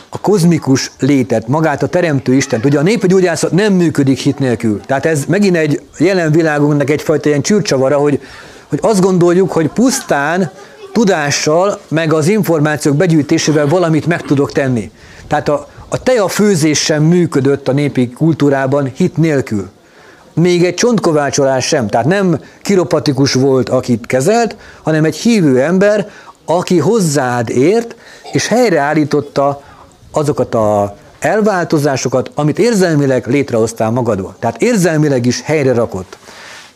a 0.09 0.19
kozmikus 0.21 0.91
létet, 0.99 1.47
magát 1.47 1.84
a 1.84 1.88
Teremtő 1.88 2.34
Istent. 2.34 2.65
Ugye 2.65 2.79
a 2.79 2.81
népi 2.81 3.07
gyógyászat 3.07 3.51
nem 3.51 3.73
működik 3.73 4.19
hit 4.19 4.39
nélkül. 4.39 4.81
Tehát 4.86 5.05
ez 5.05 5.25
megint 5.27 5.55
egy 5.55 5.81
jelen 5.97 6.31
világunknak 6.31 6.89
egyfajta 6.89 7.29
ilyen 7.29 7.41
csűrcsavara, 7.41 7.97
hogy, 7.97 8.21
hogy 8.67 8.79
azt 8.81 9.01
gondoljuk, 9.01 9.51
hogy 9.51 9.67
pusztán 9.67 10.51
tudással, 10.93 11.79
meg 11.88 12.13
az 12.13 12.27
információk 12.27 12.95
begyűjtésével 12.95 13.67
valamit 13.67 14.05
meg 14.05 14.21
tudok 14.21 14.51
tenni. 14.51 14.91
Tehát 15.27 15.49
a, 15.49 15.67
a 15.93 16.03
teja 16.03 16.27
főzés 16.27 16.79
sem 16.79 17.03
működött 17.03 17.67
a 17.67 17.71
népi 17.71 18.09
kultúrában 18.09 18.91
hit 18.95 19.17
nélkül. 19.17 19.69
Még 20.33 20.63
egy 20.63 20.73
csontkovácsolás 20.73 21.67
sem. 21.67 21.87
Tehát 21.87 22.05
nem 22.05 22.39
kiropatikus 22.61 23.33
volt, 23.33 23.69
akit 23.69 24.05
kezelt, 24.05 24.55
hanem 24.83 25.03
egy 25.03 25.15
hívő 25.15 25.61
ember, 25.61 26.09
aki 26.45 26.79
hozzád 26.79 27.49
ért, 27.49 27.95
és 28.31 28.47
helyreállította 28.47 29.63
azokat 30.11 30.55
a 30.55 30.95
elváltozásokat, 31.19 32.31
amit 32.35 32.59
érzelmileg 32.59 33.27
létrehoztál 33.27 33.91
magadból. 33.91 34.35
Tehát 34.39 34.61
érzelmileg 34.61 35.25
is 35.25 35.41
helyre 35.41 35.73
rakott. 35.73 36.17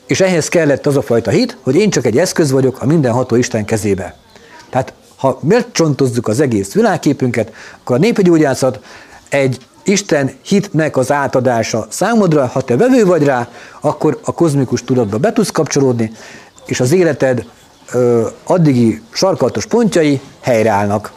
És 0.05 0.21
ehhez 0.21 0.47
kellett 0.47 0.85
az 0.85 0.97
a 0.97 1.01
fajta 1.01 1.31
hit, 1.31 1.57
hogy 1.61 1.75
én 1.75 1.89
csak 1.89 2.05
egy 2.05 2.17
eszköz 2.17 2.51
vagyok 2.51 2.81
a 2.81 2.85
mindenható 2.85 3.35
Isten 3.35 3.65
kezébe. 3.65 4.15
Tehát 4.69 4.93
ha 5.17 5.39
megcsontozzuk 5.41 6.27
az 6.27 6.39
egész 6.39 6.73
világképünket, 6.73 7.53
akkor 7.81 7.95
a 7.95 7.99
népi 7.99 8.21
gyógyászat 8.21 8.79
egy 9.29 9.57
Isten 9.83 10.31
hitnek 10.41 10.97
az 10.97 11.11
átadása 11.11 11.87
számodra, 11.89 12.47
ha 12.47 12.61
te 12.61 12.77
vevő 12.77 13.05
vagy 13.05 13.23
rá, 13.23 13.47
akkor 13.81 14.19
a 14.23 14.31
kozmikus 14.33 14.83
tudatba 14.83 15.17
be 15.17 15.33
tudsz 15.33 15.51
kapcsolódni, 15.51 16.11
és 16.65 16.79
az 16.79 16.91
életed 16.91 17.45
ö, 17.91 18.27
addigi 18.43 19.01
sarkalatos 19.11 19.65
pontjai 19.65 20.21
helyreállnak. 20.39 21.11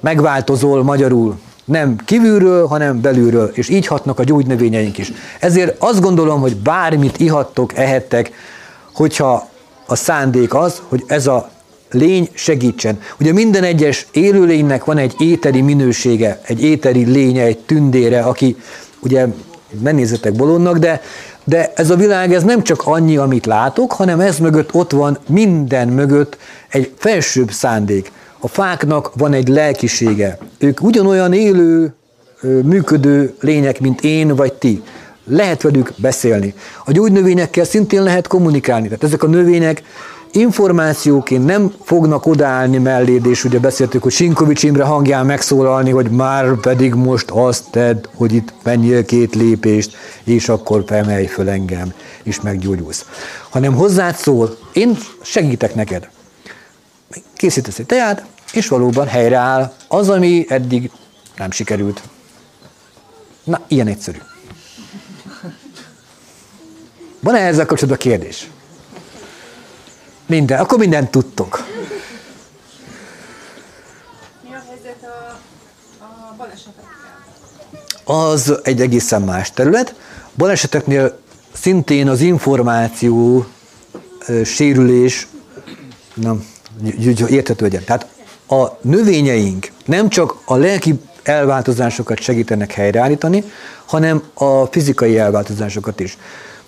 Megváltozol 0.00 0.82
magyarul, 0.82 1.38
nem 1.64 1.96
kívülről, 1.96 2.66
hanem 2.66 3.00
belülről, 3.00 3.50
és 3.54 3.68
így 3.68 3.86
hatnak 3.86 4.18
a 4.18 4.24
gyógynövényeink 4.24 4.98
is. 4.98 5.12
Ezért 5.40 5.82
azt 5.82 6.00
gondolom, 6.00 6.40
hogy 6.40 6.56
bármit 6.56 7.18
ihattok, 7.18 7.76
ehettek, 7.76 8.32
hogyha 8.94 9.48
a 9.86 9.94
szándék 9.94 10.54
az, 10.54 10.82
hogy 10.88 11.04
ez 11.06 11.26
a 11.26 11.50
lény 11.90 12.28
segítsen. 12.34 13.00
Ugye 13.20 13.32
minden 13.32 13.62
egyes 13.62 14.06
élőlénynek 14.12 14.84
van 14.84 14.98
egy 14.98 15.14
éteri 15.18 15.60
minősége, 15.60 16.40
egy 16.42 16.62
éteri 16.62 17.04
lénye, 17.04 17.42
egy 17.42 17.58
tündére, 17.58 18.20
aki 18.20 18.56
ugye 19.00 19.26
ne 19.80 19.92
nézzetek 19.92 20.32
bolondnak, 20.32 20.78
de, 20.78 21.02
de 21.44 21.72
ez 21.74 21.90
a 21.90 21.96
világ 21.96 22.32
ez 22.32 22.42
nem 22.42 22.62
csak 22.62 22.82
annyi, 22.84 23.16
amit 23.16 23.46
látok, 23.46 23.92
hanem 23.92 24.20
ez 24.20 24.38
mögött 24.38 24.74
ott 24.74 24.90
van 24.90 25.18
minden 25.28 25.88
mögött 25.88 26.36
egy 26.68 26.92
felsőbb 26.96 27.50
szándék. 27.50 28.12
A 28.38 28.48
fáknak 28.48 29.10
van 29.14 29.32
egy 29.32 29.48
lelkisége. 29.48 30.38
Ők 30.58 30.82
ugyanolyan 30.82 31.32
élő, 31.32 31.94
működő 32.42 33.34
lények, 33.40 33.80
mint 33.80 34.00
én 34.00 34.36
vagy 34.36 34.52
ti. 34.52 34.82
Lehet 35.24 35.62
velük 35.62 35.92
beszélni. 35.96 36.54
A 36.84 36.92
gyógynövényekkel 36.92 37.64
szintén 37.64 38.02
lehet 38.02 38.26
kommunikálni. 38.26 38.84
Tehát 38.84 39.04
ezek 39.04 39.22
a 39.22 39.26
növények 39.26 39.82
információként 40.32 41.44
nem 41.44 41.72
fognak 41.82 42.26
odaállni 42.26 42.78
melléd, 42.78 43.26
és 43.26 43.44
ugye 43.44 43.58
beszéltük, 43.58 44.02
hogy 44.02 44.12
Sinkovics 44.12 44.62
Imre 44.62 44.84
hangján 44.84 45.26
megszólalni, 45.26 45.90
hogy 45.90 46.10
már 46.10 46.54
pedig 46.54 46.94
most 46.94 47.30
azt 47.30 47.64
tedd, 47.70 48.06
hogy 48.14 48.32
itt 48.32 48.52
menjél 48.62 49.04
két 49.04 49.34
lépést, 49.34 49.96
és 50.24 50.48
akkor 50.48 50.84
femelj 50.86 51.26
föl 51.26 51.48
engem, 51.48 51.92
és 52.22 52.40
meggyógyulsz. 52.40 53.06
Hanem 53.50 53.74
hozzád 53.74 54.16
szól, 54.16 54.56
én 54.72 54.98
segítek 55.22 55.74
neked. 55.74 56.08
Készítesz 57.36 57.78
egy 57.78 57.86
teát, 57.86 58.24
és 58.52 58.68
valóban 58.68 59.06
helyreáll 59.06 59.72
az, 59.88 60.08
ami 60.08 60.46
eddig 60.48 60.90
nem 61.36 61.50
sikerült. 61.50 62.02
Na, 63.44 63.60
ilyen 63.68 63.86
egyszerű. 63.86 64.18
Van-e 67.20 67.38
ezzel 67.38 67.66
kapcsolatban 67.66 67.98
kérdés? 67.98 68.48
Minden, 70.30 70.58
akkor 70.58 70.78
mindent 70.78 71.10
tudtok. 71.10 71.66
Mi 74.42 74.54
a 74.54 74.62
helyzet 74.68 75.02
a, 75.02 75.38
a 76.04 76.34
balesetekkel? 76.36 77.24
Az 78.04 78.60
egy 78.62 78.80
egészen 78.80 79.22
más 79.22 79.50
terület. 79.50 79.94
Baleseteknél 80.36 81.18
szintén 81.52 82.08
az 82.08 82.20
információ 82.20 83.46
sérülés, 84.44 85.26
nem, 86.14 86.46
érthető 87.28 87.64
legyen. 87.64 87.84
Tehát 87.84 88.06
a 88.48 88.66
növényeink 88.80 89.70
nem 89.84 90.08
csak 90.08 90.36
a 90.44 90.56
lelki 90.56 91.00
elváltozásokat 91.22 92.20
segítenek 92.20 92.72
helyreállítani, 92.72 93.44
hanem 93.84 94.22
a 94.34 94.64
fizikai 94.64 95.18
elváltozásokat 95.18 96.00
is. 96.00 96.18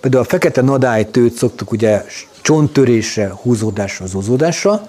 Például 0.03 0.22
a 0.22 0.26
fekete 0.26 0.61
nadálytőt 0.61 1.34
szoktuk 1.34 1.70
ugye 1.70 2.05
csonttörésre, 2.40 3.32
húzódásra, 3.42 4.07
zúzódásra, 4.07 4.88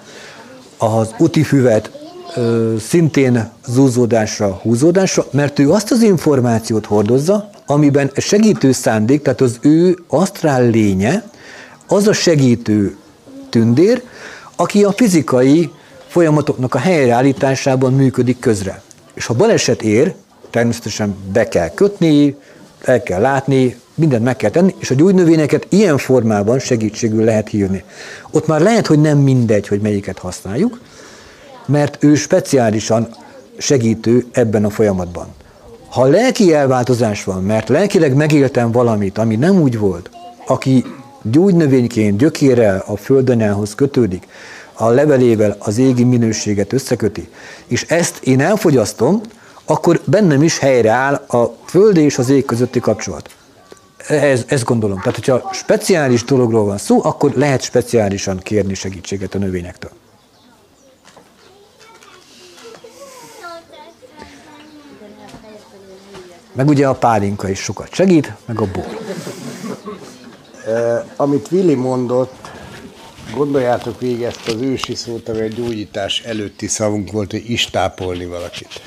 az 0.78 1.14
utifüvet 1.18 1.90
ö, 2.36 2.74
szintén 2.80 3.50
zúzódásra, 3.66 4.48
húzódásra, 4.62 5.26
mert 5.30 5.58
ő 5.58 5.70
azt 5.70 5.90
az 5.90 6.02
információt 6.02 6.86
hordozza, 6.86 7.50
amiben 7.66 8.10
segítő 8.16 8.72
szándék, 8.72 9.22
tehát 9.22 9.40
az 9.40 9.58
ő 9.60 9.98
asztrál 10.08 10.68
lénye, 10.68 11.24
az 11.86 12.06
a 12.06 12.12
segítő 12.12 12.96
tündér, 13.50 14.02
aki 14.56 14.84
a 14.84 14.92
fizikai 14.92 15.70
folyamatoknak 16.08 16.74
a 16.74 16.78
helyreállításában 16.78 17.92
működik 17.92 18.38
közre. 18.38 18.82
És 19.14 19.26
ha 19.26 19.34
baleset 19.34 19.82
ér, 19.82 20.14
természetesen 20.50 21.16
be 21.32 21.48
kell 21.48 21.70
kötni, 21.70 22.36
el 22.84 23.02
kell 23.02 23.20
látni, 23.20 23.82
mindent 23.94 24.24
meg 24.24 24.36
kell 24.36 24.50
tenni, 24.50 24.74
és 24.78 24.90
a 24.90 24.94
gyógynövényeket 24.94 25.66
ilyen 25.68 25.98
formában 25.98 26.58
segítségül 26.58 27.24
lehet 27.24 27.48
hívni. 27.48 27.84
Ott 28.30 28.46
már 28.46 28.60
lehet, 28.60 28.86
hogy 28.86 29.00
nem 29.00 29.18
mindegy, 29.18 29.68
hogy 29.68 29.80
melyiket 29.80 30.18
használjuk, 30.18 30.80
mert 31.66 32.04
ő 32.04 32.14
speciálisan 32.14 33.08
segítő 33.58 34.26
ebben 34.32 34.64
a 34.64 34.70
folyamatban. 34.70 35.26
Ha 35.88 36.04
lelki 36.04 36.54
elváltozás 36.54 37.24
van, 37.24 37.42
mert 37.42 37.68
lelkileg 37.68 38.14
megéltem 38.14 38.72
valamit, 38.72 39.18
ami 39.18 39.36
nem 39.36 39.60
úgy 39.60 39.78
volt, 39.78 40.10
aki 40.46 40.84
gyógynövényként 41.22 42.18
gyökérrel 42.18 42.84
a 42.86 42.96
földanyához 42.96 43.74
kötődik, 43.74 44.26
a 44.72 44.88
levelével 44.88 45.56
az 45.58 45.78
égi 45.78 46.04
minőséget 46.04 46.72
összeköti, 46.72 47.28
és 47.66 47.82
ezt 47.82 48.18
én 48.22 48.40
elfogyasztom, 48.40 49.20
akkor 49.64 50.00
bennem 50.04 50.42
is 50.42 50.58
helyreáll 50.58 51.14
a 51.14 51.56
föld 51.66 51.96
és 51.96 52.18
az 52.18 52.30
ég 52.30 52.44
közötti 52.44 52.80
kapcsolat. 52.80 53.30
Ez, 54.08 54.44
ezt 54.46 54.64
gondolom. 54.64 54.98
Tehát, 54.98 55.14
hogyha 55.14 55.50
speciális 55.52 56.24
dologról 56.24 56.64
van 56.64 56.78
szó, 56.78 57.04
akkor 57.04 57.32
lehet 57.32 57.62
speciálisan 57.62 58.38
kérni 58.38 58.74
segítséget 58.74 59.34
a 59.34 59.38
növényektől. 59.38 59.90
Meg 66.52 66.68
ugye 66.68 66.88
a 66.88 66.94
pálinka 66.94 67.48
is 67.48 67.58
sokat 67.58 67.94
segít, 67.94 68.32
meg 68.46 68.60
a 68.60 68.66
bor. 68.72 68.98
Amit 71.16 71.48
Willi 71.50 71.74
mondott, 71.74 72.50
gondoljátok 73.34 74.00
végig 74.00 74.22
ezt 74.22 74.48
az 74.48 74.60
ősi 74.60 74.94
szót, 74.94 75.28
ami 75.28 75.40
a 75.40 75.46
gyógyítás 75.46 76.20
előtti 76.20 76.66
szavunk 76.66 77.10
volt, 77.10 77.30
hogy 77.30 77.50
is 77.50 77.64
tápolni 77.70 78.26
valakit. 78.26 78.80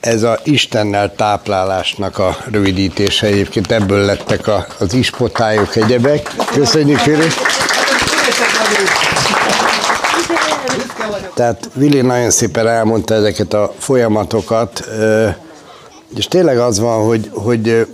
Ez 0.00 0.22
a 0.22 0.38
Istennel 0.44 1.14
táplálásnak 1.14 2.18
a 2.18 2.36
rövidítése 2.50 3.26
egyébként, 3.26 3.72
ebből 3.72 4.04
lettek 4.04 4.46
a, 4.46 4.66
az 4.78 4.94
ispotályok, 4.94 5.76
egyebek. 5.76 6.34
Köszönjük, 6.52 6.98
Fili! 6.98 7.26
Tehát 11.34 11.70
Vili 11.74 12.00
nagyon 12.00 12.30
szépen 12.30 12.68
elmondta 12.68 13.14
ezeket 13.14 13.52
a 13.52 13.72
folyamatokat, 13.78 14.88
és 16.16 16.28
tényleg 16.28 16.58
az 16.58 16.78
van, 16.78 17.06
hogy, 17.06 17.30
hogy 17.32 17.86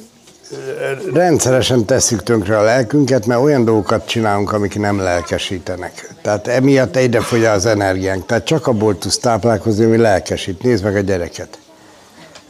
rendszeresen 1.12 1.84
tesszük 1.84 2.22
tönkre 2.22 2.58
a 2.58 2.62
lelkünket, 2.62 3.26
mert 3.26 3.40
olyan 3.40 3.64
dolgokat 3.64 4.08
csinálunk, 4.08 4.52
amik 4.52 4.78
nem 4.78 4.98
lelkesítenek. 4.98 6.14
Tehát 6.22 6.46
emiatt 6.48 6.96
egyre 6.96 7.20
fogy 7.20 7.44
az 7.44 7.66
energiánk. 7.66 8.26
Tehát 8.26 8.44
csak 8.44 8.66
abból 8.66 8.98
tudsz 8.98 9.18
táplálkozni, 9.18 9.84
ami 9.84 9.96
lelkesít. 9.96 10.62
Nézd 10.62 10.84
meg 10.84 10.96
a 10.96 11.00
gyereket. 11.00 11.58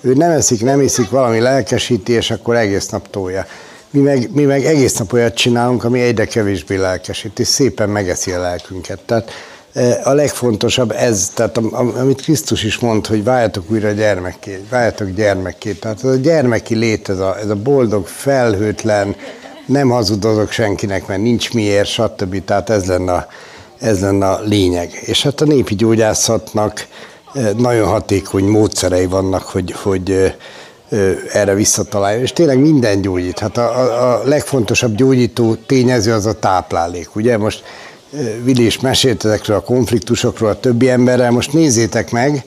Ő 0.04 0.14
nem 0.14 0.30
eszik, 0.30 0.62
nem 0.62 0.80
iszik, 0.80 1.10
valami 1.10 1.40
lelkesíti, 1.40 2.12
és 2.12 2.30
akkor 2.30 2.56
egész 2.56 2.88
nap 2.88 3.10
tolja. 3.10 3.46
Mi 3.90 4.00
meg, 4.00 4.30
mi 4.32 4.44
meg 4.44 4.64
egész 4.64 4.96
nap 4.96 5.12
olyat 5.12 5.34
csinálunk, 5.34 5.84
ami 5.84 6.00
egyre 6.00 6.24
kevésbé 6.24 6.76
lelkesít, 6.76 7.38
és 7.38 7.46
szépen 7.46 7.88
megeszi 7.88 8.30
a 8.30 8.40
lelkünket. 8.40 8.98
Tehát 9.06 9.30
a 10.04 10.12
legfontosabb 10.12 10.90
ez, 10.90 11.30
tehát 11.34 11.56
amit 11.72 12.22
Krisztus 12.22 12.62
is 12.62 12.78
mond, 12.78 13.06
hogy 13.06 13.24
váljatok 13.24 13.70
újra 13.70 13.90
gyermekké, 13.90 14.64
váljatok 14.70 15.08
gyermekké. 15.08 15.72
Tehát 15.72 16.04
ez 16.04 16.10
a 16.10 16.14
gyermeki 16.14 16.74
lét, 16.74 17.08
ez 17.08 17.18
a, 17.18 17.38
ez 17.38 17.48
a 17.48 17.56
boldog, 17.56 18.06
felhőtlen, 18.06 19.16
nem 19.66 19.88
hazudozok 19.88 20.50
senkinek, 20.50 21.06
mert 21.06 21.22
nincs 21.22 21.52
miért, 21.52 21.88
stb. 21.88 22.44
Tehát 22.44 22.70
ez 22.70 22.84
lenne, 22.84 23.12
a, 23.12 23.26
ez 23.78 24.00
lenne 24.00 24.30
a 24.30 24.40
lényeg. 24.42 24.98
És 25.00 25.22
hát 25.22 25.40
a 25.40 25.44
népi 25.44 25.74
gyógyászatnak 25.74 26.86
nagyon 27.56 27.88
hatékony 27.88 28.44
módszerei 28.44 29.06
vannak, 29.06 29.42
hogy, 29.42 29.74
hogy 29.82 30.34
erre 31.32 31.54
visszataláljon. 31.54 32.22
És 32.22 32.32
tényleg 32.32 32.58
minden 32.58 33.00
gyógyít. 33.00 33.38
Hát 33.38 33.56
a, 33.56 34.12
a, 34.12 34.22
legfontosabb 34.24 34.94
gyógyító 34.94 35.54
tényező 35.54 36.12
az 36.12 36.26
a 36.26 36.38
táplálék. 36.38 37.16
Ugye 37.16 37.38
most 37.38 37.64
Vili 38.42 38.64
is 38.64 38.80
mesélt 38.80 39.24
ezekről 39.24 39.56
a 39.56 39.60
konfliktusokról 39.60 40.50
a 40.50 40.60
többi 40.60 40.88
emberrel, 40.88 41.30
most 41.30 41.52
nézzétek 41.52 42.10
meg, 42.10 42.44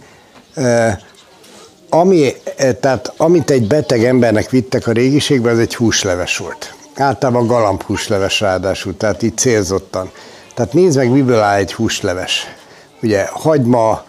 ami, 1.90 2.34
tehát 2.80 3.14
amit 3.18 3.50
egy 3.50 3.68
beteg 3.68 4.04
embernek 4.04 4.50
vittek 4.50 4.88
a 4.88 4.92
régiségben, 4.92 5.54
az 5.54 5.60
egy 5.60 5.76
húsleves 5.76 6.38
volt. 6.38 6.74
Általában 6.96 7.48
galamb 7.48 7.84
húsleves 7.84 8.40
ráadásul, 8.40 8.98
tehát 8.98 9.24
így 9.24 9.38
célzottan. 9.38 10.12
Tehát 10.56 10.74
nézd 10.74 10.98
meg, 10.98 11.10
miből 11.10 11.40
áll 11.40 11.58
egy 11.58 11.74
húsleves. 11.74 12.48
Ugye 13.02 13.26
hagyma, 13.32 14.04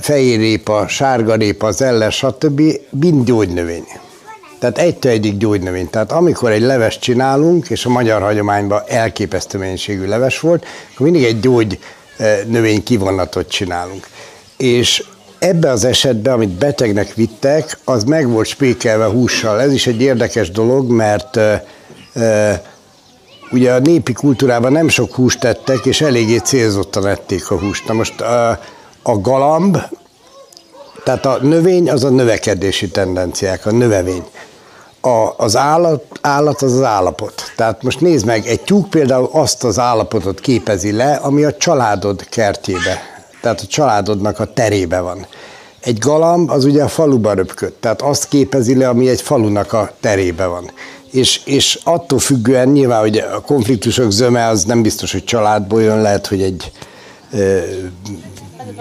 fehérrépa, 0.00 0.88
sárgarépa, 0.88 1.70
zeller, 1.70 2.12
stb. 2.12 2.62
mind 2.90 3.24
gyógynövény. 3.24 3.84
Tehát 4.58 4.78
egytől 4.78 5.12
egyik 5.12 5.36
gyógynövény. 5.36 5.90
Tehát 5.90 6.12
amikor 6.12 6.50
egy 6.50 6.62
leves 6.62 6.98
csinálunk, 6.98 7.70
és 7.70 7.84
a 7.84 7.88
magyar 7.88 8.22
hagyományban 8.22 8.82
elképesztő 8.86 9.58
mennyiségű 9.58 10.06
leves 10.06 10.40
volt, 10.40 10.64
akkor 10.94 11.06
mindig 11.06 11.24
egy 11.24 11.40
gyógy 11.40 11.78
eh, 12.16 12.40
növény 12.46 12.82
kivonatot 12.82 13.48
csinálunk. 13.48 14.06
És 14.56 15.02
ebbe 15.42 15.70
az 15.70 15.84
esetben, 15.84 16.32
amit 16.32 16.48
betegnek 16.48 17.14
vittek, 17.14 17.78
az 17.84 18.04
meg 18.04 18.28
volt 18.28 18.46
spékelve 18.46 19.06
hússal. 19.06 19.60
Ez 19.60 19.72
is 19.72 19.86
egy 19.86 20.02
érdekes 20.02 20.50
dolog, 20.50 20.90
mert 20.90 21.36
e, 21.36 21.64
e, 22.14 22.62
ugye 23.50 23.72
a 23.72 23.78
népi 23.78 24.12
kultúrában 24.12 24.72
nem 24.72 24.88
sok 24.88 25.14
húst 25.14 25.40
tettek, 25.40 25.84
és 25.84 26.00
eléggé 26.00 26.36
célzottan 26.36 27.06
ették 27.06 27.50
a 27.50 27.58
húst. 27.58 27.86
Na 27.86 27.94
most 27.94 28.20
a, 28.20 28.60
a 29.02 29.20
galamb, 29.20 29.78
tehát 31.04 31.26
a 31.26 31.38
növény 31.42 31.90
az 31.90 32.04
a 32.04 32.10
növekedési 32.10 32.88
tendenciák, 32.88 33.66
a 33.66 33.70
növevény 33.70 34.24
a, 35.02 35.34
az 35.36 35.56
állat, 35.56 36.04
állat 36.20 36.62
az 36.62 36.72
az 36.72 36.82
állapot. 36.82 37.42
Tehát 37.56 37.82
most 37.82 38.00
nézd 38.00 38.26
meg, 38.26 38.46
egy 38.46 38.60
tyúk 38.60 38.90
például 38.90 39.28
azt 39.32 39.64
az 39.64 39.78
állapotot 39.78 40.40
képezi 40.40 40.92
le, 40.92 41.14
ami 41.14 41.44
a 41.44 41.56
családod 41.56 42.28
kertjébe, 42.28 43.02
tehát 43.40 43.60
a 43.60 43.66
családodnak 43.66 44.40
a 44.40 44.52
terébe 44.52 45.00
van. 45.00 45.26
Egy 45.80 45.98
galamb 45.98 46.50
az 46.50 46.64
ugye 46.64 46.82
a 46.82 46.88
faluba 46.88 47.32
röpköd, 47.32 47.72
tehát 47.72 48.02
azt 48.02 48.28
képezi 48.28 48.76
le, 48.76 48.88
ami 48.88 49.08
egy 49.08 49.20
falunak 49.20 49.72
a 49.72 49.90
terébe 50.00 50.46
van. 50.46 50.70
És, 51.10 51.40
és 51.44 51.78
attól 51.84 52.18
függően 52.18 52.68
nyilván, 52.68 53.00
hogy 53.00 53.16
a 53.16 53.40
konfliktusok 53.40 54.10
zöme 54.10 54.46
az 54.46 54.64
nem 54.64 54.82
biztos, 54.82 55.12
hogy 55.12 55.24
családból 55.24 55.82
jön, 55.82 56.00
lehet, 56.00 56.26
hogy 56.26 56.42
egy 56.42 56.72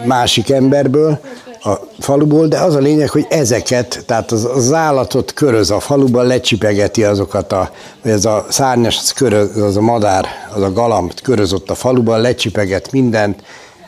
másik 0.06 0.50
emberből, 0.50 1.20
a 1.64 1.80
faluból, 2.00 2.48
de 2.48 2.60
az 2.60 2.76
a 2.76 2.80
lényeg, 2.80 3.10
hogy 3.10 3.26
ezeket, 3.30 4.04
tehát 4.06 4.32
az, 4.32 4.46
az 4.46 4.74
állatot 4.74 5.34
köröz 5.34 5.72
a 5.72 5.80
faluban, 5.80 6.26
lecsipegeti 6.26 7.04
azokat 7.04 7.52
a, 7.52 7.72
vagy 8.02 8.12
ez 8.12 8.26
a 8.26 8.46
szárnyas, 8.50 8.98
az, 8.98 9.12
köröz, 9.12 9.58
az 9.58 9.78
a 9.78 9.82
madár, 9.82 10.26
az 10.56 10.62
a 10.62 10.74
galamb 10.74 11.12
körözött 11.24 11.70
a 11.70 11.76
faluban, 11.76 12.22
lecsipeget 12.22 12.92
mindent, 12.92 13.44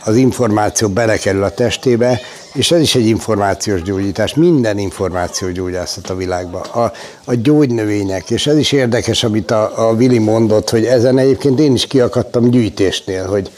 az 0.05 0.15
információ 0.15 0.87
belekerül 0.87 1.43
a 1.43 1.49
testébe, 1.49 2.19
és 2.53 2.71
ez 2.71 2.81
is 2.81 2.95
egy 2.95 3.07
információs 3.07 3.81
gyógyítás, 3.81 4.33
minden 4.33 4.77
információ 4.77 5.49
gyógyászat 5.49 6.09
a 6.09 6.15
világban. 6.15 6.61
A, 6.61 6.91
a 7.23 7.33
gyógynövények, 7.33 8.29
és 8.29 8.47
ez 8.47 8.57
is 8.57 8.71
érdekes, 8.71 9.23
amit 9.23 9.51
a, 9.51 9.89
a 9.89 9.95
Vili 9.95 10.17
mondott, 10.17 10.69
hogy 10.69 10.85
ezen 10.85 11.17
egyébként 11.17 11.59
én 11.59 11.73
is 11.73 11.87
kiakadtam 11.87 12.49
gyűjtésnél, 12.49 13.25
hogy, 13.25 13.51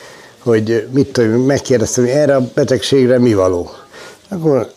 hogy 0.46 0.88
mit 0.91 1.08
tudom, 1.08 1.32
megkérdeztem, 1.32 2.04
hogy 2.04 2.14
erre 2.14 2.36
a 2.36 2.50
betegségre 2.54 3.20
mi 3.20 3.34
való 3.34 3.72
akkor 4.30 4.72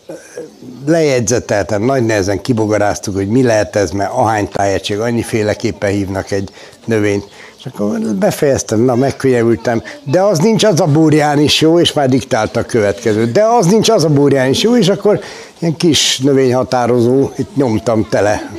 lejegyzeteltem, 0.85 1.83
nagy 1.83 2.05
nehezen 2.05 2.41
kibogaráztuk, 2.41 3.15
hogy 3.15 3.27
mi 3.27 3.43
lehet 3.43 3.75
ez, 3.75 3.91
mert 3.91 4.11
ahány 4.11 4.47
tájegység, 4.47 4.99
annyiféleképpen 4.99 5.91
hívnak 5.91 6.31
egy 6.31 6.49
növényt. 6.85 7.23
És 7.57 7.65
akkor 7.65 7.99
befejeztem, 7.99 8.79
na 8.79 8.95
megkönyörültem, 8.95 9.83
de 10.03 10.21
az 10.21 10.39
nincs 10.39 10.63
az 10.63 10.79
a 10.79 10.85
búrján 10.85 11.39
is 11.39 11.61
jó, 11.61 11.79
és 11.79 11.93
már 11.93 12.09
diktálta 12.09 12.59
a 12.59 12.63
következő. 12.63 13.31
De 13.31 13.43
az 13.43 13.65
nincs 13.65 13.89
az 13.89 14.03
a 14.03 14.09
búrján 14.09 14.49
is 14.49 14.61
jó, 14.61 14.77
és 14.77 14.89
akkor 14.89 15.19
ilyen 15.59 15.75
kis 15.75 16.19
növényhatározó, 16.19 17.29
itt 17.37 17.55
nyomtam 17.55 18.07
tele 18.09 18.51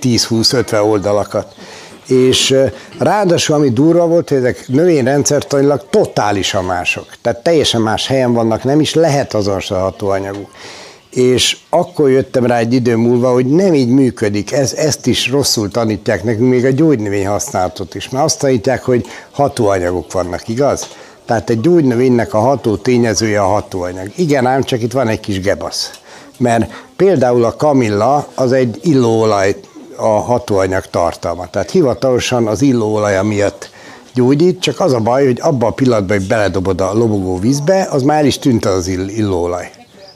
10-20-50 0.00 0.84
oldalakat 0.84 1.54
és 2.06 2.54
ráadásul 2.98 3.54
ami 3.54 3.70
durva 3.70 4.06
volt, 4.06 4.28
hogy 4.28 4.38
ezek 4.38 4.68
növényrendszertanilag 4.68 5.84
totálisan 5.90 6.64
mások. 6.64 7.06
Tehát 7.22 7.42
teljesen 7.42 7.80
más 7.80 8.06
helyen 8.06 8.32
vannak, 8.32 8.64
nem 8.64 8.80
is 8.80 8.94
lehet 8.94 9.34
azonos 9.34 9.70
a. 9.70 9.94
És 11.10 11.56
akkor 11.70 12.10
jöttem 12.10 12.46
rá 12.46 12.58
egy 12.58 12.72
idő 12.72 12.96
múlva, 12.96 13.32
hogy 13.32 13.46
nem 13.46 13.74
így 13.74 13.88
működik, 13.88 14.52
ez, 14.52 14.72
ezt 14.72 15.06
is 15.06 15.30
rosszul 15.30 15.70
tanítják 15.70 16.24
nekünk, 16.24 16.50
még 16.50 16.64
a 16.64 16.70
gyógynövény 16.70 17.26
használatot 17.26 17.94
is. 17.94 18.08
Mert 18.08 18.24
azt 18.24 18.38
tanítják, 18.38 18.84
hogy 18.84 19.06
hatóanyagok 19.30 20.12
vannak, 20.12 20.48
igaz? 20.48 20.86
Tehát 21.24 21.50
egy 21.50 21.60
gyógynövénynek 21.60 22.34
a 22.34 22.38
ható 22.38 22.76
tényezője 22.76 23.40
a 23.40 23.46
hatóanyag. 23.46 24.10
Igen, 24.16 24.46
ám 24.46 24.62
csak 24.62 24.82
itt 24.82 24.92
van 24.92 25.08
egy 25.08 25.20
kis 25.20 25.40
gebasz. 25.40 25.90
Mert 26.38 26.72
például 26.96 27.44
a 27.44 27.56
kamilla 27.56 28.28
az 28.34 28.52
egy 28.52 28.78
illóolaj 28.82 29.56
a 29.96 30.06
hatóanyag 30.06 30.86
tartalma. 30.86 31.46
Tehát 31.50 31.70
hivatalosan 31.70 32.46
az 32.46 32.62
illóolaja 32.62 33.22
miatt 33.22 33.70
gyógyít, 34.14 34.60
csak 34.60 34.80
az 34.80 34.92
a 34.92 34.98
baj, 34.98 35.24
hogy 35.24 35.38
abban 35.40 35.70
a 35.70 35.74
pillanatban, 35.74 36.18
hogy 36.18 36.26
beledobod 36.26 36.80
a 36.80 36.92
lobogó 36.94 37.38
vízbe, 37.38 37.88
az 37.90 38.02
már 38.02 38.24
is 38.24 38.38
tűnt 38.38 38.64
az 38.64 38.86
illóolaj. 38.86 39.70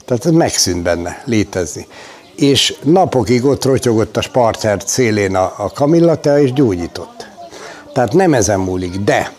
Tehát 0.05 0.25
ez 0.25 0.31
megszűnt 0.31 0.83
benne 0.83 1.21
létezni. 1.25 1.87
És 2.35 2.75
napokig 2.83 3.45
ott 3.45 3.65
rotyogott 3.65 4.17
a 4.17 4.21
spartert 4.21 4.87
szélén 4.87 5.35
a, 5.35 5.53
a 5.57 5.71
kamillatea, 5.73 6.39
és 6.39 6.53
gyógyított. 6.53 7.27
Tehát 7.93 8.13
nem 8.13 8.33
ezen 8.33 8.59
múlik, 8.59 8.95
de 8.95 9.31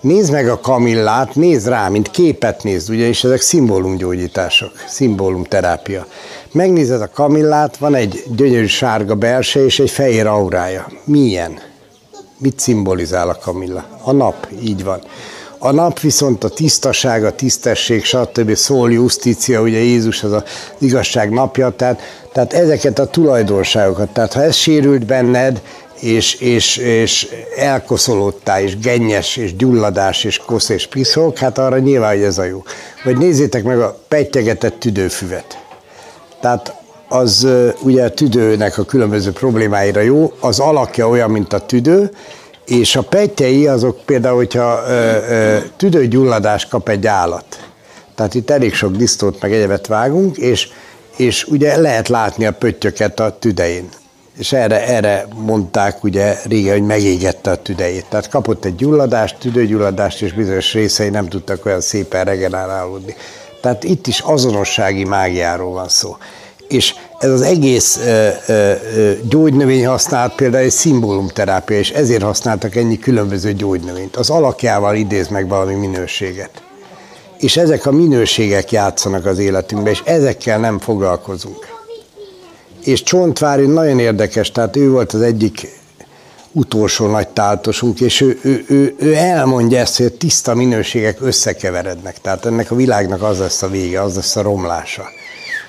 nézd 0.00 0.32
meg 0.32 0.48
a 0.48 0.60
kamillát, 0.60 1.34
nézd 1.34 1.68
rá, 1.68 1.88
mint 1.88 2.10
képet 2.10 2.62
nézd, 2.62 2.90
ugyanis 2.90 3.24
ezek 3.24 3.40
szimbólumgyógyítások, 3.40 4.72
szimbólumterápia. 4.88 6.06
Megnézed 6.52 7.00
a 7.00 7.10
kamillát, 7.14 7.76
van 7.76 7.94
egy 7.94 8.24
gyönyörű 8.36 8.66
sárga 8.66 9.14
belse 9.14 9.64
és 9.64 9.78
egy 9.78 9.90
fehér 9.90 10.26
aurája. 10.26 10.86
Milyen? 11.04 11.58
Mit 12.38 12.60
szimbolizál 12.60 13.28
a 13.28 13.38
kamilla? 13.42 13.84
A 14.02 14.12
nap, 14.12 14.48
így 14.62 14.84
van. 14.84 15.00
a 15.58 15.70
nap 15.70 16.00
viszont 16.00 16.44
a 16.44 16.48
tisztaság, 16.48 17.24
a 17.24 17.34
tisztesség, 17.34 18.04
stb. 18.04 18.54
szól 18.54 18.92
justícia, 18.92 19.60
ugye 19.60 19.78
Jézus 19.78 20.22
az 20.22 20.32
az 20.32 20.42
igazság 20.78 21.30
napja, 21.30 21.70
tehát, 21.70 22.00
tehát 22.32 22.52
ezeket 22.52 22.98
a 22.98 23.06
tulajdonságokat, 23.06 24.08
tehát 24.08 24.32
ha 24.32 24.42
ez 24.42 24.56
sérült 24.56 25.06
benned, 25.06 25.62
és, 26.00 26.34
és, 26.34 26.76
és 26.76 27.28
elkoszolódtál, 27.56 28.62
és 28.62 28.78
gennyes, 28.78 29.36
és 29.36 29.56
gyulladás, 29.56 30.24
és 30.24 30.38
kosz, 30.38 30.68
és 30.68 30.86
piszok, 30.86 31.38
hát 31.38 31.58
arra 31.58 31.78
nyilván, 31.78 32.14
hogy 32.14 32.24
ez 32.24 32.38
a 32.38 32.44
jó. 32.44 32.62
Vagy 33.04 33.16
nézzétek 33.16 33.62
meg 33.62 33.80
a 33.80 33.98
petyegetett 34.08 34.78
tüdőfüvet. 34.78 35.59
Tehát 36.40 36.74
az 37.08 37.46
ugye 37.82 38.04
a 38.04 38.10
tüdőnek 38.10 38.78
a 38.78 38.84
különböző 38.84 39.32
problémáira 39.32 40.00
jó, 40.00 40.32
az 40.40 40.58
alakja 40.58 41.08
olyan, 41.08 41.30
mint 41.30 41.52
a 41.52 41.66
tüdő, 41.66 42.10
és 42.66 42.96
a 42.96 43.02
petjei 43.02 43.66
azok 43.66 44.00
például, 44.04 44.36
hogyha 44.36 44.82
ö, 44.86 45.16
ö, 45.28 45.58
tüdőgyulladás 45.76 46.66
kap 46.66 46.88
egy 46.88 47.06
állat, 47.06 47.70
tehát 48.14 48.34
itt 48.34 48.50
elég 48.50 48.74
sok 48.74 48.96
disztót 48.96 49.40
meg 49.40 49.52
egyebet 49.52 49.86
vágunk, 49.86 50.36
és, 50.36 50.68
és 51.16 51.44
ugye 51.44 51.76
lehet 51.76 52.08
látni 52.08 52.46
a 52.46 52.52
pöttyöket 52.52 53.20
a 53.20 53.36
tüdején. 53.38 53.88
És 54.38 54.52
erre, 54.52 54.86
erre 54.86 55.26
mondták 55.34 56.04
ugye 56.04 56.36
régen, 56.44 56.72
hogy 56.72 56.86
megégette 56.86 57.50
a 57.50 57.62
tüdejét. 57.62 58.06
Tehát 58.08 58.28
kapott 58.28 58.64
egy 58.64 58.74
gyulladást, 58.74 59.38
tüdőgyulladást, 59.38 60.22
és 60.22 60.32
bizonyos 60.32 60.72
részei 60.72 61.08
nem 61.08 61.28
tudtak 61.28 61.66
olyan 61.66 61.80
szépen 61.80 62.24
regenerálódni. 62.24 63.14
Tehát 63.60 63.84
itt 63.84 64.06
is 64.06 64.20
azonossági 64.20 65.04
mágiáról 65.04 65.72
van 65.72 65.88
szó 65.88 66.16
és 66.72 66.94
ez 67.18 67.30
az 67.30 67.42
egész 67.42 68.00
ö, 68.06 68.28
ö, 68.46 68.72
gyógynövény 69.28 69.86
használat 69.86 70.34
például 70.34 70.64
egy 70.64 70.70
szimbólumterápia, 70.70 71.78
és 71.78 71.90
ezért 71.90 72.22
használtak 72.22 72.76
ennyi 72.76 72.98
különböző 72.98 73.52
gyógynövényt. 73.52 74.16
Az 74.16 74.30
alakjával 74.30 74.96
idéz 74.96 75.28
meg 75.28 75.48
valami 75.48 75.74
minőséget. 75.74 76.50
És 77.38 77.56
ezek 77.56 77.86
a 77.86 77.92
minőségek 77.92 78.72
játszanak 78.72 79.26
az 79.26 79.38
életünkben, 79.38 79.92
és 79.92 80.02
ezekkel 80.04 80.58
nem 80.58 80.78
foglalkozunk. 80.78 81.66
És 82.84 83.02
Csontvári 83.02 83.66
nagyon 83.66 83.98
érdekes, 83.98 84.52
tehát 84.52 84.76
ő 84.76 84.90
volt 84.90 85.12
az 85.12 85.20
egyik 85.20 85.79
utolsó 86.52 87.06
nagy 87.06 87.28
táltosunk, 87.28 88.00
és 88.00 88.20
ő, 88.20 88.38
ő, 88.42 88.64
ő, 88.68 88.94
ő 88.98 89.14
elmondja 89.14 89.78
ezt, 89.78 89.96
hogy 89.96 90.06
a 90.06 90.16
tiszta 90.16 90.54
minőségek 90.54 91.18
összekeverednek. 91.20 92.20
Tehát 92.20 92.46
ennek 92.46 92.70
a 92.70 92.74
világnak 92.74 93.22
az 93.22 93.38
lesz 93.38 93.62
a 93.62 93.68
vége, 93.68 94.02
az 94.02 94.14
lesz 94.14 94.36
a 94.36 94.42
romlása 94.42 95.04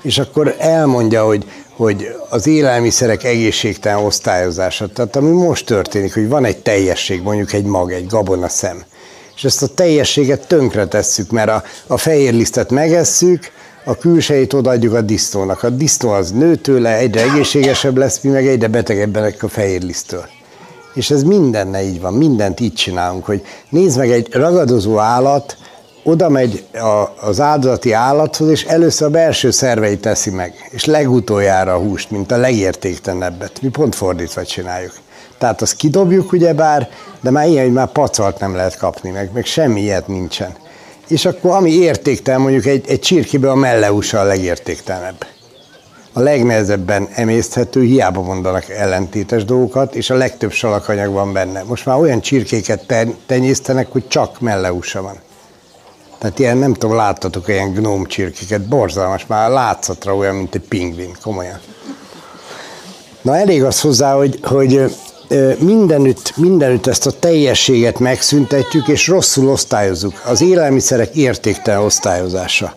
és 0.01 0.17
akkor 0.17 0.55
elmondja, 0.57 1.25
hogy, 1.25 1.45
hogy 1.75 2.15
az 2.29 2.47
élelmiszerek 2.47 3.23
egészségtelen 3.23 4.05
osztályozása, 4.05 4.87
tehát 4.87 5.15
ami 5.15 5.29
most 5.29 5.65
történik, 5.65 6.13
hogy 6.13 6.27
van 6.27 6.45
egy 6.45 6.57
teljesség, 6.57 7.21
mondjuk 7.21 7.53
egy 7.53 7.65
mag, 7.65 7.91
egy 7.91 8.07
gabonaszem, 8.07 8.83
és 9.35 9.43
ezt 9.43 9.63
a 9.63 9.67
teljességet 9.67 10.47
tönkre 10.47 10.87
tesszük, 10.87 11.31
mert 11.31 11.49
a, 11.49 11.63
a 11.87 11.97
fehérlisztet 11.97 12.71
megesszük, 12.71 13.51
a 13.83 13.97
külsejét 13.97 14.53
odaadjuk 14.53 14.93
a 14.93 15.01
disznónak. 15.01 15.63
A 15.63 15.69
disznó 15.69 16.09
az 16.09 16.31
nő 16.31 16.55
tőle, 16.55 16.97
egyre 16.97 17.21
egészségesebb 17.21 17.97
lesz, 17.97 18.19
mi 18.21 18.29
meg 18.29 18.47
egyre 18.47 18.67
betegebbenek 18.67 19.43
a 19.43 19.47
fehérlisztől. 19.47 20.25
És 20.93 21.11
ez 21.11 21.23
mindenne 21.23 21.83
így 21.83 22.01
van, 22.01 22.13
mindent 22.13 22.59
így 22.59 22.73
csinálunk, 22.73 23.25
hogy 23.25 23.41
nézd 23.69 23.97
meg 23.97 24.11
egy 24.11 24.33
ragadozó 24.33 24.97
állat, 24.97 25.57
oda 26.03 26.29
megy 26.29 26.65
a, 26.73 27.27
az 27.27 27.39
áldozati 27.39 27.91
állathoz, 27.91 28.49
és 28.49 28.63
először 28.63 29.07
a 29.07 29.11
belső 29.11 29.51
szerveit 29.51 30.01
teszi 30.01 30.29
meg, 30.29 30.53
és 30.69 30.85
legutoljára 30.85 31.73
a 31.73 31.79
húst, 31.79 32.11
mint 32.11 32.31
a 32.31 32.37
legértéktelenebbet. 32.37 33.61
Mi 33.61 33.69
pont 33.69 33.95
fordítva 33.95 34.45
csináljuk. 34.45 34.93
Tehát 35.37 35.61
azt 35.61 35.75
kidobjuk 35.75 36.31
ugyebár, 36.31 36.89
de 37.21 37.29
már 37.29 37.47
ilyen, 37.47 37.63
hogy 37.63 37.73
már 37.73 37.91
pacalt 37.91 38.39
nem 38.39 38.55
lehet 38.55 38.77
kapni, 38.77 39.09
meg, 39.09 39.29
meg 39.33 39.45
semmi 39.45 39.81
ilyet 39.81 40.07
nincsen. 40.07 40.55
És 41.07 41.25
akkor 41.25 41.51
ami 41.51 41.71
értéktelen, 41.71 42.41
mondjuk 42.41 42.65
egy, 42.65 42.85
egy 42.87 42.99
csirkéből 42.99 43.49
a 43.49 43.55
melleusa 43.55 44.19
a 44.19 44.23
legértéktelenebb. 44.23 45.25
A 46.13 46.19
legnehezebben 46.19 47.07
emészthető, 47.13 47.81
hiába 47.81 48.21
mondanak 48.21 48.69
ellentétes 48.69 49.45
dolgokat, 49.45 49.95
és 49.95 50.09
a 50.09 50.15
legtöbb 50.15 50.51
salakanyag 50.51 51.13
van 51.13 51.33
benne. 51.33 51.63
Most 51.63 51.85
már 51.85 51.97
olyan 51.97 52.21
csirkéket 52.21 52.93
tenyésztenek, 53.25 53.91
hogy 53.91 54.07
csak 54.07 54.39
melleusa 54.39 55.01
van. 55.01 55.19
Tehát 56.17 56.39
ilyen, 56.39 56.57
nem 56.57 56.73
tudom, 56.73 56.95
láttatok 56.95 57.47
ilyen 57.47 57.73
gnóm 57.73 58.05
csirkéket, 58.05 58.67
borzalmas, 58.67 59.25
már 59.25 59.49
látszatra 59.49 60.15
olyan, 60.15 60.35
mint 60.35 60.55
egy 60.55 60.67
pingvin, 60.67 61.15
komolyan. 61.23 61.59
Na 63.21 63.37
elég 63.37 63.63
az 63.63 63.81
hozzá, 63.81 64.13
hogy, 64.13 64.39
hogy 64.41 64.95
mindenütt, 65.59 66.33
mindenütt 66.37 66.87
ezt 66.87 67.05
a 67.05 67.11
teljességet 67.11 67.99
megszüntetjük, 67.99 68.87
és 68.87 69.07
rosszul 69.07 69.49
osztályozzuk. 69.49 70.21
Az 70.25 70.41
élelmiszerek 70.41 71.15
értéktelen 71.15 71.81
osztályozása. 71.81 72.75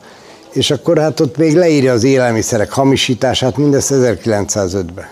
És 0.54 0.70
akkor 0.70 0.98
hát 0.98 1.20
ott 1.20 1.36
még 1.36 1.56
leírja 1.56 1.92
az 1.92 2.04
élelmiszerek 2.04 2.72
hamisítását, 2.72 3.56
mindezt 3.56 3.90
1905-ben. 3.94 5.08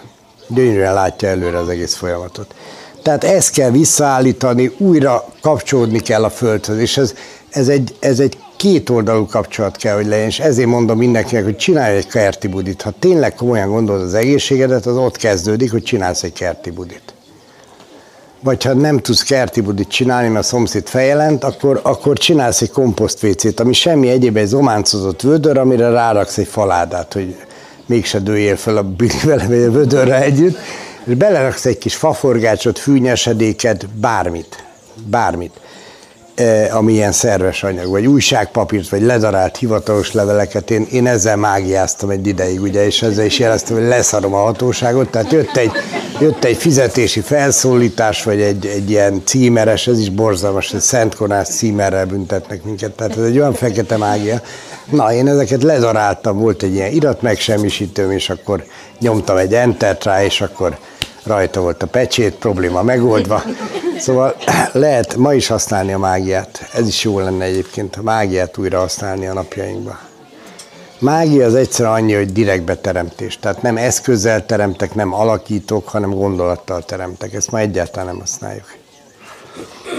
Gyönyörűen 0.48 0.94
látja 0.94 1.28
előre 1.28 1.58
az 1.58 1.68
egész 1.68 1.94
folyamatot. 1.94 2.54
Tehát 3.02 3.24
ezt 3.24 3.50
kell 3.50 3.70
visszaállítani, 3.70 4.74
újra 4.78 5.24
kapcsolódni 5.40 6.00
kell 6.00 6.24
a 6.24 6.30
földhöz, 6.30 6.78
és 6.78 6.96
ez, 6.96 7.14
ez 7.50 7.68
egy, 7.68 7.94
ez 8.00 8.20
egy 8.20 8.38
kétoldalú 8.56 9.26
kapcsolat 9.26 9.76
kell, 9.76 9.94
hogy 9.94 10.06
legyen, 10.06 10.26
és 10.26 10.40
ezért 10.40 10.68
mondom 10.68 10.98
mindenkinek, 10.98 11.44
hogy 11.44 11.56
csinálj 11.56 11.96
egy 11.96 12.06
kerti 12.06 12.48
budit. 12.48 12.82
Ha 12.82 12.92
tényleg 12.98 13.34
komolyan 13.34 13.70
gondolod 13.70 14.02
az 14.02 14.14
egészségedet, 14.14 14.86
az 14.86 14.96
ott 14.96 15.16
kezdődik, 15.16 15.70
hogy 15.70 15.82
csinálsz 15.82 16.22
egy 16.22 16.32
kerti 16.32 16.70
budit. 16.70 17.14
Vagy 18.42 18.64
ha 18.64 18.74
nem 18.74 18.98
tudsz 18.98 19.22
kerti 19.22 19.60
budit 19.60 19.88
csinálni, 19.88 20.28
mert 20.28 20.44
a 20.44 20.48
szomszéd 20.48 20.86
feljelent, 20.86 21.44
akkor, 21.44 21.80
akkor 21.82 22.18
csinálsz 22.18 22.62
egy 22.62 22.70
komposztvécét, 22.70 23.60
ami 23.60 23.72
semmi 23.72 24.08
egyéb 24.08 24.36
egy 24.36 24.46
zománcozott 24.46 25.20
vödör, 25.20 25.58
amire 25.58 25.90
ráraksz 25.90 26.38
egy 26.38 26.46
faládát, 26.46 27.12
hogy 27.12 27.36
mégse 27.86 28.18
dőjél 28.18 28.56
fel 28.56 28.76
a 28.76 28.86
vele 29.24 29.46
vagy 29.46 29.62
a 29.62 29.70
vödörre 29.70 30.22
együtt, 30.22 30.58
és 31.04 31.14
beleraksz 31.14 31.66
egy 31.66 31.78
kis 31.78 31.94
faforgácsot, 31.94 32.78
fűnyesedéket, 32.78 33.88
bármit. 33.88 34.64
Bármit 35.06 35.61
ami 36.70 36.92
ilyen 36.92 37.12
szerves 37.12 37.62
anyag, 37.62 37.90
vagy 37.90 38.06
újságpapírt, 38.06 38.88
vagy 38.88 39.02
ledarált 39.02 39.56
hivatalos 39.56 40.12
leveleket, 40.12 40.70
én, 40.70 40.86
én 40.90 41.06
ezzel 41.06 41.36
mágiáztam 41.36 42.10
egy 42.10 42.26
ideig, 42.26 42.60
ugye, 42.60 42.84
és 42.84 43.02
ezzel 43.02 43.24
is 43.24 43.38
jeleztem, 43.38 43.76
hogy 43.76 43.86
leszarom 43.86 44.34
a 44.34 44.42
hatóságot, 44.42 45.10
tehát 45.10 45.32
jött 45.32 45.56
egy, 45.56 45.70
jött 46.20 46.44
egy 46.44 46.56
fizetési 46.56 47.20
felszólítás, 47.20 48.22
vagy 48.22 48.40
egy, 48.40 48.66
egy 48.66 48.90
ilyen 48.90 49.22
címeres, 49.24 49.86
ez 49.86 49.98
is 49.98 50.10
borzalmas, 50.10 50.72
egy 50.72 50.80
Szent 50.80 51.14
Konász 51.14 51.56
címerrel 51.56 52.06
büntetnek 52.06 52.64
minket, 52.64 52.92
tehát 52.92 53.16
ez 53.16 53.24
egy 53.24 53.38
olyan 53.38 53.54
fekete 53.54 53.96
mágia. 53.96 54.40
Na, 54.90 55.12
én 55.12 55.28
ezeket 55.28 55.62
ledaráltam, 55.62 56.38
volt 56.38 56.62
egy 56.62 56.74
ilyen 56.74 56.92
irat 56.92 57.22
megsemmisítőm, 57.22 58.10
és 58.10 58.30
akkor 58.30 58.64
nyomtam 59.00 59.36
egy 59.36 59.54
entert 59.54 60.04
rá, 60.04 60.24
és 60.24 60.40
akkor 60.40 60.76
rajta 61.24 61.60
volt 61.60 61.82
a 61.82 61.86
pecsét, 61.86 62.34
probléma 62.34 62.82
megoldva. 62.82 63.42
Szóval 63.98 64.36
lehet 64.72 65.16
ma 65.16 65.34
is 65.34 65.46
használni 65.46 65.92
a 65.92 65.98
mágiát. 65.98 66.68
Ez 66.72 66.86
is 66.86 67.04
jó 67.04 67.18
lenne 67.18 67.44
egyébként, 67.44 67.96
a 67.96 68.02
mágiát 68.02 68.58
újra 68.58 68.78
használni 68.78 69.26
a 69.26 69.32
napjainkban. 69.32 69.98
Mágia 70.98 71.46
az 71.46 71.54
egyszer 71.54 71.86
annyi, 71.86 72.12
hogy 72.12 72.32
direktbe 72.32 72.76
teremtés. 72.76 73.38
Tehát 73.38 73.62
nem 73.62 73.76
eszközzel 73.76 74.46
teremtek, 74.46 74.94
nem 74.94 75.14
alakítok, 75.14 75.88
hanem 75.88 76.10
gondolattal 76.10 76.84
teremtek. 76.84 77.34
Ezt 77.34 77.50
ma 77.50 77.58
egyáltalán 77.58 78.06
nem 78.06 78.18
használjuk. 78.18 78.74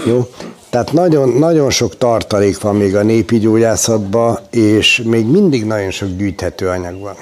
Jó? 0.06 0.28
Tehát 0.70 0.92
nagyon, 0.92 1.28
nagyon 1.28 1.70
sok 1.70 1.98
tartalék 1.98 2.60
van 2.60 2.76
még 2.76 2.96
a 2.96 3.02
népi 3.02 3.38
gyógyászatban, 3.38 4.38
és 4.50 5.02
még 5.04 5.26
mindig 5.26 5.64
nagyon 5.64 5.90
sok 5.90 6.08
gyűjthető 6.08 6.68
anyag 6.68 7.00
van 7.00 7.16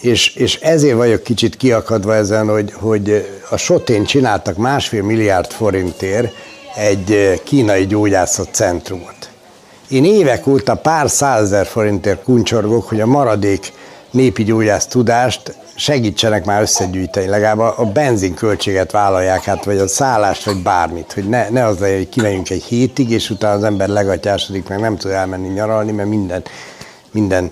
és, 0.00 0.34
és 0.34 0.54
ezért 0.56 0.96
vagyok 0.96 1.22
kicsit 1.22 1.56
kiakadva 1.56 2.14
ezen, 2.14 2.48
hogy, 2.48 2.72
hogy 2.72 3.28
a 3.50 3.56
Sotén 3.56 4.04
csináltak 4.04 4.56
másfél 4.56 5.02
milliárd 5.02 5.50
forintért 5.50 6.32
egy 6.76 7.40
kínai 7.44 7.86
gyógyászat 7.86 8.48
centrumot. 8.54 9.30
Én 9.88 10.04
évek 10.04 10.46
óta 10.46 10.74
pár 10.74 11.10
százezer 11.10 11.66
forintért 11.66 12.22
kuncsorgok, 12.22 12.88
hogy 12.88 13.00
a 13.00 13.06
maradék 13.06 13.72
népi 14.10 14.44
gyógyász 14.44 14.86
tudást 14.86 15.56
segítsenek 15.74 16.44
már 16.44 16.62
összegyűjteni, 16.62 17.26
legalább 17.26 17.58
a, 17.58 17.74
a 17.76 17.84
benzinköltséget 17.84 18.90
vállalják 18.90 19.48
át, 19.48 19.64
vagy 19.64 19.78
a 19.78 19.88
szállást, 19.88 20.44
vagy 20.44 20.62
bármit, 20.62 21.12
hogy 21.12 21.28
ne, 21.28 21.48
ne 21.48 21.64
az 21.64 21.78
legyen, 21.78 21.96
hogy 21.96 22.08
kimegyünk 22.08 22.50
egy 22.50 22.62
hétig, 22.62 23.10
és 23.10 23.30
utána 23.30 23.54
az 23.54 23.64
ember 23.64 23.88
legatyásodik, 23.88 24.68
meg 24.68 24.80
nem 24.80 24.96
tud 24.96 25.10
elmenni 25.10 25.48
nyaralni, 25.48 25.92
mert 25.92 26.08
minden, 26.08 26.42
minden 27.10 27.50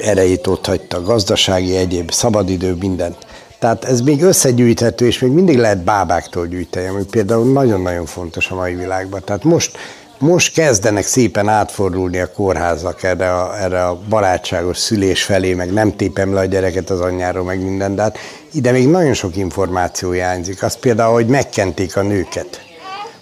erejét 0.00 0.46
ott 0.46 0.66
hagyta, 0.66 1.02
gazdasági, 1.02 1.76
egyéb, 1.76 2.10
szabadidő, 2.10 2.74
mindent. 2.80 3.16
Tehát 3.58 3.84
ez 3.84 4.00
még 4.00 4.22
összegyűjthető, 4.22 5.06
és 5.06 5.18
még 5.18 5.30
mindig 5.30 5.58
lehet 5.58 5.84
bábáktól 5.84 6.46
gyűjteni, 6.46 6.86
ami 6.86 7.04
például 7.10 7.52
nagyon-nagyon 7.52 8.06
fontos 8.06 8.50
a 8.50 8.54
mai 8.54 8.74
világban. 8.74 9.22
Tehát 9.24 9.44
most, 9.44 9.78
most 10.18 10.54
kezdenek 10.54 11.04
szépen 11.04 11.48
átfordulni 11.48 12.18
a 12.18 12.32
kórházak 12.32 13.02
erre 13.02 13.34
a, 13.34 13.62
erre 13.62 13.86
a 13.86 14.00
barátságos 14.08 14.78
szülés 14.78 15.22
felé, 15.22 15.54
meg 15.54 15.72
nem 15.72 15.96
tépem 15.96 16.34
le 16.34 16.40
a 16.40 16.44
gyereket 16.44 16.90
az 16.90 17.00
anyjáról, 17.00 17.44
meg 17.44 17.62
minden, 17.62 17.94
de 17.94 18.02
hát 18.02 18.18
ide 18.52 18.70
még 18.70 18.88
nagyon 18.88 19.14
sok 19.14 19.36
információ 19.36 20.10
hiányzik. 20.10 20.62
Az 20.62 20.76
például, 20.76 21.12
hogy 21.12 21.26
megkenték 21.26 21.96
a 21.96 22.02
nőket. 22.02 22.60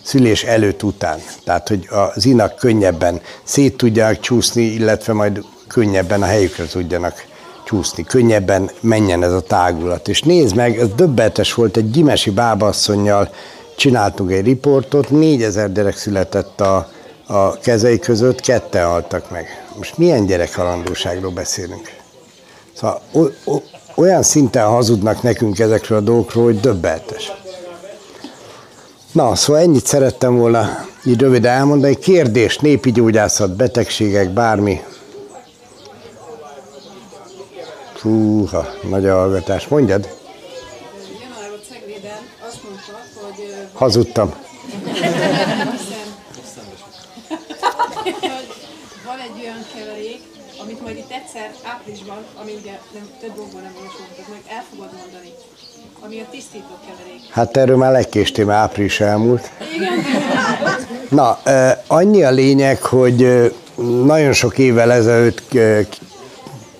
szülés 0.03 0.45
előtt 0.45 0.83
után. 0.83 1.19
Tehát, 1.45 1.69
hogy 1.69 1.89
az 2.15 2.27
inak 2.27 2.57
könnyebben 2.57 3.21
szét 3.45 3.77
tudjanak 3.77 4.21
csúszni, 4.21 4.63
illetve 4.63 5.13
majd 5.13 5.45
könnyebben 5.69 6.23
a 6.23 6.27
helyükre 6.27 6.67
tudjanak 6.67 7.25
csúszni, 7.65 8.05
könnyebben 8.05 8.71
menjen 8.81 9.23
ez 9.23 9.33
a 9.33 9.41
tágulat. 9.41 10.09
És 10.09 10.23
nézd 10.23 10.55
meg, 10.55 10.79
ez 10.79 10.89
döbbetes 10.97 11.55
volt, 11.55 11.77
egy 11.77 11.91
gyimesi 11.91 12.31
bábasszonynal 12.31 13.29
csináltunk 13.77 14.31
egy 14.31 14.45
riportot, 14.45 15.11
4000 15.11 15.73
gyerek 15.73 15.97
született 15.97 16.61
a, 16.61 16.89
a 17.27 17.59
kezei 17.59 17.99
között, 17.99 18.41
ketten 18.41 18.87
haltak 18.87 19.31
meg. 19.31 19.67
Most 19.77 19.99
milyen 19.99 20.27
gyerekhalandóságról 20.27 21.31
beszélünk? 21.31 21.97
Szóval 22.73 23.01
o, 23.13 23.21
o, 23.45 23.61
olyan 23.95 24.23
szinten 24.23 24.67
hazudnak 24.67 25.23
nekünk 25.23 25.59
ezekről 25.59 25.99
a 25.99 26.01
dolgokról, 26.01 26.45
hogy 26.45 26.61
döbbetes. 26.61 27.33
Na, 29.13 29.35
szóval 29.35 29.63
ennyit 29.63 29.87
szerettem 29.87 30.37
volna 30.37 30.87
így 31.05 31.21
röviden 31.21 31.53
elmondani. 31.53 31.95
Kérdés, 31.95 32.59
népi 32.59 32.93
gyógyászat, 32.93 33.57
betegségek, 33.57 34.31
bármi. 34.31 34.81
Fúha, 37.99 38.67
nagy 38.89 39.05
hallgatás. 39.05 39.69
Mondjad, 39.69 40.09
Januárban 41.21 41.59
Cegléden 41.71 42.23
azt 42.47 42.63
mondta, 42.63 42.93
hogy 43.23 43.55
hazudtam. 43.73 44.35
van 49.07 49.19
egy 49.19 49.43
olyan 49.43 49.65
keverék, 49.75 50.21
amit 50.63 50.83
majd 50.83 50.97
itt 50.97 51.11
egyszer 51.11 51.51
áprilisban, 51.63 52.19
ami 52.43 52.53
ugye 52.61 52.79
nem, 52.95 53.09
több 53.21 53.35
dolgból 53.35 53.61
nem 53.61 53.73
olvasottak 53.77 54.29
meg, 54.29 54.41
el 54.57 54.65
fogod 54.71 54.91
mondani, 55.03 55.33
ami 56.01 56.21
a 56.21 56.25
tisztító 56.31 56.75
keverék. 56.87 57.21
Hát 57.31 57.57
erről 57.57 57.77
már 57.77 57.93
legkéstél, 57.93 58.45
mert 58.45 58.59
április 58.59 59.01
elmúlt. 59.01 59.51
Na, 61.09 61.39
eh, 61.45 61.79
annyi 61.87 62.23
a 62.23 62.31
lényeg, 62.31 62.83
hogy 62.83 63.53
nagyon 64.05 64.33
sok 64.33 64.59
évvel 64.59 64.93
ezelőtt 64.93 65.43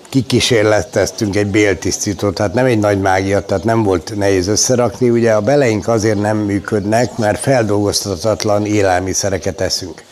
kikísérleteztünk 0.09 1.35
egy 1.35 1.47
béltisztítót, 1.47 2.33
tehát 2.33 2.53
nem 2.53 2.65
egy 2.65 2.79
nagy 2.79 2.99
mágia, 2.99 3.39
tehát 3.39 3.63
nem 3.63 3.83
volt 3.83 4.13
nehéz 4.15 4.47
összerakni. 4.47 5.09
Ugye 5.09 5.31
a 5.31 5.41
beleink 5.41 5.87
azért 5.87 6.21
nem 6.21 6.37
működnek, 6.37 7.17
mert 7.17 7.39
feldolgozhatatlan 7.39 8.65
élelmiszereket 8.65 9.61
eszünk. 9.61 10.03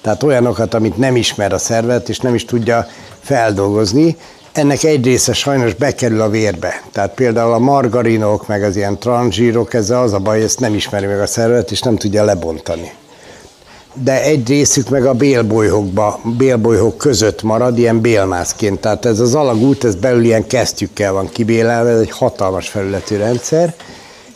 Tehát 0.00 0.22
olyanokat, 0.22 0.74
amit 0.74 0.96
nem 0.96 1.16
ismer 1.16 1.52
a 1.52 1.58
szervet, 1.58 2.08
és 2.08 2.18
nem 2.18 2.34
is 2.34 2.44
tudja 2.44 2.86
feldolgozni. 3.20 4.16
Ennek 4.52 4.82
egy 4.82 5.04
része 5.04 5.32
sajnos 5.32 5.74
bekerül 5.74 6.20
a 6.20 6.28
vérbe. 6.28 6.82
Tehát 6.92 7.14
például 7.14 7.52
a 7.52 7.58
margarinok, 7.58 8.46
meg 8.46 8.62
az 8.62 8.76
ilyen 8.76 8.98
transzsírok, 8.98 9.74
ezzel 9.74 10.02
az 10.02 10.12
a 10.12 10.18
baj, 10.18 10.42
ezt 10.42 10.60
nem 10.60 10.74
ismeri 10.74 11.06
meg 11.06 11.20
a 11.20 11.26
szervet, 11.26 11.70
és 11.70 11.80
nem 11.80 11.96
tudja 11.96 12.24
lebontani 12.24 12.92
de 14.04 14.22
egy 14.22 14.48
részük 14.48 14.88
meg 14.88 15.06
a 15.06 15.12
bélbolyhokba, 15.12 16.20
bélbolyhok 16.38 16.96
között 16.96 17.42
marad, 17.42 17.78
ilyen 17.78 18.00
bélmászként. 18.00 18.80
Tehát 18.80 19.04
ez 19.04 19.20
az 19.20 19.34
alagút, 19.34 19.84
ez 19.84 19.94
belül 19.94 20.24
ilyen 20.24 20.46
kesztyűkkel 20.46 21.12
van 21.12 21.28
kibélelve, 21.32 21.90
ez 21.90 22.00
egy 22.00 22.10
hatalmas 22.10 22.68
felületű 22.68 23.16
rendszer, 23.16 23.74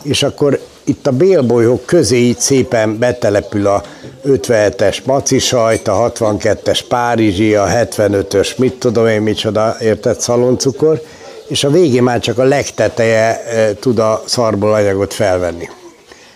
és 0.02 0.22
akkor 0.22 0.60
itt 0.84 1.06
a 1.06 1.12
bélbolyhok 1.12 1.86
közé 1.86 2.16
így 2.16 2.38
szépen 2.38 2.98
betelepül 2.98 3.66
a 3.66 3.82
57-es 4.26 5.04
macisajt, 5.04 5.88
a 5.88 6.12
62-es 6.16 6.80
párizsi, 6.88 7.54
a 7.54 7.66
75-ös, 7.66 8.56
mit 8.56 8.74
tudom 8.74 9.06
én 9.06 9.22
micsoda, 9.22 9.76
érted, 9.80 10.20
szaloncukor, 10.20 11.02
és 11.48 11.64
a 11.64 11.70
végén 11.70 12.02
már 12.02 12.20
csak 12.20 12.38
a 12.38 12.44
legteteje 12.44 13.44
e, 13.44 13.74
tud 13.74 13.98
a 13.98 14.22
szarból 14.26 14.74
anyagot 14.74 15.14
felvenni 15.14 15.68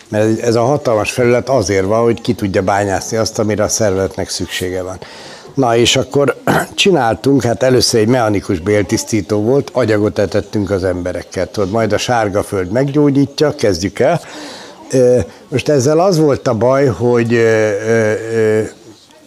mert 0.09 0.41
ez 0.41 0.55
a 0.55 0.63
hatalmas 0.63 1.11
felület 1.11 1.49
azért 1.49 1.85
van, 1.85 2.03
hogy 2.03 2.21
ki 2.21 2.35
tudja 2.35 2.63
bányászni 2.63 3.17
azt, 3.17 3.39
amire 3.39 3.63
a 3.63 3.69
szervezetnek 3.69 4.29
szüksége 4.29 4.83
van. 4.83 4.99
Na 5.55 5.77
és 5.77 5.97
akkor 5.97 6.37
csináltunk, 6.75 7.43
hát 7.43 7.63
először 7.63 8.01
egy 8.01 8.09
mechanikus 8.09 8.59
béltisztító 8.61 9.41
volt, 9.41 9.71
agyagot 9.73 10.19
etettünk 10.19 10.71
az 10.71 10.85
emberekkel. 10.85 11.51
Tudod, 11.51 11.71
majd 11.71 11.93
a 11.93 11.99
sárga 11.99 12.43
föld 12.43 12.71
meggyógyítja, 12.71 13.55
kezdjük 13.55 13.99
el. 13.99 14.21
Most 15.49 15.69
ezzel 15.69 16.01
az 16.01 16.19
volt 16.19 16.49
a 16.49 16.55
baj, 16.55 16.87
hogy 16.87 17.41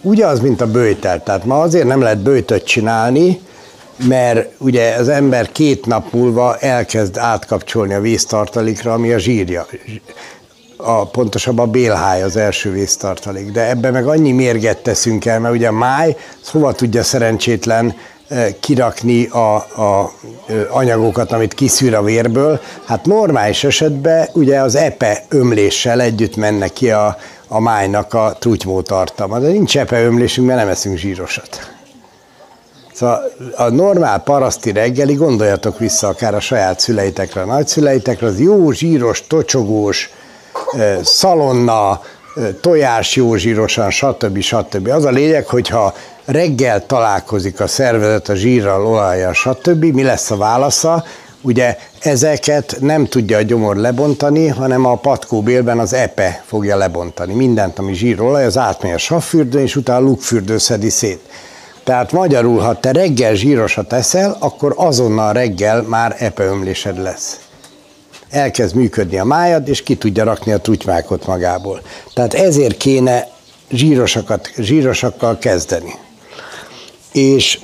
ugyanaz, 0.01 0.39
mint 0.39 0.61
a 0.61 0.71
bőjtel. 0.71 1.23
Tehát 1.23 1.45
ma 1.45 1.61
azért 1.61 1.87
nem 1.87 2.01
lehet 2.01 2.19
bőjtöt 2.19 2.63
csinálni, 2.63 3.41
mert 4.07 4.49
ugye 4.57 4.95
az 4.95 5.09
ember 5.09 5.51
két 5.51 5.85
nap 5.85 6.13
múlva 6.13 6.57
elkezd 6.57 7.17
átkapcsolni 7.17 7.93
a 7.93 8.01
víztartalékra, 8.01 8.93
ami 8.93 9.13
a 9.13 9.17
zsírja 9.17 9.65
a, 10.77 11.05
pontosabban 11.05 11.67
a 11.67 11.71
bélháj 11.71 12.23
az 12.23 12.35
első 12.35 12.71
vésztartalék. 12.71 13.51
De 13.51 13.69
ebben 13.69 13.93
meg 13.93 14.07
annyi 14.07 14.31
mérget 14.31 14.77
teszünk 14.77 15.25
el, 15.25 15.39
mert 15.39 15.53
ugye 15.53 15.67
a 15.67 15.71
máj, 15.71 16.15
hova 16.51 16.71
tudja 16.71 17.03
szerencsétlen 17.03 17.95
eh, 18.27 18.53
kirakni 18.59 19.25
a, 19.25 19.55
a 19.55 20.11
anyagokat, 20.69 21.31
amit 21.31 21.53
kiszűr 21.53 21.93
a 21.93 22.03
vérből. 22.03 22.59
Hát 22.85 23.05
normális 23.05 23.63
esetben 23.63 24.27
ugye 24.33 24.59
az 24.59 24.75
epe 24.75 25.23
ömléssel 25.29 26.01
együtt 26.01 26.35
menne 26.35 26.67
ki 26.67 26.91
a, 26.91 27.17
a 27.47 27.59
májnak 27.59 28.13
a 28.13 28.35
trutymó 28.39 28.81
tartalma. 28.81 29.39
De 29.39 29.47
nincs 29.47 29.77
epe 29.77 30.03
ömlésünk, 30.03 30.47
mert 30.47 30.59
nem 30.59 30.69
eszünk 30.69 30.97
zsírosat. 30.97 31.75
Szóval 32.93 33.31
a 33.55 33.69
normál 33.69 34.19
paraszti 34.19 34.71
reggeli, 34.71 35.13
gondoljatok 35.13 35.79
vissza 35.79 36.07
akár 36.07 36.35
a 36.35 36.39
saját 36.39 36.79
szüleitekre, 36.79 37.41
a 37.41 37.45
nagyszüleitekre, 37.45 38.27
az 38.27 38.39
jó 38.39 38.71
zsíros, 38.71 39.27
tocsogós, 39.27 40.09
szalonna, 41.03 42.01
tojás 42.61 43.15
jó 43.15 43.35
zsírosan, 43.35 43.89
stb. 43.89 44.39
stb. 44.39 44.87
Az 44.87 45.05
a 45.05 45.09
lényeg, 45.09 45.45
hogyha 45.45 45.93
reggel 46.25 46.85
találkozik 46.85 47.59
a 47.59 47.67
szervezet 47.67 48.29
a 48.29 48.35
zsírral, 48.35 48.85
olajjal, 48.85 49.33
stb. 49.33 49.83
Mi 49.83 50.03
lesz 50.03 50.31
a 50.31 50.37
válasza? 50.37 51.03
Ugye 51.41 51.77
ezeket 51.99 52.77
nem 52.79 53.05
tudja 53.05 53.37
a 53.37 53.41
gyomor 53.41 53.75
lebontani, 53.75 54.47
hanem 54.47 54.85
a 54.85 54.95
patkóbélben 54.95 55.79
az 55.79 55.93
epe 55.93 56.43
fogja 56.45 56.77
lebontani. 56.77 57.33
Mindent, 57.33 57.79
ami 57.79 57.93
zsírolaj, 57.93 58.45
az 58.45 58.57
átmegy 58.57 58.91
a 58.91 58.97
savfürdőn, 58.97 59.61
és 59.61 59.75
utána 59.75 60.05
lukfürdő 60.05 60.57
szedi 60.57 60.89
szét. 60.89 61.19
Tehát 61.83 62.11
magyarul, 62.11 62.59
ha 62.59 62.79
te 62.79 62.91
reggel 62.91 63.33
zsírosat 63.33 63.93
eszel, 63.93 64.37
akkor 64.39 64.73
azonnal 64.77 65.33
reggel 65.33 65.81
már 65.81 66.15
epeömlésed 66.19 67.01
lesz 67.01 67.46
elkezd 68.29 68.75
működni 68.75 69.17
a 69.17 69.23
májad, 69.23 69.67
és 69.67 69.83
ki 69.83 69.95
tudja 69.95 70.23
rakni 70.23 70.51
a 70.51 70.59
trutymákot 70.59 71.27
magából. 71.27 71.81
Tehát 72.13 72.33
ezért 72.33 72.77
kéne 72.77 73.27
zsírosakat, 73.69 74.51
zsírosakkal 74.57 75.37
kezdeni. 75.37 75.93
És, 77.11 77.59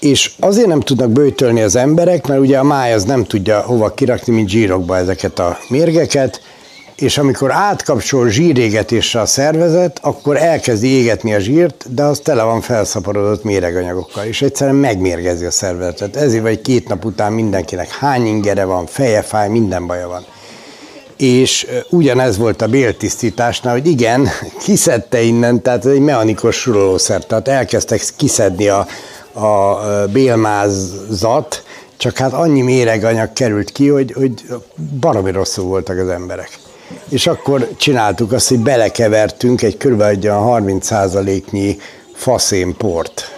és 0.00 0.32
azért 0.40 0.66
nem 0.68 0.80
tudnak 0.80 1.10
bőtölni 1.10 1.62
az 1.62 1.76
emberek, 1.76 2.26
mert 2.26 2.40
ugye 2.40 2.58
a 2.58 2.62
máj 2.62 2.92
az 2.92 3.04
nem 3.04 3.24
tudja 3.24 3.60
hova 3.60 3.94
kirakni, 3.94 4.32
mint 4.32 4.48
zsírokba 4.48 4.96
ezeket 4.96 5.38
a 5.38 5.58
mérgeket, 5.68 6.40
és 6.96 7.18
amikor 7.18 7.52
átkapcsol 7.52 8.28
zsírégetésre 8.28 9.20
a 9.20 9.26
szervezet, 9.26 9.98
akkor 10.02 10.36
elkezdi 10.36 10.88
égetni 10.88 11.34
a 11.34 11.38
zsírt, 11.38 11.94
de 11.94 12.02
az 12.02 12.18
tele 12.18 12.42
van 12.42 12.60
felszaporodott 12.60 13.44
méreganyagokkal, 13.44 14.24
és 14.24 14.42
egyszerűen 14.42 14.76
megmérgezi 14.76 15.44
a 15.44 15.50
szervezetet. 15.50 16.16
Ezért 16.16 16.42
vagy 16.42 16.60
két 16.60 16.88
nap 16.88 17.04
után 17.04 17.32
mindenkinek 17.32 17.88
hány 17.88 18.26
ingere 18.26 18.64
van, 18.64 18.86
feje 18.86 19.22
fáj, 19.22 19.48
minden 19.48 19.86
baja 19.86 20.08
van. 20.08 20.24
És 21.16 21.66
ugyanez 21.90 22.36
volt 22.36 22.62
a 22.62 22.66
béltisztításnál, 22.66 23.72
hogy 23.72 23.86
igen, 23.86 24.28
kiszedte 24.64 25.20
innen, 25.20 25.62
tehát 25.62 25.84
ez 25.84 25.92
egy 25.92 26.00
mechanikus 26.00 26.56
surolószer, 26.56 27.24
tehát 27.24 27.48
elkezdtek 27.48 28.02
kiszedni 28.16 28.68
a, 28.68 28.86
a 29.32 29.78
bélmázat, 30.12 31.62
csak 31.96 32.16
hát 32.16 32.32
annyi 32.32 32.62
méreganyag 32.62 33.32
került 33.32 33.72
ki, 33.72 33.88
hogy, 33.88 34.12
hogy 34.12 34.44
baromi 35.00 35.30
rosszul 35.30 35.64
voltak 35.64 35.98
az 35.98 36.08
emberek 36.08 36.58
és 37.08 37.26
akkor 37.26 37.68
csináltuk 37.76 38.32
azt, 38.32 38.48
hogy 38.48 38.58
belekevertünk 38.58 39.62
egy 39.62 39.76
kb. 39.76 40.00
egy 40.00 40.24
30%-nyi 40.28 41.78
faszénport. 42.14 43.30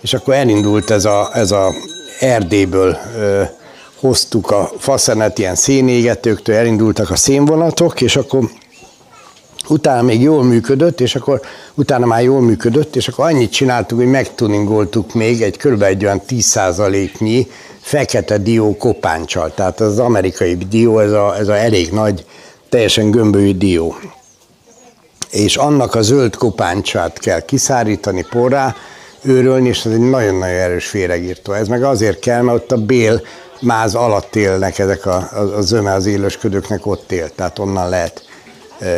És 0.00 0.14
akkor 0.14 0.34
elindult 0.34 0.90
ez 0.90 1.04
a, 1.04 1.30
ez 1.34 1.50
a 1.50 1.72
Erdélyből 2.20 2.96
ö, 3.16 3.42
hoztuk 4.00 4.50
a 4.50 4.70
faszenet 4.78 5.38
ilyen 5.38 5.54
szénégetőktől, 5.54 6.56
elindultak 6.56 7.10
a 7.10 7.16
szénvonatok, 7.16 8.00
és 8.00 8.16
akkor 8.16 8.50
utána 9.68 10.02
még 10.02 10.20
jól 10.20 10.44
működött, 10.44 11.00
és 11.00 11.14
akkor 11.14 11.40
utána 11.74 12.06
már 12.06 12.22
jól 12.22 12.40
működött, 12.40 12.96
és 12.96 13.08
akkor 13.08 13.24
annyit 13.24 13.52
csináltuk, 13.52 13.98
hogy 13.98 14.10
megtuningoltuk 14.10 15.14
még 15.14 15.42
egy 15.42 15.56
kb. 15.56 15.82
egy 15.82 16.04
olyan 16.04 16.22
10%-nyi 16.28 17.46
fekete 17.82 18.38
dió 18.38 18.76
kopáncsal. 18.76 19.54
Tehát 19.54 19.80
az 19.80 19.98
amerikai 19.98 20.54
dió, 20.54 20.98
ez 20.98 21.12
a, 21.12 21.36
ez 21.38 21.48
a 21.48 21.56
elég 21.56 21.90
nagy, 21.90 22.24
teljesen 22.68 23.10
gömbölyű 23.10 23.54
dió. 23.54 23.96
És 25.30 25.56
annak 25.56 25.94
a 25.94 26.02
zöld 26.02 26.36
kopáncsát 26.36 27.18
kell 27.18 27.40
kiszárítani 27.40 28.26
porrá, 28.30 28.74
őrölni, 29.22 29.68
és 29.68 29.84
ez 29.84 29.92
egy 29.92 30.10
nagyon-nagyon 30.10 30.58
erős 30.58 30.86
féregírtó. 30.86 31.52
Ez 31.52 31.68
meg 31.68 31.82
azért 31.82 32.18
kell, 32.18 32.42
mert 32.42 32.56
ott 32.56 32.72
a 32.72 32.76
bél 32.76 33.22
máz 33.60 33.94
alatt 33.94 34.36
élnek 34.36 34.78
ezek 34.78 35.06
a, 35.06 35.28
a, 35.32 35.56
a 35.56 35.60
zöme 35.60 35.92
az 35.92 36.06
élősködőknek 36.06 36.86
ott 36.86 37.12
él, 37.12 37.30
tehát 37.34 37.58
onnan 37.58 37.88
lehet 37.88 38.30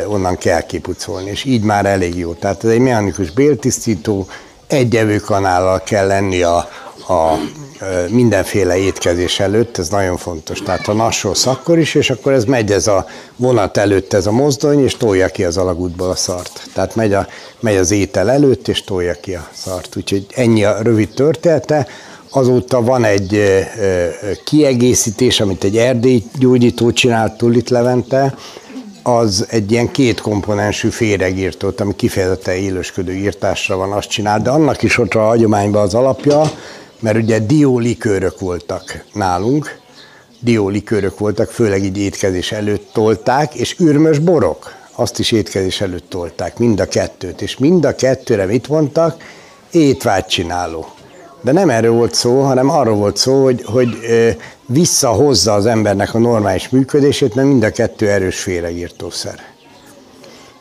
onnan 0.06 0.36
kell 0.36 0.60
kipucolni, 0.60 1.30
és 1.30 1.44
így 1.44 1.62
már 1.62 1.86
elég 1.86 2.16
jó. 2.16 2.32
Tehát 2.32 2.64
ez 2.64 2.70
egy 2.70 2.78
mechanikus 2.78 3.30
béltisztító, 3.30 4.26
egy 4.66 4.96
evőkanállal 4.96 5.82
kell 5.82 6.06
lenni 6.06 6.42
a, 6.42 6.56
a 7.08 7.38
mindenféle 8.08 8.76
étkezés 8.76 9.40
előtt, 9.40 9.78
ez 9.78 9.88
nagyon 9.88 10.16
fontos. 10.16 10.62
Tehát 10.62 10.88
a 10.88 10.92
nassolsz 10.92 11.46
akkor 11.46 11.78
is, 11.78 11.94
és 11.94 12.10
akkor 12.10 12.32
ez 12.32 12.44
megy 12.44 12.72
ez 12.72 12.86
a 12.86 13.06
vonat 13.36 13.76
előtt 13.76 14.12
ez 14.12 14.26
a 14.26 14.32
mozdony, 14.32 14.84
és 14.84 14.96
tolja 14.96 15.28
ki 15.28 15.44
az 15.44 15.56
alagútból 15.56 16.10
a 16.10 16.14
szart. 16.14 16.62
Tehát 16.74 16.94
megy, 16.94 17.12
a, 17.12 17.26
megy 17.60 17.76
az 17.76 17.90
étel 17.90 18.30
előtt, 18.30 18.68
és 18.68 18.84
tolja 18.84 19.14
ki 19.20 19.34
a 19.34 19.48
szart. 19.52 19.96
Úgyhogy 19.96 20.26
ennyi 20.34 20.64
a 20.64 20.78
rövid 20.82 21.08
története. 21.14 21.86
Azóta 22.30 22.82
van 22.82 23.04
egy 23.04 23.42
kiegészítés, 24.44 25.40
amit 25.40 25.64
egy 25.64 25.76
erdély 25.76 26.22
gyógyító 26.38 26.92
csinált 26.92 27.36
Tullit 27.36 27.70
Levente, 27.70 28.34
az 29.06 29.46
egy 29.48 29.72
ilyen 29.72 29.90
két 29.90 30.20
komponensű 30.20 30.88
féregírtót, 30.88 31.80
ami 31.80 31.96
kifejezetten 31.96 32.54
élősködő 32.54 33.12
írtásra 33.12 33.76
van, 33.76 33.92
azt 33.92 34.08
csinál, 34.08 34.40
de 34.40 34.50
annak 34.50 34.82
is 34.82 34.98
ott 34.98 35.14
a 35.14 35.20
hagyományban 35.20 35.82
az 35.82 35.94
alapja, 35.94 36.50
mert 37.04 37.16
ugye 37.16 37.38
diólikőrök 37.38 38.40
voltak 38.40 39.04
nálunk, 39.12 39.78
diólikőrök 40.40 41.18
voltak, 41.18 41.50
főleg 41.50 41.84
így 41.84 41.98
étkezés 41.98 42.52
előtt 42.52 42.90
tolták, 42.92 43.54
és 43.54 43.76
ürmös 43.78 44.18
borok, 44.18 44.74
azt 44.92 45.18
is 45.18 45.32
étkezés 45.32 45.80
előtt 45.80 46.10
tolták, 46.10 46.58
mind 46.58 46.80
a 46.80 46.88
kettőt, 46.88 47.42
és 47.42 47.58
mind 47.58 47.84
a 47.84 47.94
kettőre 47.94 48.46
mit 48.46 48.68
mondtak? 48.68 49.22
Étvágy 49.70 50.26
csináló. 50.26 50.86
De 51.40 51.52
nem 51.52 51.70
erről 51.70 51.92
volt 51.92 52.14
szó, 52.14 52.40
hanem 52.40 52.70
arról 52.70 52.96
volt 52.96 53.16
szó, 53.16 53.42
hogy, 53.42 53.62
hogy 53.64 53.96
visszahozza 54.66 55.52
az 55.52 55.66
embernek 55.66 56.14
a 56.14 56.18
normális 56.18 56.68
működését, 56.68 57.34
mert 57.34 57.48
mind 57.48 57.62
a 57.62 57.70
kettő 57.70 58.08
erős 58.08 58.40
féregírtószer. 58.40 59.38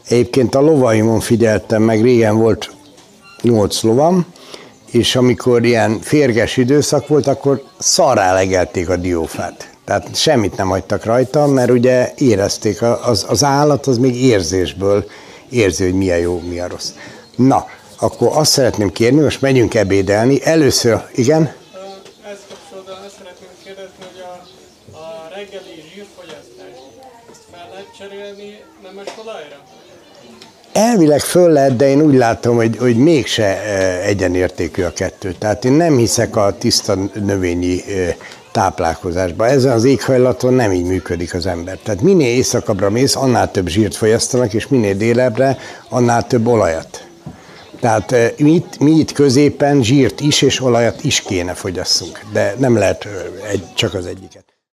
Egyébként 0.07 0.55
a 0.55 0.61
lovaimon 0.61 1.19
figyeltem 1.19 1.81
meg, 1.81 2.01
régen 2.01 2.37
volt 2.37 2.71
nyolc 3.41 3.81
lovam, 3.81 4.25
és 4.93 5.15
amikor 5.15 5.65
ilyen 5.65 5.99
férges 6.01 6.57
időszak 6.57 7.07
volt, 7.07 7.27
akkor 7.27 7.63
szarrá 7.77 8.33
legelték 8.33 8.89
a 8.89 8.95
diófát. 8.95 9.69
Tehát 9.85 10.15
semmit 10.15 10.57
nem 10.57 10.67
hagytak 10.67 11.03
rajta, 11.03 11.47
mert 11.47 11.71
ugye 11.71 12.13
érezték, 12.17 12.81
az, 12.81 13.25
az 13.29 13.43
állat 13.43 13.87
az 13.87 13.97
még 13.97 14.23
érzésből 14.23 15.05
érzi, 15.49 15.83
hogy 15.83 15.93
mi 15.93 16.11
a 16.11 16.15
jó, 16.15 16.39
mi 16.49 16.59
a 16.59 16.67
rossz. 16.67 16.89
Na, 17.35 17.65
akkor 17.99 18.29
azt 18.33 18.51
szeretném 18.51 18.91
kérni, 18.91 19.21
most 19.21 19.41
megyünk 19.41 19.73
ebédelni. 19.73 20.43
Először, 20.43 21.01
igen? 21.15 21.43
Ezt 22.31 22.43
kapcsolódóan 22.49 23.03
azt 23.05 23.15
szeretném 23.17 23.49
kérdezni, 23.63 24.03
hogy 24.11 24.23
a, 24.31 24.33
a 24.97 25.29
reggeli 25.35 25.83
zsírfogyasztás, 25.93 26.77
ezt 27.31 27.43
fel 27.51 27.67
lehet 27.71 27.87
cserélni 27.97 28.63
nemes 28.83 29.07
olajra? 29.23 29.62
Elvileg 30.73 31.19
föl 31.19 31.51
lehet, 31.51 31.75
de 31.75 31.87
én 31.87 32.01
úgy 32.01 32.15
látom, 32.15 32.55
hogy, 32.55 32.77
hogy 32.77 32.97
mégse 32.97 33.61
egyenértékű 34.01 34.83
a 34.83 34.93
kettő. 34.93 35.35
Tehát 35.39 35.65
én 35.65 35.71
nem 35.71 35.97
hiszek 35.97 36.35
a 36.35 36.55
tiszta 36.57 36.95
növényi 37.13 37.83
táplálkozásba. 38.51 39.47
Ezen 39.47 39.71
az 39.71 39.83
éghajlaton 39.83 40.53
nem 40.53 40.71
így 40.71 40.85
működik 40.85 41.33
az 41.33 41.45
ember. 41.45 41.77
Tehát 41.77 42.01
minél 42.01 42.35
éjszakabbra 42.35 42.89
mész, 42.89 43.15
annál 43.15 43.51
több 43.51 43.67
zsírt 43.67 43.95
fogyasztanak, 43.95 44.53
és 44.53 44.67
minél 44.67 44.95
délebbre, 44.95 45.57
annál 45.89 46.27
több 46.27 46.47
olajat. 46.47 47.07
Tehát 47.79 48.15
mi 48.37 48.51
itt, 48.51 48.79
mi 48.79 48.91
itt 48.91 49.11
középen 49.11 49.83
zsírt 49.83 50.21
is 50.21 50.41
és 50.41 50.61
olajat 50.61 51.03
is 51.03 51.21
kéne 51.21 51.53
fogyasszunk, 51.53 52.19
de 52.31 52.55
nem 52.57 52.77
lehet 52.77 53.07
egy, 53.51 53.63
csak 53.73 53.93
az 53.93 54.05
egyiket. 54.05 54.52